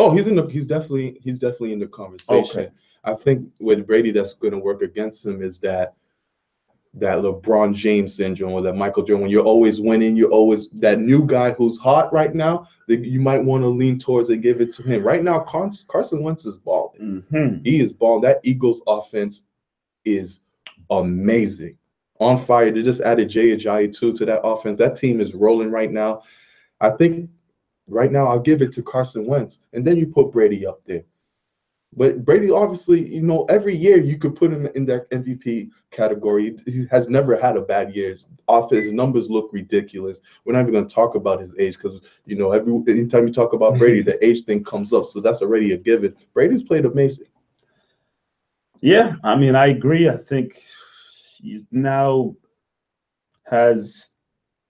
Oh, 0.00 0.10
he's 0.10 0.26
in 0.26 0.34
the. 0.34 0.46
He's 0.46 0.66
definitely. 0.66 1.18
He's 1.22 1.38
definitely 1.38 1.72
in 1.72 1.78
the 1.78 1.86
conversation. 1.86 2.60
Okay. 2.60 2.70
I 3.04 3.14
think 3.14 3.48
with 3.60 3.86
Brady, 3.86 4.10
that's 4.12 4.34
going 4.34 4.52
to 4.52 4.58
work 4.58 4.82
against 4.82 5.24
him 5.24 5.42
is 5.42 5.60
that 5.60 5.94
that 6.94 7.18
LeBron 7.18 7.74
James 7.74 8.14
syndrome 8.14 8.52
or 8.52 8.62
that 8.62 8.74
Michael 8.74 9.04
Jordan. 9.04 9.22
When 9.22 9.30
you're 9.30 9.44
always 9.44 9.80
winning, 9.80 10.16
you're 10.16 10.30
always 10.30 10.70
that 10.70 10.98
new 11.00 11.24
guy 11.24 11.52
who's 11.52 11.78
hot 11.78 12.12
right 12.12 12.34
now. 12.34 12.68
That 12.88 13.04
you 13.04 13.20
might 13.20 13.44
want 13.44 13.62
to 13.62 13.68
lean 13.68 13.98
towards 13.98 14.30
and 14.30 14.42
give 14.42 14.60
it 14.60 14.72
to 14.74 14.82
him. 14.82 15.04
Right 15.04 15.22
now, 15.22 15.38
Car- 15.40 15.70
Carson 15.86 16.22
Wentz 16.22 16.44
is 16.44 16.56
balling. 16.56 17.24
Mm-hmm. 17.30 17.62
He 17.64 17.80
is 17.80 17.92
balling. 17.92 18.22
That 18.22 18.40
Eagles 18.42 18.82
offense 18.86 19.44
is 20.04 20.40
amazing. 20.90 21.76
On 22.18 22.44
fire. 22.44 22.70
They 22.70 22.82
just 22.82 23.00
added 23.00 23.30
Jay 23.30 23.56
Ajayi 23.56 23.96
too 23.96 24.12
to 24.14 24.24
that 24.26 24.42
offense. 24.42 24.78
That 24.78 24.96
team 24.96 25.20
is 25.20 25.34
rolling 25.34 25.70
right 25.70 25.90
now. 25.90 26.22
I 26.80 26.90
think 26.90 27.30
right 27.90 28.10
now 28.10 28.26
I'll 28.26 28.40
give 28.40 28.62
it 28.62 28.72
to 28.74 28.82
Carson 28.82 29.26
Wentz. 29.26 29.60
And 29.72 29.84
then 29.84 29.96
you 29.96 30.06
put 30.06 30.32
Brady 30.32 30.66
up 30.66 30.80
there. 30.86 31.02
But 31.96 32.24
Brady, 32.24 32.50
obviously, 32.52 33.12
you 33.12 33.20
know, 33.20 33.44
every 33.46 33.74
year 33.74 34.00
you 34.00 34.16
could 34.16 34.36
put 34.36 34.52
him 34.52 34.66
in 34.76 34.86
that 34.86 35.10
MVP 35.10 35.70
category. 35.90 36.56
He 36.64 36.86
has 36.88 37.08
never 37.08 37.36
had 37.36 37.56
a 37.56 37.62
bad 37.62 37.94
year. 37.94 38.10
His 38.10 38.28
off 38.46 38.70
his 38.70 38.92
numbers 38.92 39.28
look 39.28 39.50
ridiculous. 39.52 40.20
We're 40.44 40.52
not 40.52 40.60
even 40.60 40.72
going 40.72 40.86
to 40.86 40.94
talk 40.94 41.16
about 41.16 41.40
his 41.40 41.52
age 41.58 41.76
because 41.76 42.00
you 42.26 42.36
know 42.36 42.52
every 42.52 42.72
anytime 42.86 43.26
you 43.26 43.32
talk 43.32 43.54
about 43.54 43.76
Brady, 43.76 44.02
the 44.02 44.24
age 44.24 44.44
thing 44.44 44.62
comes 44.62 44.92
up. 44.92 45.06
So 45.06 45.20
that's 45.20 45.42
already 45.42 45.72
a 45.72 45.76
given. 45.76 46.14
Brady's 46.32 46.62
played 46.62 46.84
amazing. 46.84 47.26
Yeah, 48.80 49.16
I 49.24 49.34
mean, 49.34 49.56
I 49.56 49.66
agree. 49.66 50.08
I 50.08 50.16
think 50.16 50.62
he's 51.42 51.66
now 51.72 52.36
has 53.46 54.10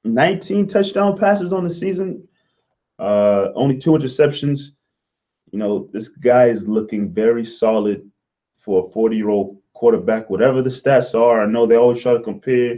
19 0.05 0.67
touchdown 0.67 1.19
passes 1.19 1.53
on 1.53 1.65
the 1.65 1.73
season, 1.73 2.27
uh, 3.01 3.53
only 3.55 3.79
two 3.79 3.93
interceptions. 3.93 4.73
You 5.51 5.59
know, 5.59 5.89
this 5.93 6.09
guy 6.09 6.47
is 6.47 6.69
looking 6.69 7.13
very 7.13 7.45
solid 7.45 8.09
for 8.57 8.87
a 8.87 8.91
40 8.91 9.17
year 9.17 9.31
old 9.31 9.57
quarterback, 9.73 10.29
whatever 10.29 10.63
the 10.63 10.71
stats 10.71 11.19
are. 11.19 11.41
I 11.41 11.47
know 11.47 11.67
they 11.67 11.77
always 11.77 12.03
try 12.03 12.13
to 12.13 12.21
compare 12.21 12.77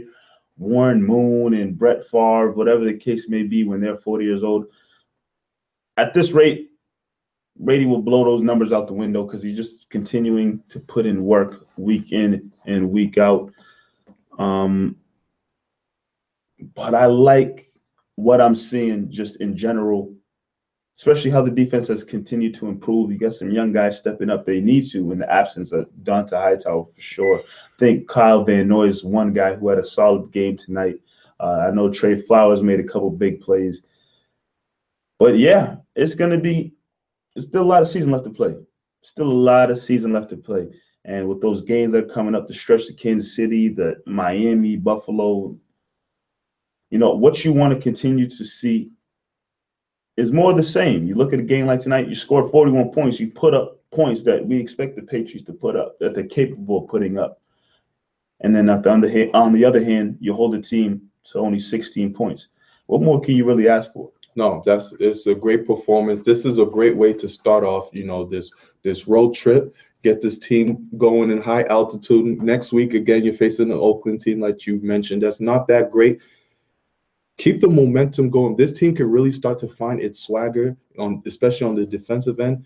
Warren 0.57 1.03
Moon 1.03 1.53
and 1.55 1.77
Brett 1.77 2.07
Favre, 2.07 2.53
whatever 2.53 2.85
the 2.85 2.93
case 2.93 3.27
may 3.27 3.43
be, 3.43 3.65
when 3.65 3.81
they're 3.81 3.97
40 3.97 4.25
years 4.25 4.43
old. 4.43 4.67
At 5.97 6.13
this 6.13 6.31
rate, 6.31 6.71
Brady 7.57 7.85
will 7.85 8.01
blow 8.01 8.23
those 8.23 8.41
numbers 8.41 8.71
out 8.71 8.87
the 8.87 8.93
window 8.93 9.25
because 9.25 9.43
he's 9.43 9.57
just 9.57 9.89
continuing 9.89 10.63
to 10.69 10.79
put 10.79 11.05
in 11.05 11.23
work 11.23 11.67
week 11.77 12.11
in 12.11 12.51
and 12.65 12.89
week 12.89 13.17
out. 13.17 13.51
Um, 14.39 14.95
but 16.73 16.95
I 16.95 17.05
like 17.07 17.67
what 18.15 18.41
I'm 18.41 18.55
seeing 18.55 19.09
just 19.09 19.37
in 19.37 19.55
general, 19.55 20.13
especially 20.97 21.31
how 21.31 21.41
the 21.41 21.51
defense 21.51 21.87
has 21.87 22.03
continued 22.03 22.53
to 22.55 22.67
improve. 22.67 23.11
You 23.11 23.17
got 23.17 23.33
some 23.33 23.51
young 23.51 23.71
guys 23.71 23.97
stepping 23.97 24.29
up. 24.29 24.45
They 24.45 24.61
need 24.61 24.89
to 24.91 25.11
in 25.11 25.19
the 25.19 25.31
absence 25.31 25.71
of 25.71 25.89
Dont'a 26.03 26.37
Hightower 26.37 26.85
for 26.85 27.01
sure. 27.01 27.39
I 27.39 27.77
think 27.79 28.07
Kyle 28.07 28.43
Van 28.43 28.67
Noy 28.67 28.87
is 28.87 29.03
one 29.03 29.33
guy 29.33 29.55
who 29.55 29.69
had 29.69 29.79
a 29.79 29.85
solid 29.85 30.31
game 30.31 30.57
tonight. 30.57 30.99
Uh, 31.39 31.65
I 31.67 31.71
know 31.71 31.91
Trey 31.91 32.21
Flowers 32.21 32.61
made 32.61 32.79
a 32.79 32.83
couple 32.83 33.09
big 33.09 33.41
plays. 33.41 33.81
But 35.19 35.37
yeah, 35.37 35.77
it's 35.95 36.15
to 36.15 36.37
be 36.37 36.73
there's 37.35 37.47
still 37.47 37.63
a 37.63 37.65
lot 37.65 37.81
of 37.81 37.87
season 37.87 38.11
left 38.11 38.25
to 38.25 38.29
play. 38.29 38.55
Still 39.01 39.27
a 39.27 39.33
lot 39.33 39.71
of 39.71 39.77
season 39.77 40.13
left 40.13 40.29
to 40.29 40.37
play. 40.37 40.69
And 41.05 41.27
with 41.27 41.41
those 41.41 41.61
games 41.61 41.91
that 41.93 42.05
are 42.05 42.13
coming 42.13 42.35
up, 42.35 42.47
the 42.47 42.53
stretch 42.53 42.87
to 42.87 42.93
Kansas 42.93 43.35
City, 43.35 43.67
the 43.67 44.01
Miami, 44.05 44.77
Buffalo, 44.77 45.57
you 46.93 46.99
know, 46.99 47.09
what 47.09 47.43
you 47.43 47.51
want 47.51 47.73
to 47.73 47.79
continue 47.79 48.27
to 48.27 48.45
see 48.45 48.91
is 50.15 50.31
more 50.31 50.51
of 50.51 50.57
the 50.57 50.61
same. 50.61 51.07
You 51.07 51.15
look 51.15 51.33
at 51.33 51.39
a 51.39 51.41
game 51.43 51.65
like 51.65 51.79
tonight, 51.79 52.07
you 52.07 52.13
scored 52.13 52.51
41 52.51 52.91
points, 52.91 53.19
you 53.19 53.31
put 53.31 53.55
up 53.55 53.81
points 53.89 54.21
that 54.25 54.45
we 54.45 54.59
expect 54.59 54.95
the 54.95 55.01
Patriots 55.01 55.43
to 55.45 55.53
put 55.53 55.75
up, 55.75 55.97
that 55.97 56.13
they're 56.13 56.27
capable 56.27 56.83
of 56.83 56.87
putting 56.87 57.17
up. 57.17 57.41
And 58.41 58.55
then 58.55 58.69
at 58.69 58.83
the 58.83 59.31
on 59.33 59.53
the 59.53 59.65
other 59.65 59.83
hand, 59.83 60.19
you 60.19 60.35
hold 60.35 60.53
the 60.53 60.61
team 60.61 61.09
to 61.31 61.39
only 61.39 61.57
16 61.57 62.13
points. 62.13 62.49
What 62.85 63.01
more 63.01 63.19
can 63.19 63.33
you 63.33 63.45
really 63.45 63.67
ask 63.67 63.91
for? 63.91 64.11
No, 64.35 64.61
that's 64.63 64.93
it's 64.99 65.25
a 65.25 65.33
great 65.33 65.65
performance. 65.65 66.21
This 66.21 66.45
is 66.45 66.59
a 66.59 66.65
great 66.65 66.95
way 66.95 67.11
to 67.13 67.27
start 67.27 67.63
off, 67.63 67.89
you 67.91 68.05
know, 68.05 68.23
this 68.23 68.53
this 68.83 69.07
road 69.07 69.33
trip. 69.33 69.75
Get 70.03 70.21
this 70.21 70.37
team 70.37 70.89
going 70.99 71.31
in 71.31 71.41
high 71.41 71.63
altitude. 71.63 72.39
Next 72.43 72.71
week, 72.71 72.93
again, 72.93 73.23
you're 73.23 73.33
facing 73.33 73.71
an 73.71 73.79
Oakland 73.79 74.21
team, 74.21 74.39
like 74.41 74.67
you 74.67 74.79
mentioned. 74.83 75.23
That's 75.23 75.39
not 75.39 75.67
that 75.69 75.89
great. 75.89 76.19
Keep 77.37 77.61
the 77.61 77.67
momentum 77.67 78.29
going. 78.29 78.55
This 78.55 78.77
team 78.77 78.95
can 78.95 79.09
really 79.09 79.31
start 79.31 79.59
to 79.59 79.67
find 79.67 79.99
its 79.99 80.19
swagger 80.19 80.77
on, 80.99 81.23
especially 81.25 81.67
on 81.67 81.75
the 81.75 81.85
defensive 81.85 82.39
end. 82.39 82.65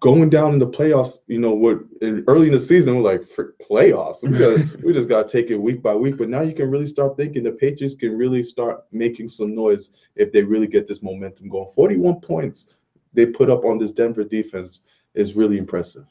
Going 0.00 0.30
down 0.30 0.54
in 0.54 0.58
the 0.58 0.66
playoffs, 0.66 1.20
you 1.26 1.38
know, 1.38 1.52
what 1.52 1.78
early 2.02 2.48
in 2.48 2.54
the 2.54 2.58
season, 2.58 2.96
we're 2.96 3.02
like 3.02 3.28
for 3.28 3.54
playoffs. 3.70 4.22
We 4.22 4.36
got 4.36 4.82
we 4.82 4.92
just 4.92 5.08
gotta 5.08 5.28
take 5.28 5.50
it 5.50 5.56
week 5.56 5.82
by 5.82 5.94
week. 5.94 6.16
But 6.16 6.28
now 6.28 6.40
you 6.40 6.54
can 6.54 6.70
really 6.70 6.88
start 6.88 7.16
thinking 7.16 7.44
the 7.44 7.52
Patriots 7.52 7.94
can 7.94 8.16
really 8.16 8.42
start 8.42 8.84
making 8.90 9.28
some 9.28 9.54
noise 9.54 9.90
if 10.16 10.32
they 10.32 10.42
really 10.42 10.66
get 10.66 10.88
this 10.88 11.02
momentum 11.02 11.48
going. 11.48 11.70
41 11.74 12.20
points 12.20 12.74
they 13.12 13.26
put 13.26 13.50
up 13.50 13.64
on 13.64 13.78
this 13.78 13.92
Denver 13.92 14.24
defense 14.24 14.82
is 15.14 15.34
really 15.34 15.58
impressive. 15.58 16.04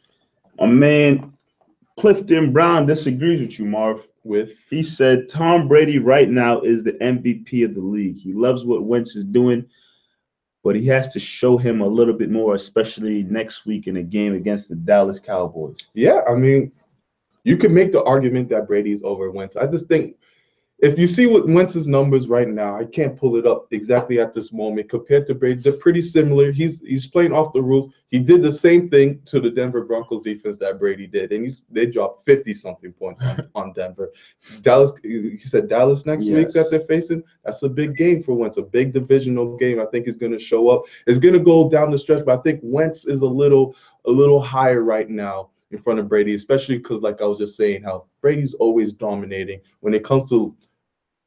My 0.57 0.67
man 0.67 1.33
Clifton 1.97 2.51
Brown 2.51 2.85
disagrees 2.85 3.39
with 3.39 3.57
you, 3.59 3.65
Marv. 3.65 4.07
With 4.23 4.57
He 4.69 4.83
said 4.83 5.29
Tom 5.29 5.67
Brady 5.67 5.99
right 5.99 6.29
now 6.29 6.59
is 6.61 6.83
the 6.83 6.93
MVP 6.93 7.63
of 7.63 7.75
the 7.75 7.81
league. 7.81 8.17
He 8.17 8.33
loves 8.33 8.65
what 8.65 8.83
Wentz 8.83 9.15
is 9.15 9.23
doing, 9.23 9.65
but 10.63 10.75
he 10.75 10.87
has 10.87 11.09
to 11.09 11.19
show 11.19 11.57
him 11.57 11.81
a 11.81 11.87
little 11.87 12.13
bit 12.13 12.31
more, 12.31 12.55
especially 12.55 13.23
next 13.23 13.65
week 13.65 13.87
in 13.87 13.97
a 13.97 14.03
game 14.03 14.33
against 14.33 14.69
the 14.69 14.75
Dallas 14.75 15.19
Cowboys. 15.19 15.87
yeah, 15.93 16.21
I 16.27 16.33
mean, 16.33 16.71
you 17.43 17.55
can 17.55 17.73
make 17.73 17.91
the 17.91 18.03
argument 18.03 18.49
that 18.49 18.67
Brady's 18.67 19.03
over 19.03 19.29
Wentz. 19.29 19.55
I 19.55 19.67
just 19.67 19.87
think 19.87 20.15
if 20.79 20.99
you 20.99 21.07
see 21.07 21.25
what 21.25 21.47
Wentz's 21.47 21.87
numbers 21.87 22.27
right 22.27 22.49
now, 22.49 22.77
I 22.77 22.83
can't 22.83 23.17
pull 23.17 23.37
it 23.37 23.47
up 23.47 23.67
exactly 23.71 24.19
at 24.19 24.33
this 24.33 24.51
moment. 24.51 24.89
Compared 24.89 25.25
to 25.27 25.33
Brady, 25.33 25.61
they're 25.61 25.71
pretty 25.71 26.01
similar. 26.01 26.51
He's 26.51 26.81
he's 26.81 27.07
playing 27.07 27.31
off 27.31 27.53
the 27.53 27.61
roof. 27.61 27.93
He 28.09 28.19
did 28.19 28.41
the 28.41 28.51
same 28.51 28.89
thing 28.89 29.21
to 29.25 29.39
the 29.39 29.49
Denver 29.49 29.85
Broncos 29.85 30.21
defense 30.21 30.57
that 30.59 30.77
Brady 30.77 31.07
did, 31.07 31.31
and 31.31 31.43
he's 31.45 31.63
they 31.71 31.85
dropped 31.85 32.25
fifty 32.25 32.53
something 32.53 32.91
points 32.91 33.21
on, 33.21 33.49
on 33.55 33.73
Denver. 33.73 34.11
Dallas, 34.61 34.91
he 35.01 35.37
said 35.39 35.69
Dallas 35.69 36.05
next 36.05 36.25
week 36.25 36.47
Yes. 36.47 36.53
that 36.55 36.69
they're 36.69 36.81
facing. 36.81 37.23
That's 37.45 37.63
a 37.63 37.69
big 37.69 37.95
game 37.95 38.21
for 38.21 38.33
Wentz, 38.33 38.57
a 38.57 38.61
big 38.61 38.91
divisional 38.91 39.55
game. 39.57 39.79
I 39.79 39.85
think 39.85 40.07
is 40.09 40.17
going 40.17 40.33
to 40.33 40.39
show 40.39 40.67
up. 40.67 40.83
It's 41.07 41.19
going 41.19 41.35
to 41.35 41.39
go 41.39 41.69
down 41.69 41.89
the 41.89 41.97
stretch, 41.97 42.25
but 42.25 42.37
I 42.37 42.41
think 42.41 42.59
Wentz 42.63 43.07
is 43.07 43.21
a 43.21 43.27
little 43.27 43.75
a 44.03 44.11
little 44.11 44.41
higher 44.41 44.81
right 44.81 45.09
now 45.09 45.51
in 45.71 45.79
front 45.79 45.99
of 45.99 46.09
Brady, 46.09 46.35
especially 46.35 46.77
because, 46.77 47.01
like 47.01 47.21
I 47.21 47.25
was 47.25 47.37
just 47.37 47.55
saying, 47.57 47.83
how 47.83 48.05
Brady's 48.21 48.53
always 48.55 48.91
dominating 48.93 49.61
when 49.79 49.93
it 49.93 50.03
comes 50.03 50.29
to 50.29 50.55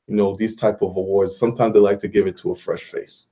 you 0.09 0.17
know 0.17 0.35
these 0.35 0.57
type 0.57 0.83
of 0.83 0.97
awards. 0.97 1.39
Sometimes 1.39 1.75
they 1.75 1.79
like 1.79 2.01
to 2.01 2.09
give 2.09 2.27
it 2.27 2.37
to 2.39 2.53
a 2.53 2.57
fresh 2.57 2.83
face. 2.83 3.29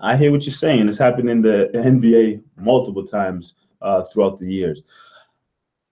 I 0.00 0.16
hear 0.16 0.30
what 0.30 0.44
you're 0.44 0.52
saying. 0.52 0.88
It's 0.88 0.98
happened 0.98 1.28
in 1.28 1.42
the 1.42 1.70
NBA 1.74 2.42
multiple 2.56 3.04
times 3.04 3.54
uh, 3.82 4.04
throughout 4.04 4.38
the 4.38 4.50
years. 4.50 4.82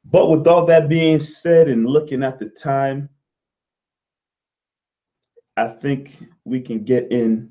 But 0.05 0.31
with 0.31 0.47
all 0.47 0.65
that 0.67 0.89
being 0.89 1.19
said, 1.19 1.69
and 1.69 1.85
looking 1.87 2.23
at 2.23 2.39
the 2.39 2.49
time, 2.49 3.09
I 5.57 5.67
think 5.67 6.25
we 6.45 6.61
can 6.61 6.85
get 6.85 7.11
in 7.11 7.51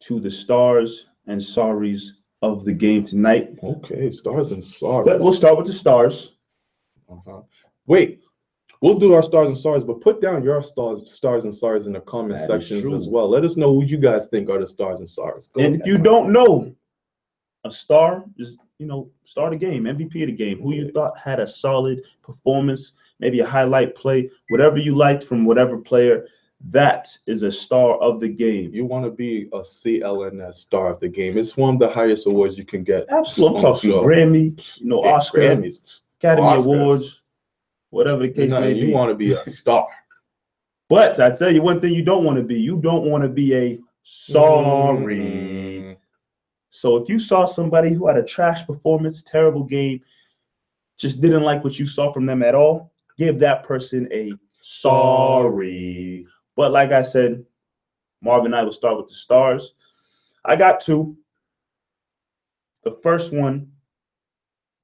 to 0.00 0.20
the 0.20 0.30
stars 0.30 1.06
and 1.26 1.40
sorries 1.40 2.10
of 2.42 2.64
the 2.64 2.72
game 2.72 3.02
tonight. 3.02 3.58
Okay, 3.62 4.10
stars 4.10 4.52
and 4.52 4.62
sorries. 4.62 5.06
But 5.06 5.20
we'll 5.20 5.32
start 5.32 5.56
with 5.56 5.66
the 5.66 5.72
stars. 5.72 6.32
Uh-huh. 7.08 7.40
Wait, 7.86 8.20
we'll 8.80 8.98
do 8.98 9.14
our 9.14 9.22
stars 9.22 9.48
and 9.48 9.56
stars, 9.56 9.84
but 9.84 10.00
put 10.00 10.20
down 10.20 10.42
your 10.42 10.62
stars, 10.62 11.10
stars 11.10 11.44
and 11.44 11.54
stars 11.54 11.86
in 11.86 11.92
the 11.92 12.00
comment 12.00 12.38
That 12.38 12.46
sections 12.46 12.92
as 12.92 13.08
well. 13.08 13.28
Let 13.28 13.44
us 13.44 13.56
know 13.56 13.72
who 13.74 13.84
you 13.84 13.98
guys 13.98 14.28
think 14.28 14.48
are 14.48 14.58
the 14.58 14.66
stars 14.66 15.00
and 15.00 15.08
stars. 15.08 15.48
Go 15.48 15.62
And 15.62 15.76
if 15.76 15.86
you 15.86 15.98
don't 15.98 16.32
know, 16.32 16.74
a 17.64 17.70
star 17.70 18.24
is, 18.38 18.58
you 18.78 18.86
know, 18.86 19.10
star 19.24 19.52
of 19.52 19.58
the 19.58 19.66
game, 19.66 19.84
MVP 19.84 20.22
of 20.22 20.28
the 20.28 20.32
game, 20.32 20.60
who 20.60 20.74
you 20.74 20.90
thought 20.92 21.18
had 21.18 21.40
a 21.40 21.46
solid 21.46 22.02
performance, 22.22 22.92
maybe 23.18 23.40
a 23.40 23.46
highlight 23.46 23.94
play, 23.94 24.30
whatever 24.48 24.78
you 24.78 24.96
liked 24.96 25.24
from 25.24 25.44
whatever 25.44 25.76
player, 25.76 26.26
that 26.68 27.08
is 27.26 27.42
a 27.42 27.50
star 27.50 27.96
of 27.98 28.20
the 28.20 28.28
game. 28.28 28.72
you 28.74 28.84
want 28.84 29.04
to 29.04 29.10
be 29.10 29.48
a 29.52 29.60
CLNS 29.60 30.54
star 30.54 30.92
of 30.92 31.00
the 31.00 31.08
game, 31.08 31.38
it's 31.38 31.56
one 31.56 31.74
of 31.74 31.80
the 31.80 31.88
highest 31.88 32.26
awards 32.26 32.58
you 32.58 32.64
can 32.64 32.84
get. 32.84 33.06
Absolutely. 33.10 33.56
I'm 33.56 33.62
talking. 33.62 33.90
Grammy, 33.92 34.78
you 34.78 34.86
know, 34.86 35.04
Yeah, 35.04 35.12
Oscar, 35.12 35.40
Grammys. 35.40 36.02
Academy 36.18 36.48
Oscars. 36.48 36.64
Awards, 36.64 37.19
whatever 37.90 38.22
the 38.22 38.30
case 38.30 38.50
No, 38.50 38.60
may 38.60 38.72
you 38.72 38.82
be. 38.82 38.88
You 38.88 38.94
want 38.94 39.10
to 39.10 39.14
be 39.14 39.32
a 39.32 39.44
star. 39.44 39.88
But 40.88 41.20
I 41.20 41.30
tell 41.30 41.52
you 41.52 41.62
one 41.62 41.80
thing 41.80 41.94
you 41.94 42.04
don't 42.04 42.24
want 42.24 42.38
to 42.38 42.42
be. 42.42 42.60
You 42.60 42.76
don't 42.76 43.04
want 43.04 43.22
to 43.22 43.28
be 43.28 43.54
a 43.54 43.78
sorry. 44.02 45.18
Mm. 45.18 45.96
So 46.70 46.96
if 46.96 47.08
you 47.08 47.18
saw 47.18 47.44
somebody 47.44 47.92
who 47.92 48.06
had 48.06 48.16
a 48.16 48.24
trash 48.24 48.66
performance, 48.66 49.22
terrible 49.22 49.64
game, 49.64 50.00
just 50.96 51.20
didn't 51.20 51.42
like 51.42 51.62
what 51.62 51.78
you 51.78 51.86
saw 51.86 52.12
from 52.12 52.26
them 52.26 52.42
at 52.42 52.54
all, 52.54 52.92
give 53.18 53.38
that 53.40 53.64
person 53.64 54.08
a 54.12 54.32
sorry. 54.60 56.26
But 56.56 56.72
like 56.72 56.90
I 56.90 57.02
said, 57.02 57.44
Marvin 58.22 58.46
and 58.46 58.56
I 58.56 58.62
will 58.62 58.72
start 58.72 58.96
with 58.96 59.08
the 59.08 59.14
stars. 59.14 59.74
I 60.44 60.56
got 60.56 60.80
two. 60.80 61.16
The 62.84 62.92
first 63.02 63.32
one, 63.32 63.70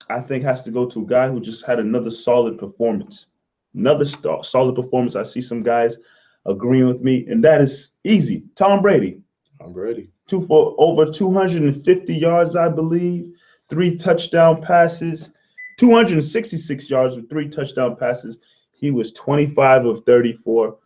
I 0.09 0.21
think, 0.21 0.45
has 0.45 0.63
to 0.65 0.71
go 0.71 0.87
to 0.87 1.03
a 1.03 1.07
guy 1.07 1.29
who 1.29 1.41
just 1.41 1.67
had 1.67 1.81
another 1.81 2.11
solid 2.11 2.59
performance. 2.59 3.29
Another 3.75 4.05
solid 4.05 4.75
performance. 4.75 5.17
I 5.17 5.23
see 5.23 5.41
some 5.41 5.63
guys 5.63 5.99
agreeing 6.47 6.87
with 6.87 7.03
me, 7.03 7.27
and 7.27 7.43
that 7.45 7.61
is 7.61 7.93
easy. 8.05 8.45
Tom 8.55 8.83
Brady 8.83 9.21
I'm 9.61 9.73
ready. 9.73 10.11
two 10.27 10.41
for 10.43 10.75
over 10.79 11.07
250 11.07 12.15
yards, 12.15 12.57
I 12.57 12.69
believe, 12.69 13.33
three 13.69 13.97
touchdown 13.97 14.63
passes, 14.63 15.33
266 15.79 16.89
yards 16.89 17.17
with 17.17 17.29
three 17.29 17.49
touchdown 17.49 17.97
passes. 17.97 18.39
He 18.73 18.91
was 18.91 19.13
25 19.13 19.87
of 19.87 20.05
34. 20.05 20.79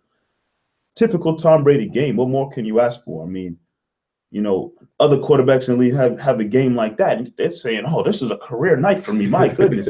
Typical 0.97 1.37
Tom 1.37 1.63
Brady 1.63 1.89
game. 1.89 2.17
What 2.17 2.29
more 2.29 2.51
can 2.51 2.65
you 2.65 2.81
ask 2.81 3.05
for? 3.05 3.25
I 3.25 3.29
mean, 3.29 3.59
you 4.31 4.41
know, 4.41 4.73
other 5.01 5.17
quarterbacks 5.19 5.69
in 5.69 5.75
the 5.75 5.81
league 5.81 5.95
have, 5.95 6.19
have 6.21 6.41
a 6.41 6.45
game 6.45 6.75
like 6.77 6.97
that. 6.99 7.19
and 7.19 7.33
They're 7.37 7.53
saying, 7.53 7.85
oh, 7.87 8.03
this 8.03 8.23
is 8.23 8.31
a 8.31 8.37
career 8.39 8.77
night 8.77 9.03
for 9.03 9.13
me. 9.13 9.27
My 9.27 9.49
goodness. 9.61 9.89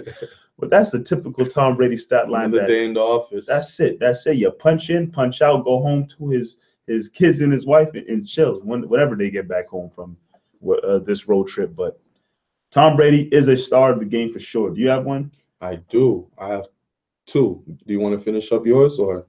but 0.59 0.71
that's 0.71 0.91
the 0.91 1.03
typical 1.03 1.47
Tom 1.47 1.77
Brady 1.77 1.97
stat 1.97 2.29
line. 2.31 2.51
The 2.51 2.61
that- 2.61 2.67
day 2.69 2.85
in 2.85 2.95
the 2.95 3.01
office. 3.01 3.47
that's 3.47 3.79
it. 3.81 3.99
That's 4.01 4.27
it. 4.27 4.37
You 4.37 4.51
punch 4.51 4.91
in, 4.91 5.11
punch 5.11 5.43
out, 5.43 5.65
go 5.65 5.81
home 5.81 6.07
to 6.19 6.29
his 6.29 6.57
his 6.87 7.09
kids 7.09 7.41
and 7.41 7.53
his 7.53 7.67
wife 7.67 7.89
and, 7.95 8.07
and 8.09 8.27
chill 8.27 8.61
when 8.63 8.89
whatever 8.89 9.15
they 9.15 9.31
get 9.31 9.47
back 9.47 9.69
home 9.69 9.89
from 9.91 10.17
uh, 10.83 10.99
this 10.99 11.29
road 11.29 11.47
trip. 11.47 11.77
But 11.77 12.01
Tom 12.73 12.97
Brady 12.97 13.29
is 13.33 13.47
a 13.49 13.57
star 13.57 13.93
of 13.93 14.01
the 14.01 14.05
game 14.05 14.33
for 14.33 14.41
sure. 14.41 14.71
Do 14.71 14.81
you 14.81 14.89
have 14.89 15.05
one? 15.05 15.31
I 15.61 15.77
do. 15.77 16.29
I 16.39 16.49
have 16.49 16.67
two. 17.27 17.63
Do 17.87 17.93
you 17.93 18.01
want 18.01 18.19
to 18.19 18.25
finish 18.25 18.51
up 18.51 18.67
yours 18.67 18.99
or? 18.99 19.27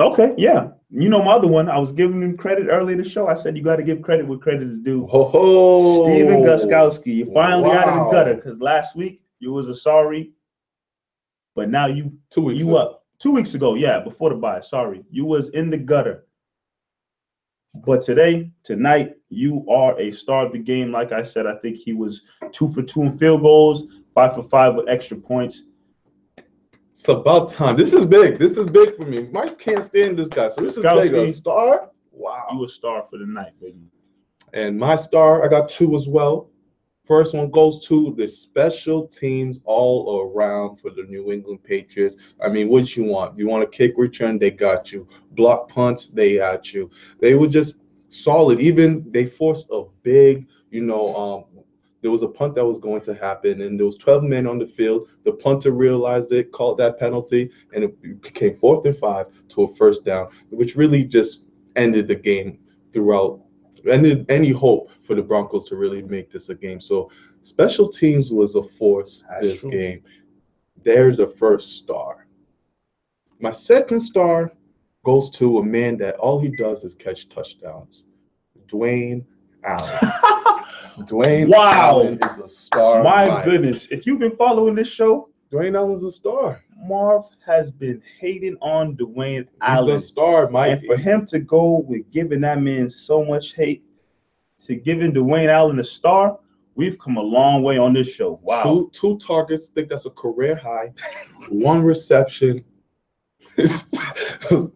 Okay, 0.00 0.34
yeah. 0.36 0.68
You 0.90 1.08
know 1.08 1.22
my 1.22 1.32
other 1.32 1.46
one. 1.48 1.68
I 1.68 1.78
was 1.78 1.92
giving 1.92 2.22
him 2.22 2.36
credit 2.36 2.66
earlier 2.68 2.96
in 2.96 3.02
the 3.02 3.08
show. 3.08 3.28
I 3.28 3.34
said 3.34 3.56
you 3.56 3.62
got 3.62 3.76
to 3.76 3.82
give 3.84 4.02
credit 4.02 4.26
where 4.26 4.38
credit 4.38 4.68
is 4.68 4.80
due. 4.80 5.06
Ho! 5.06 6.04
Stephen 6.04 6.42
Gostkowski, 6.42 7.16
you're 7.18 7.32
finally 7.32 7.70
out 7.70 7.88
of 7.88 7.94
the 8.06 8.10
gutter 8.10 8.34
because 8.34 8.60
last 8.60 8.96
week 8.96 9.20
you 9.38 9.52
was 9.52 9.68
a 9.68 9.74
sorry, 9.74 10.32
but 11.54 11.68
now 11.70 11.86
you 11.86 12.12
Two 12.30 12.42
weeks. 12.42 12.58
you 12.58 12.66
ago. 12.70 12.76
up 12.76 13.00
two 13.20 13.30
weeks 13.30 13.54
ago 13.54 13.74
yeah 13.76 14.00
before 14.00 14.30
the 14.30 14.36
buy. 14.36 14.60
sorry 14.60 15.04
you 15.10 15.24
was 15.24 15.48
in 15.50 15.70
the 15.70 15.78
gutter 15.78 16.26
but 17.86 18.02
today 18.02 18.50
tonight 18.64 19.14
you 19.28 19.64
are 19.68 19.98
a 20.00 20.10
star 20.10 20.44
of 20.44 20.52
the 20.52 20.58
game 20.58 20.90
like 20.90 21.12
i 21.12 21.22
said 21.22 21.46
i 21.46 21.54
think 21.58 21.76
he 21.76 21.92
was 21.92 22.22
two 22.50 22.68
for 22.72 22.82
two 22.82 23.02
in 23.02 23.16
field 23.16 23.40
goals 23.42 23.84
five 24.14 24.34
for 24.34 24.42
five 24.42 24.74
with 24.74 24.88
extra 24.88 25.16
points 25.16 25.62
It's 26.94 27.08
about 27.08 27.50
time. 27.50 27.76
This 27.76 27.92
is 27.92 28.04
big. 28.04 28.38
This 28.38 28.56
is 28.56 28.68
big 28.68 28.96
for 28.96 29.04
me. 29.04 29.28
Mike 29.32 29.58
can't 29.58 29.82
stand 29.82 30.16
this 30.16 30.28
guy. 30.28 30.48
So 30.48 30.62
this 30.62 30.76
is 30.76 30.82
big. 30.82 31.12
A 31.12 31.32
star? 31.32 31.90
Wow. 32.12 32.46
you 32.52 32.64
a 32.64 32.68
star 32.68 33.06
for 33.10 33.18
the 33.18 33.26
night 33.26 33.52
baby 33.60 33.78
And 34.52 34.78
my 34.78 34.96
star, 34.96 35.44
I 35.44 35.48
got 35.48 35.68
two 35.68 35.96
as 35.96 36.08
well. 36.08 36.50
First 37.06 37.34
one 37.34 37.50
goes 37.50 37.86
to 37.88 38.14
the 38.16 38.26
special 38.26 39.06
teams 39.08 39.60
all 39.64 40.22
around 40.22 40.76
for 40.76 40.90
the 40.90 41.02
New 41.02 41.32
England 41.32 41.62
Patriots. 41.62 42.16
I 42.42 42.48
mean, 42.48 42.68
what 42.70 42.96
you 42.96 43.04
want? 43.04 43.36
You 43.36 43.46
want 43.46 43.62
a 43.62 43.66
kick 43.66 43.94
return? 43.98 44.38
They 44.38 44.50
got 44.50 44.90
you. 44.90 45.06
Block 45.32 45.68
punts? 45.68 46.06
They 46.06 46.36
got 46.36 46.72
you. 46.72 46.90
They 47.20 47.34
were 47.34 47.48
just 47.48 47.80
solid. 48.08 48.60
Even 48.60 49.04
they 49.10 49.26
forced 49.26 49.68
a 49.70 49.84
big, 50.02 50.46
you 50.70 50.82
know, 50.82 51.14
um, 51.14 51.44
there 52.04 52.10
was 52.10 52.22
a 52.22 52.28
punt 52.28 52.54
that 52.54 52.66
was 52.66 52.78
going 52.78 53.00
to 53.00 53.14
happen, 53.14 53.62
and 53.62 53.80
there 53.80 53.86
was 53.86 53.96
12 53.96 54.24
men 54.24 54.46
on 54.46 54.58
the 54.58 54.66
field. 54.66 55.08
The 55.24 55.32
punter 55.32 55.70
realized 55.70 56.32
it, 56.32 56.52
called 56.52 56.76
that 56.76 56.98
penalty, 56.98 57.50
and 57.72 57.82
it 57.82 58.20
became 58.20 58.58
fourth 58.58 58.84
and 58.84 58.94
five 58.98 59.28
to 59.48 59.62
a 59.62 59.74
first 59.74 60.04
down, 60.04 60.28
which 60.50 60.76
really 60.76 61.02
just 61.04 61.46
ended 61.76 62.06
the 62.06 62.14
game 62.14 62.58
throughout 62.92 63.40
ended 63.90 64.26
any 64.28 64.50
hope 64.50 64.90
for 65.06 65.14
the 65.14 65.22
Broncos 65.22 65.64
to 65.70 65.76
really 65.76 66.02
make 66.02 66.30
this 66.30 66.50
a 66.50 66.54
game. 66.54 66.78
So 66.78 67.10
special 67.40 67.88
teams 67.88 68.30
was 68.30 68.54
a 68.54 68.62
force 68.62 69.24
That's 69.30 69.46
this 69.46 69.60
true. 69.60 69.70
game. 69.70 70.02
There's 70.84 71.16
the 71.16 71.28
first 71.28 71.78
star. 71.78 72.26
My 73.40 73.50
second 73.50 74.00
star 74.00 74.52
goes 75.06 75.30
to 75.38 75.56
a 75.56 75.64
man 75.64 75.96
that 75.98 76.16
all 76.16 76.38
he 76.38 76.54
does 76.54 76.84
is 76.84 76.94
catch 76.94 77.30
touchdowns. 77.30 78.08
Dwayne 78.68 79.24
Allen. 79.64 79.98
Dwayne 81.00 81.48
Wow. 81.48 81.72
Allen 81.72 82.18
is 82.22 82.38
a 82.38 82.48
star. 82.48 83.02
my 83.02 83.42
goodness 83.44 83.86
if 83.90 84.06
you've 84.06 84.20
been 84.20 84.36
following 84.36 84.74
this 84.74 84.88
show 84.88 85.28
Dwayne 85.52 85.76
Allen's 85.76 86.04
a 86.04 86.10
star. 86.12 86.62
marv 86.88 87.24
has 87.44 87.70
been 87.70 88.02
hating 88.18 88.56
on 88.60 88.96
dwayne 88.96 89.46
Allen. 89.60 89.94
He's 89.94 90.04
a 90.04 90.08
star, 90.08 90.50
Mike. 90.50 90.78
and 90.78 90.86
for 90.86 90.96
him 90.96 91.24
to 91.26 91.38
go 91.38 91.84
with 91.86 92.10
giving 92.10 92.40
that 92.42 92.60
man 92.60 92.88
so 92.88 93.24
much 93.24 93.54
hate 93.54 93.84
to 94.60 94.74
giving 94.76 95.12
dwayne 95.12 95.48
allen 95.48 95.78
a 95.78 95.84
star 95.84 96.38
we've 96.74 96.98
come 96.98 97.16
a 97.18 97.22
long 97.22 97.62
way 97.62 97.78
on 97.78 97.92
this 97.92 98.12
show 98.12 98.40
wow 98.42 98.62
Two 98.64 98.90
two 98.92 99.18
targets. 99.18 99.68
think 99.68 99.88
that's 99.88 100.06
a 100.06 100.10
career 100.10 100.56
high. 100.56 100.92
One 101.50 101.82
reception 101.82 102.64
and 103.56 104.70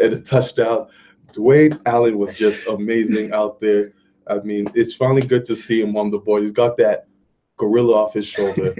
a 0.00 0.20
touchdown. 0.20 0.88
Dwayne 1.32 1.80
Allen 1.86 2.18
was 2.18 2.36
just 2.36 2.66
amazing 2.68 3.32
out 3.32 3.58
there. 3.60 3.94
I 4.40 4.42
mean, 4.42 4.66
it's 4.74 4.94
finally 4.94 5.22
good 5.22 5.44
to 5.46 5.56
see 5.56 5.80
him 5.80 5.96
on 5.96 6.10
the 6.10 6.18
board. 6.18 6.42
He's 6.42 6.52
got 6.52 6.76
that 6.78 7.06
gorilla 7.58 7.94
off 7.94 8.14
his 8.14 8.26
shoulder. 8.26 8.74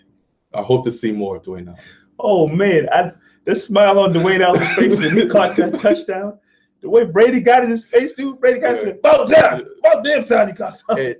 I 0.54 0.62
hope 0.62 0.84
to 0.84 0.90
see 0.90 1.12
more 1.12 1.36
of 1.36 1.42
Dwayne 1.42 1.68
Allen. 1.68 1.80
Oh 2.18 2.48
man, 2.48 2.88
I, 2.90 3.12
the 3.44 3.54
smile 3.54 3.98
on 3.98 4.12
Dwayne 4.12 4.40
Allen's 4.40 4.68
face 4.74 4.98
when 4.98 5.16
he 5.16 5.26
caught 5.26 5.56
that 5.56 5.78
touchdown. 5.78 6.38
The 6.80 6.88
way 6.88 7.04
Brady 7.04 7.40
got 7.40 7.64
in 7.64 7.70
his 7.70 7.84
face, 7.84 8.12
dude. 8.12 8.40
Brady 8.40 8.60
got 8.60 8.82
Yeah. 8.82 8.90
about 8.90 9.28
damn, 9.28 9.60
about 9.80 10.04
damn 10.04 10.24
time 10.24 10.48
you 10.48 10.54
caught 10.54 10.74
something. 10.74 11.06
And, 11.06 11.16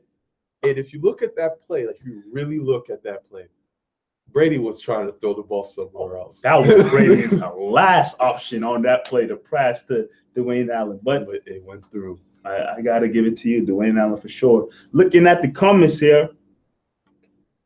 and 0.63 0.79
if 0.79 0.93
you 0.93 1.01
look 1.01 1.23
at 1.23 1.37
that 1.37 1.61
play, 1.67 1.87
like 1.87 1.99
you 2.05 2.23
really 2.31 2.59
look 2.59 2.91
at 2.91 3.03
that 3.05 3.29
play, 3.29 3.47
Brady 4.31 4.59
was 4.59 4.81
trying 4.81 5.07
to 5.07 5.13
throw 5.15 5.35
the 5.35 5.43
ball 5.43 5.65
somewhere 5.65 6.17
else. 6.17 6.41
That 6.43 6.57
was 6.57 6.85
Brady's 6.91 7.33
last 7.57 8.17
option 8.21 8.63
on 8.63 8.83
that 8.83 9.05
play 9.07 9.27
to 9.27 9.37
pass 9.37 9.85
to 9.85 10.09
Dwayne 10.37 10.71
Allen. 10.71 11.01
But 11.03 11.27
but 11.27 11.41
it 11.47 11.65
went 11.65 11.91
through. 11.91 12.21
I, 12.49 12.77
I 12.77 12.81
got 12.83 13.01
to 13.01 13.09
give 13.09 13.27
it 13.27 13.37
to 13.39 13.49
you, 13.49 13.63
Dwayne 13.63 14.01
Allen, 14.01 14.21
for 14.21 14.29
sure. 14.29 14.69
Looking 14.93 15.27
at 15.27 15.43
the 15.43 15.51
comments 15.51 15.99
here, 15.99 16.31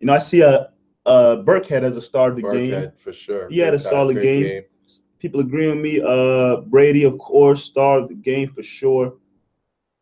you 0.00 0.06
know, 0.06 0.14
I 0.14 0.18
see 0.18 0.40
a, 0.40 0.70
a 1.06 1.42
Burkhead 1.44 1.82
as 1.82 1.96
a 1.96 2.00
star 2.00 2.30
of 2.30 2.36
the 2.36 2.42
game. 2.42 2.70
Burkhead, 2.70 2.98
for 2.98 3.12
sure. 3.12 3.48
He 3.48 3.58
had 3.58 3.74
a 3.74 3.78
solid 3.78 4.14
great 4.14 4.42
game. 4.42 4.62
People 5.18 5.40
agree 5.40 5.68
with 5.68 5.78
me. 5.78 6.00
Uh, 6.04 6.62
Brady, 6.62 7.04
of 7.04 7.16
course, 7.18 7.64
star 7.64 8.00
of 8.00 8.08
the 8.08 8.14
game 8.14 8.48
for 8.48 8.62
sure. 8.62 9.14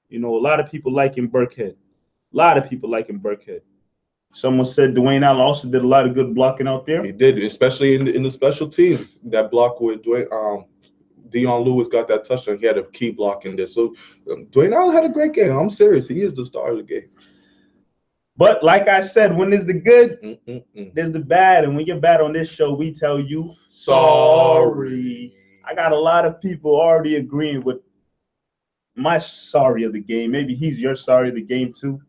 You 0.09 0.19
know, 0.19 0.35
a 0.37 0.41
lot 0.41 0.59
of 0.61 0.71
people 0.71 0.93
liking 0.93 1.29
Burkhead. 1.29 1.75
A 2.33 2.37
lot 2.37 2.57
of 2.57 2.69
people 2.69 2.89
liking 2.89 3.21
Burkhead. 3.21 3.61
Someone 4.33 4.67
said 4.67 4.95
Dwayne 4.95 5.25
Allen 5.25 5.41
also 5.41 5.69
did 5.69 5.83
a 5.83 5.87
lot 5.87 6.07
of 6.07 6.15
good 6.15 6.35
blocking 6.35 6.69
out 6.69 6.87
there. 6.87 7.05
He 7.05 7.13
did, 7.13 7.37
especially 7.43 7.97
in 7.97 8.05
the, 8.05 8.15
in 8.15 8.23
the 8.23 8.31
special 8.31 8.69
teams. 8.69 9.19
That 9.25 9.51
block 9.51 9.81
with 9.81 10.03
Dwayne, 10.03 10.33
um, 10.33 10.67
Dion 11.31 11.63
Lewis 11.63 11.89
got 11.89 12.09
that 12.09 12.25
touchdown. 12.25 12.59
He 12.59 12.67
had 12.67 12.79
a 12.79 12.85
key 12.85 13.11
block 13.11 13.45
in 13.47 13.57
there. 13.57 13.67
So 13.67 13.95
um, 14.31 14.47
Dwayne 14.47 14.75
Allen 14.75 14.95
had 14.95 15.05
a 15.05 15.09
great 15.09 15.33
game. 15.33 15.57
I'm 15.57 15.71
serious. 15.71 16.09
He 16.09 16.23
is 16.23 16.35
the 16.35 16.45
star 16.45 16.71
of 16.73 16.77
the 16.79 16.83
game. 16.83 17.09
But 18.37 18.63
like 18.65 18.89
I 18.89 19.01
said, 19.01 19.37
when 19.37 19.51
there's 19.51 19.67
the 19.67 19.75
good, 19.75 20.19
Mm-mm-mm. 20.23 20.95
there's 20.95 21.13
the 21.13 21.21
bad. 21.21 21.65
And 21.65 21.77
when 21.77 21.85
you're 21.87 22.01
bad 22.01 22.21
on 22.21 22.33
this 22.33 22.49
show, 22.49 22.75
we 22.75 22.93
tell 22.93 23.21
you 23.21 23.55
sorry. 23.69 25.35
I 25.65 25.75
got 25.75 25.93
a 25.93 25.99
lot 25.99 26.25
of 26.25 26.41
people 26.41 26.75
already 26.81 27.17
agreeing 27.17 27.63
with 27.63 27.79
my 28.97 29.19
sorry 29.19 29.85
of 29.85 29.93
the 29.93 30.01
game. 30.01 30.31
Maybe 30.31 30.55
he's 30.55 30.81
your 30.81 30.95
sorry 30.97 31.29
of 31.29 31.35
the 31.35 31.43
game 31.43 31.73
too. 31.73 32.01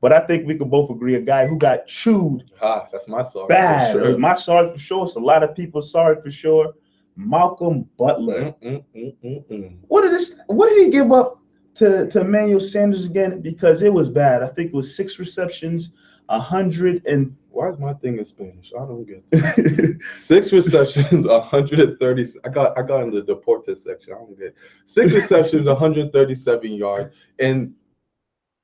But 0.00 0.12
I 0.12 0.20
think 0.26 0.46
we 0.46 0.54
could 0.54 0.70
both 0.70 0.90
agree 0.90 1.14
a 1.14 1.20
guy 1.20 1.46
who 1.46 1.56
got 1.56 1.86
chewed 1.86 2.44
Ha, 2.60 2.88
that's 2.92 3.08
my 3.08 3.24
for 3.24 3.46
bad. 3.48 3.92
sure. 3.92 4.18
My 4.18 4.34
sorry 4.36 4.70
for 4.70 4.78
sure. 4.78 5.04
It's 5.06 5.16
a 5.16 5.20
lot 5.20 5.42
of 5.42 5.56
people 5.56 5.80
sorry 5.80 6.20
for 6.20 6.30
sure. 6.30 6.74
Malcolm 7.16 7.88
Butler. 7.98 8.54
Mm-mm-mm-mm-mm. 8.62 9.78
What 9.88 10.02
did 10.02 10.12
this? 10.12 10.38
What 10.46 10.68
did 10.68 10.84
he 10.84 10.90
give 10.90 11.12
up 11.12 11.38
to 11.74 12.06
to 12.08 12.20
Emmanuel 12.20 12.60
Sanders 12.60 13.06
again? 13.06 13.40
Because 13.40 13.82
it 13.82 13.92
was 13.92 14.10
bad. 14.10 14.42
I 14.42 14.48
think 14.48 14.68
it 14.68 14.76
was 14.76 14.96
six 14.96 15.18
receptions, 15.18 15.90
a 16.28 16.40
hundred 16.40 17.04
and 17.06 17.36
Why 17.50 17.68
is 17.68 17.78
my 17.78 17.92
thing 17.94 18.18
in 18.18 18.24
Spanish? 18.24 18.72
I 18.76 18.84
don't 18.84 19.04
get 19.04 19.22
it. 19.32 20.02
Six 20.18 20.52
receptions, 20.52 21.26
130. 21.26 22.26
I 22.44 22.48
got 22.48 22.76
I 22.78 22.82
got 22.82 23.04
in 23.04 23.10
the 23.10 23.22
deported 23.22 23.78
section. 23.78 24.12
I 24.12 24.16
don't 24.16 24.36
get 24.38 24.48
it. 24.48 24.56
Six 24.86 25.12
receptions, 25.12 25.66
137 25.66 26.72
yards, 26.72 27.14
and 27.38 27.74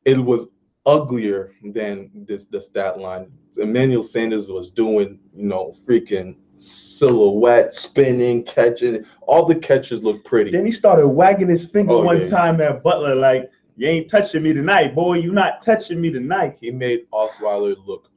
it 0.05 0.19
was 0.19 0.49
uglier 0.87 1.53
than 1.63 2.11
this 2.27 2.47
the 2.47 2.61
stat 2.61 2.99
line. 2.99 3.31
Emmanuel 3.57 4.03
Sanders 4.03 4.51
was 4.51 4.71
doing, 4.71 5.19
you 5.35 5.47
know, 5.47 5.77
freaking 5.87 6.37
silhouette, 6.61 7.75
spinning, 7.75 8.45
catching. 8.45 9.05
All 9.23 9.47
the 9.47 9.55
catches 9.55 10.03
look 10.03 10.25
pretty. 10.25 10.51
Then 10.51 10.67
he 10.67 10.73
started 10.73 11.07
wagging 11.09 11.49
his 11.49 11.65
finger 11.65 11.93
Oh, 11.95 12.03
one 12.03 12.21
yeah. 12.21 12.29
time 12.29 12.61
at 12.61 12.83
Butler, 12.83 13.15
like, 13.15 13.51
you 13.77 13.89
ain't 13.89 14.11
touching 14.11 14.43
me 14.43 14.53
tonight, 14.53 14.95
boy. 14.95 15.15
You 15.15 15.33
not 15.33 15.63
touching 15.63 16.01
me 16.01 16.11
tonight. 16.11 16.59
He 16.61 16.71
made 16.71 17.11
Osweiler 17.13 17.75
look 17.87 18.11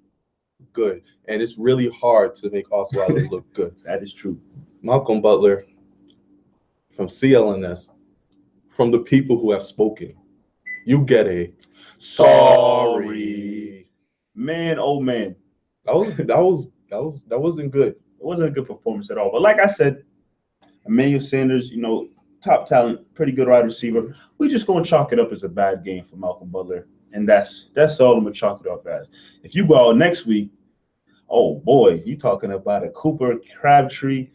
good, 0.73 1.01
and 1.27 1.41
it's 1.41 1.57
really 1.57 1.89
hard 1.89 2.35
to 2.35 2.49
make 2.49 2.69
Osweiler 2.69 3.29
look 3.31 3.51
good. 3.53 3.73
That 3.85 4.03
is 4.03 4.13
true. 4.13 4.39
Malcolm 4.81 5.21
Butler 5.21 5.65
from 6.95 7.07
CLNS, 7.07 7.89
from 8.69 8.91
the 8.91 8.99
people 8.99 9.39
who 9.39 9.51
have 9.51 9.63
spoken, 9.63 10.13
you 10.85 10.99
get 11.05 11.27
a 11.27 11.49
sorry. 11.97 13.87
Man, 14.35 14.77
oh 14.79 14.99
man. 14.99 15.35
That 15.85 15.95
was 15.95 16.15
that 16.17 16.37
was 16.39 16.71
that 16.89 17.01
was 17.01 17.23
that 17.25 17.39
wasn't 17.39 17.71
good. 17.71 17.95
It 18.23 18.27
wasn't 18.27 18.47
a 18.47 18.51
good 18.53 18.67
performance 18.67 19.11
at 19.11 19.17
all. 19.17 19.31
But 19.33 19.41
like 19.41 19.59
I 19.59 19.67
said, 19.67 20.05
Emmanuel 20.85 21.19
Sanders, 21.19 21.71
you 21.71 21.81
know, 21.81 22.07
top 22.41 22.65
talent, 22.65 23.13
pretty 23.13 23.33
good 23.33 23.49
wide 23.49 23.65
receiver. 23.65 24.15
We 24.37 24.47
just 24.47 24.65
gonna 24.65 24.85
chalk 24.85 25.11
it 25.11 25.19
up 25.19 25.33
as 25.33 25.43
a 25.43 25.49
bad 25.49 25.83
game 25.83 26.05
for 26.05 26.15
Malcolm 26.15 26.47
Butler. 26.47 26.87
And 27.11 27.27
that's 27.27 27.69
that's 27.71 27.99
all 27.99 28.13
I'm 28.13 28.23
gonna 28.23 28.33
chalk 28.33 28.61
it 28.65 28.71
up 28.71 28.87
as. 28.87 29.09
If 29.43 29.55
you 29.55 29.67
go 29.67 29.89
out 29.89 29.97
next 29.97 30.25
week, 30.25 30.51
oh 31.29 31.55
boy, 31.55 32.01
you 32.05 32.15
talking 32.15 32.53
about 32.53 32.85
a 32.85 32.89
Cooper 32.91 33.35
Crabtree. 33.59 34.29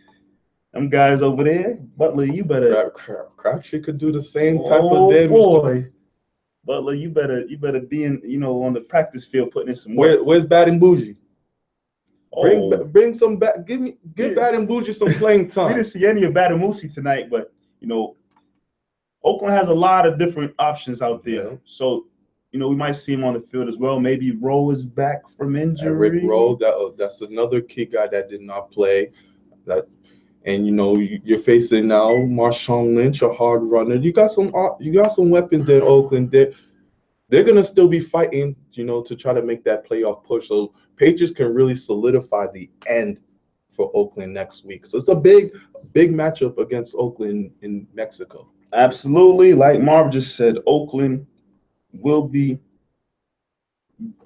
Them 0.75 0.91
guys 0.91 1.23
over 1.23 1.43
there, 1.43 1.79
Butler, 1.97 2.27
you 2.27 2.45
better 2.45 2.71
Crab, 2.71 2.93
crab, 2.93 3.27
Crabtree 3.39 3.81
could 3.81 3.97
do 3.97 4.13
the 4.13 4.23
same 4.23 4.59
type 4.65 4.83
oh, 4.83 5.07
of 5.09 5.15
damage. 5.15 5.31
boy. 5.31 5.87
Butler, 6.67 6.93
you 6.93 7.09
better 7.09 7.47
you 7.47 7.57
better 7.57 7.81
be 7.81 8.05
in, 8.05 8.21
you 8.23 8.39
know, 8.39 8.63
on 8.65 8.75
the 8.75 8.83
practice 8.83 9.25
field 9.25 9.51
putting 9.51 9.71
in 9.71 9.75
some 9.75 9.97
work. 9.97 10.17
Where, 10.17 10.25
where's 10.25 10.47
Bad 10.47 10.69
and 10.69 10.79
Bougie? 10.79 11.17
Bring 12.41 12.73
Oh. 12.73 12.85
bring 12.85 13.15
some 13.15 13.37
back. 13.37 13.67
Give 13.67 13.81
me 13.81 13.97
give 14.15 14.31
Yeah. 14.31 14.37
Bad 14.37 14.55
and 14.55 14.69
Bougie 14.69 14.93
some 14.93 15.13
playing 15.15 15.49
time. 15.49 15.69
We 15.69 15.75
didn't 15.75 15.87
see 15.87 16.07
any 16.07 16.25
of 16.25 16.33
Bademosi 16.35 16.93
tonight, 16.93 17.31
but 17.31 17.53
you 17.81 17.89
know, 17.89 18.17
Oakland 19.25 19.55
has 19.55 19.69
a 19.69 19.75
lot 19.75 20.07
of 20.07 20.19
different 20.19 20.55
options 20.59 21.03
out 21.03 21.25
there. 21.25 21.51
Yeah. 21.53 21.57
So, 21.65 22.07
you 22.53 22.59
know, 22.59 22.69
we 22.69 22.77
might 22.77 22.93
see 22.93 23.13
him 23.13 23.25
on 23.25 23.35
the 23.35 23.41
field 23.41 23.69
as 23.69 23.77
well. 23.79 23.99
Maybe 24.01 24.31
Rowe 24.33 24.71
is 24.71 24.85
back 24.87 25.29
from 25.31 25.57
And 25.57 25.71
injury. 25.79 26.09
Eric 26.21 26.25
Rowe, 26.25 26.55
that 26.57 26.75
uh, 26.75 26.91
that's 26.97 27.21
another 27.23 27.61
key 27.61 27.87
guy 27.87 28.07
that 28.09 28.29
did 28.29 28.41
not 28.43 28.71
play. 28.71 29.11
That 29.67 29.87
and 30.45 30.65
you 30.67 30.73
know 30.73 30.97
you- 30.97 31.21
you're 31.25 31.39
facing 31.41 31.89
now 31.89 32.11
Marshawn 32.11 32.95
Lynch, 32.95 33.23
a 33.23 33.33
hard 33.33 33.63
runner. 33.65 33.97
You 33.97 34.13
got 34.13 34.31
some 34.31 34.55
uh, 34.55 34.71
you 34.79 34.93
got 34.93 35.09
some 35.13 35.31
weapons 35.31 35.65
there 35.65 35.79
in 35.79 35.83
Oakland. 35.97 36.31
They're 36.31 36.53
they're 37.31 37.45
gonna 37.45 37.65
still 37.65 37.89
be 37.89 38.01
fighting, 38.01 38.55
you 38.73 38.85
know, 38.85 39.03
to 39.03 39.15
try 39.17 39.33
to 39.35 39.43
make 39.43 39.65
that 39.65 39.87
playoff 39.89 40.25
push. 40.25 40.49
So 40.49 40.73
Patriots 40.99 41.33
can 41.33 41.55
really 41.55 41.75
solidify 41.75 42.47
the 42.53 42.69
end 42.87 43.19
for 43.75 43.91
Oakland 43.95 44.35
next 44.35 44.65
week. 44.65 44.85
So 44.85 44.99
it's 44.99 45.09
a 45.09 45.15
big 45.15 45.53
big 45.93 46.13
matchup 46.13 46.59
against 46.59 46.95
Oakland 46.97 47.53
in 47.63 47.87
Mexico. 47.95 48.49
Absolutely. 48.73 49.55
Like 49.55 49.81
Marv 49.81 50.11
just 50.13 50.37
said, 50.37 50.59
Oakland 50.67 51.27
will 51.93 52.23
be 52.23 52.59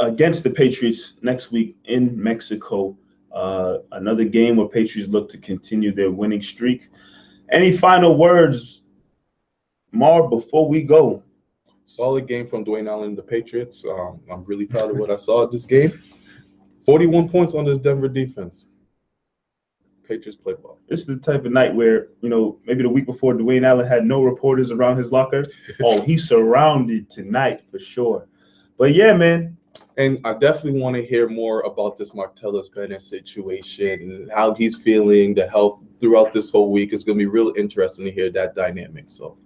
against 0.00 0.42
the 0.42 0.50
Patriots 0.50 1.14
next 1.22 1.52
week 1.52 1.76
in 1.84 2.20
Mexico. 2.20 2.96
Uh, 3.30 3.78
another 3.92 4.24
game 4.24 4.56
where 4.56 4.68
Patriots 4.68 5.10
look 5.10 5.28
to 5.30 5.38
continue 5.38 5.92
their 5.92 6.10
winning 6.10 6.42
streak. 6.42 6.88
Any 7.50 7.76
final 7.76 8.18
words, 8.18 8.82
Marv, 9.92 10.30
before 10.30 10.68
we 10.68 10.82
go? 10.82 11.22
Solid 11.86 12.26
game 12.26 12.46
from 12.46 12.64
Dwayne 12.64 12.88
Allen 12.88 13.08
and 13.08 13.18
the 13.18 13.22
Patriots. 13.22 13.84
Um, 13.84 14.20
I'm 14.30 14.44
really 14.44 14.66
proud 14.66 14.90
of 14.90 14.96
what 14.96 15.10
I 15.10 15.16
saw 15.16 15.44
at 15.44 15.50
this 15.50 15.66
game. 15.66 16.02
41 16.84 17.28
points 17.28 17.54
on 17.54 17.64
this 17.64 17.78
Denver 17.78 18.08
defense. 18.08 18.64
Patriots 20.06 20.36
play 20.36 20.54
ball. 20.54 20.78
This 20.88 21.00
is 21.00 21.06
the 21.06 21.16
type 21.16 21.44
of 21.44 21.52
night 21.52 21.74
where, 21.74 22.08
you 22.20 22.28
know, 22.28 22.58
maybe 22.66 22.82
the 22.82 22.88
week 22.88 23.06
before 23.06 23.34
Dwayne 23.34 23.64
Allen 23.64 23.86
had 23.86 24.04
no 24.04 24.22
reporters 24.22 24.70
around 24.70 24.96
his 24.96 25.12
locker. 25.12 25.46
Oh, 25.84 26.00
he's 26.00 26.28
surrounded 26.28 27.08
tonight 27.08 27.62
for 27.70 27.78
sure. 27.78 28.28
But 28.78 28.94
yeah, 28.94 29.14
man, 29.14 29.56
And 29.96 30.18
I 30.24 30.34
definitely 30.34 30.80
want 30.80 30.96
to 30.96 31.04
hear 31.04 31.28
more 31.28 31.60
about 31.60 31.96
this 31.96 32.10
Martellus 32.10 32.72
Bennett 32.74 33.02
situation 33.02 34.00
and 34.00 34.30
how 34.32 34.54
he's 34.54 34.76
feeling, 34.76 35.34
the 35.34 35.46
health 35.46 35.84
throughout 36.00 36.32
this 36.32 36.50
whole 36.50 36.72
week. 36.72 36.92
It's 36.92 37.04
going 37.04 37.18
to 37.18 37.22
be 37.22 37.26
real 37.26 37.52
interesting 37.56 38.04
to 38.06 38.10
hear 38.10 38.30
that 38.32 38.54
dynamic. 38.54 39.04
So, 39.08 39.38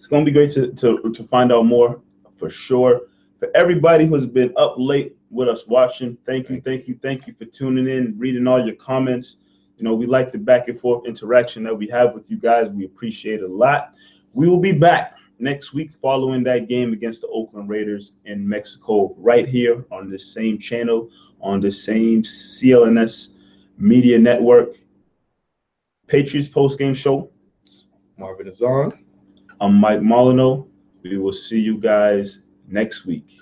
it's 0.00 0.06
gonna 0.06 0.24
be 0.24 0.32
great 0.32 0.50
to, 0.52 0.72
to 0.72 1.12
to 1.12 1.24
find 1.24 1.52
out 1.52 1.66
more 1.66 2.00
for 2.38 2.48
sure. 2.48 3.02
For 3.40 3.48
everybody 3.54 4.04
who's 4.04 4.26
been 4.26 4.52
up 4.58 4.74
late 4.76 5.16
with 5.30 5.48
us 5.48 5.66
watching, 5.66 6.18
thank 6.26 6.50
you, 6.50 6.60
thank 6.60 6.86
you, 6.86 6.98
thank 7.00 7.26
you 7.26 7.32
for 7.32 7.46
tuning 7.46 7.88
in, 7.88 8.14
reading 8.18 8.46
all 8.46 8.62
your 8.62 8.74
comments. 8.74 9.36
You 9.78 9.84
know, 9.84 9.94
we 9.94 10.04
like 10.04 10.30
the 10.30 10.36
back 10.36 10.68
and 10.68 10.78
forth 10.78 11.06
interaction 11.06 11.62
that 11.62 11.74
we 11.74 11.88
have 11.88 12.12
with 12.12 12.30
you 12.30 12.36
guys. 12.36 12.68
We 12.68 12.84
appreciate 12.84 13.40
it 13.40 13.44
a 13.44 13.52
lot. 13.52 13.94
We 14.34 14.46
will 14.46 14.58
be 14.58 14.72
back 14.72 15.14
next 15.38 15.72
week 15.72 15.90
following 16.02 16.44
that 16.44 16.68
game 16.68 16.92
against 16.92 17.22
the 17.22 17.28
Oakland 17.28 17.70
Raiders 17.70 18.12
in 18.26 18.46
Mexico, 18.46 19.14
right 19.16 19.48
here 19.48 19.86
on 19.90 20.10
the 20.10 20.18
same 20.18 20.58
channel, 20.58 21.08
on 21.40 21.60
the 21.60 21.70
same 21.70 22.20
CLNS 22.20 23.28
media 23.78 24.18
network. 24.18 24.74
Patriots 26.08 26.46
post 26.46 26.78
game 26.78 26.92
show. 26.92 27.30
Marvin 28.18 28.48
is 28.48 28.60
on. 28.60 29.02
I'm 29.62 29.76
Mike 29.76 30.02
Molyneux. 30.02 30.64
We 31.02 31.16
will 31.16 31.32
see 31.32 31.58
you 31.58 31.78
guys 31.78 32.40
next 32.70 33.04
week. 33.06 33.40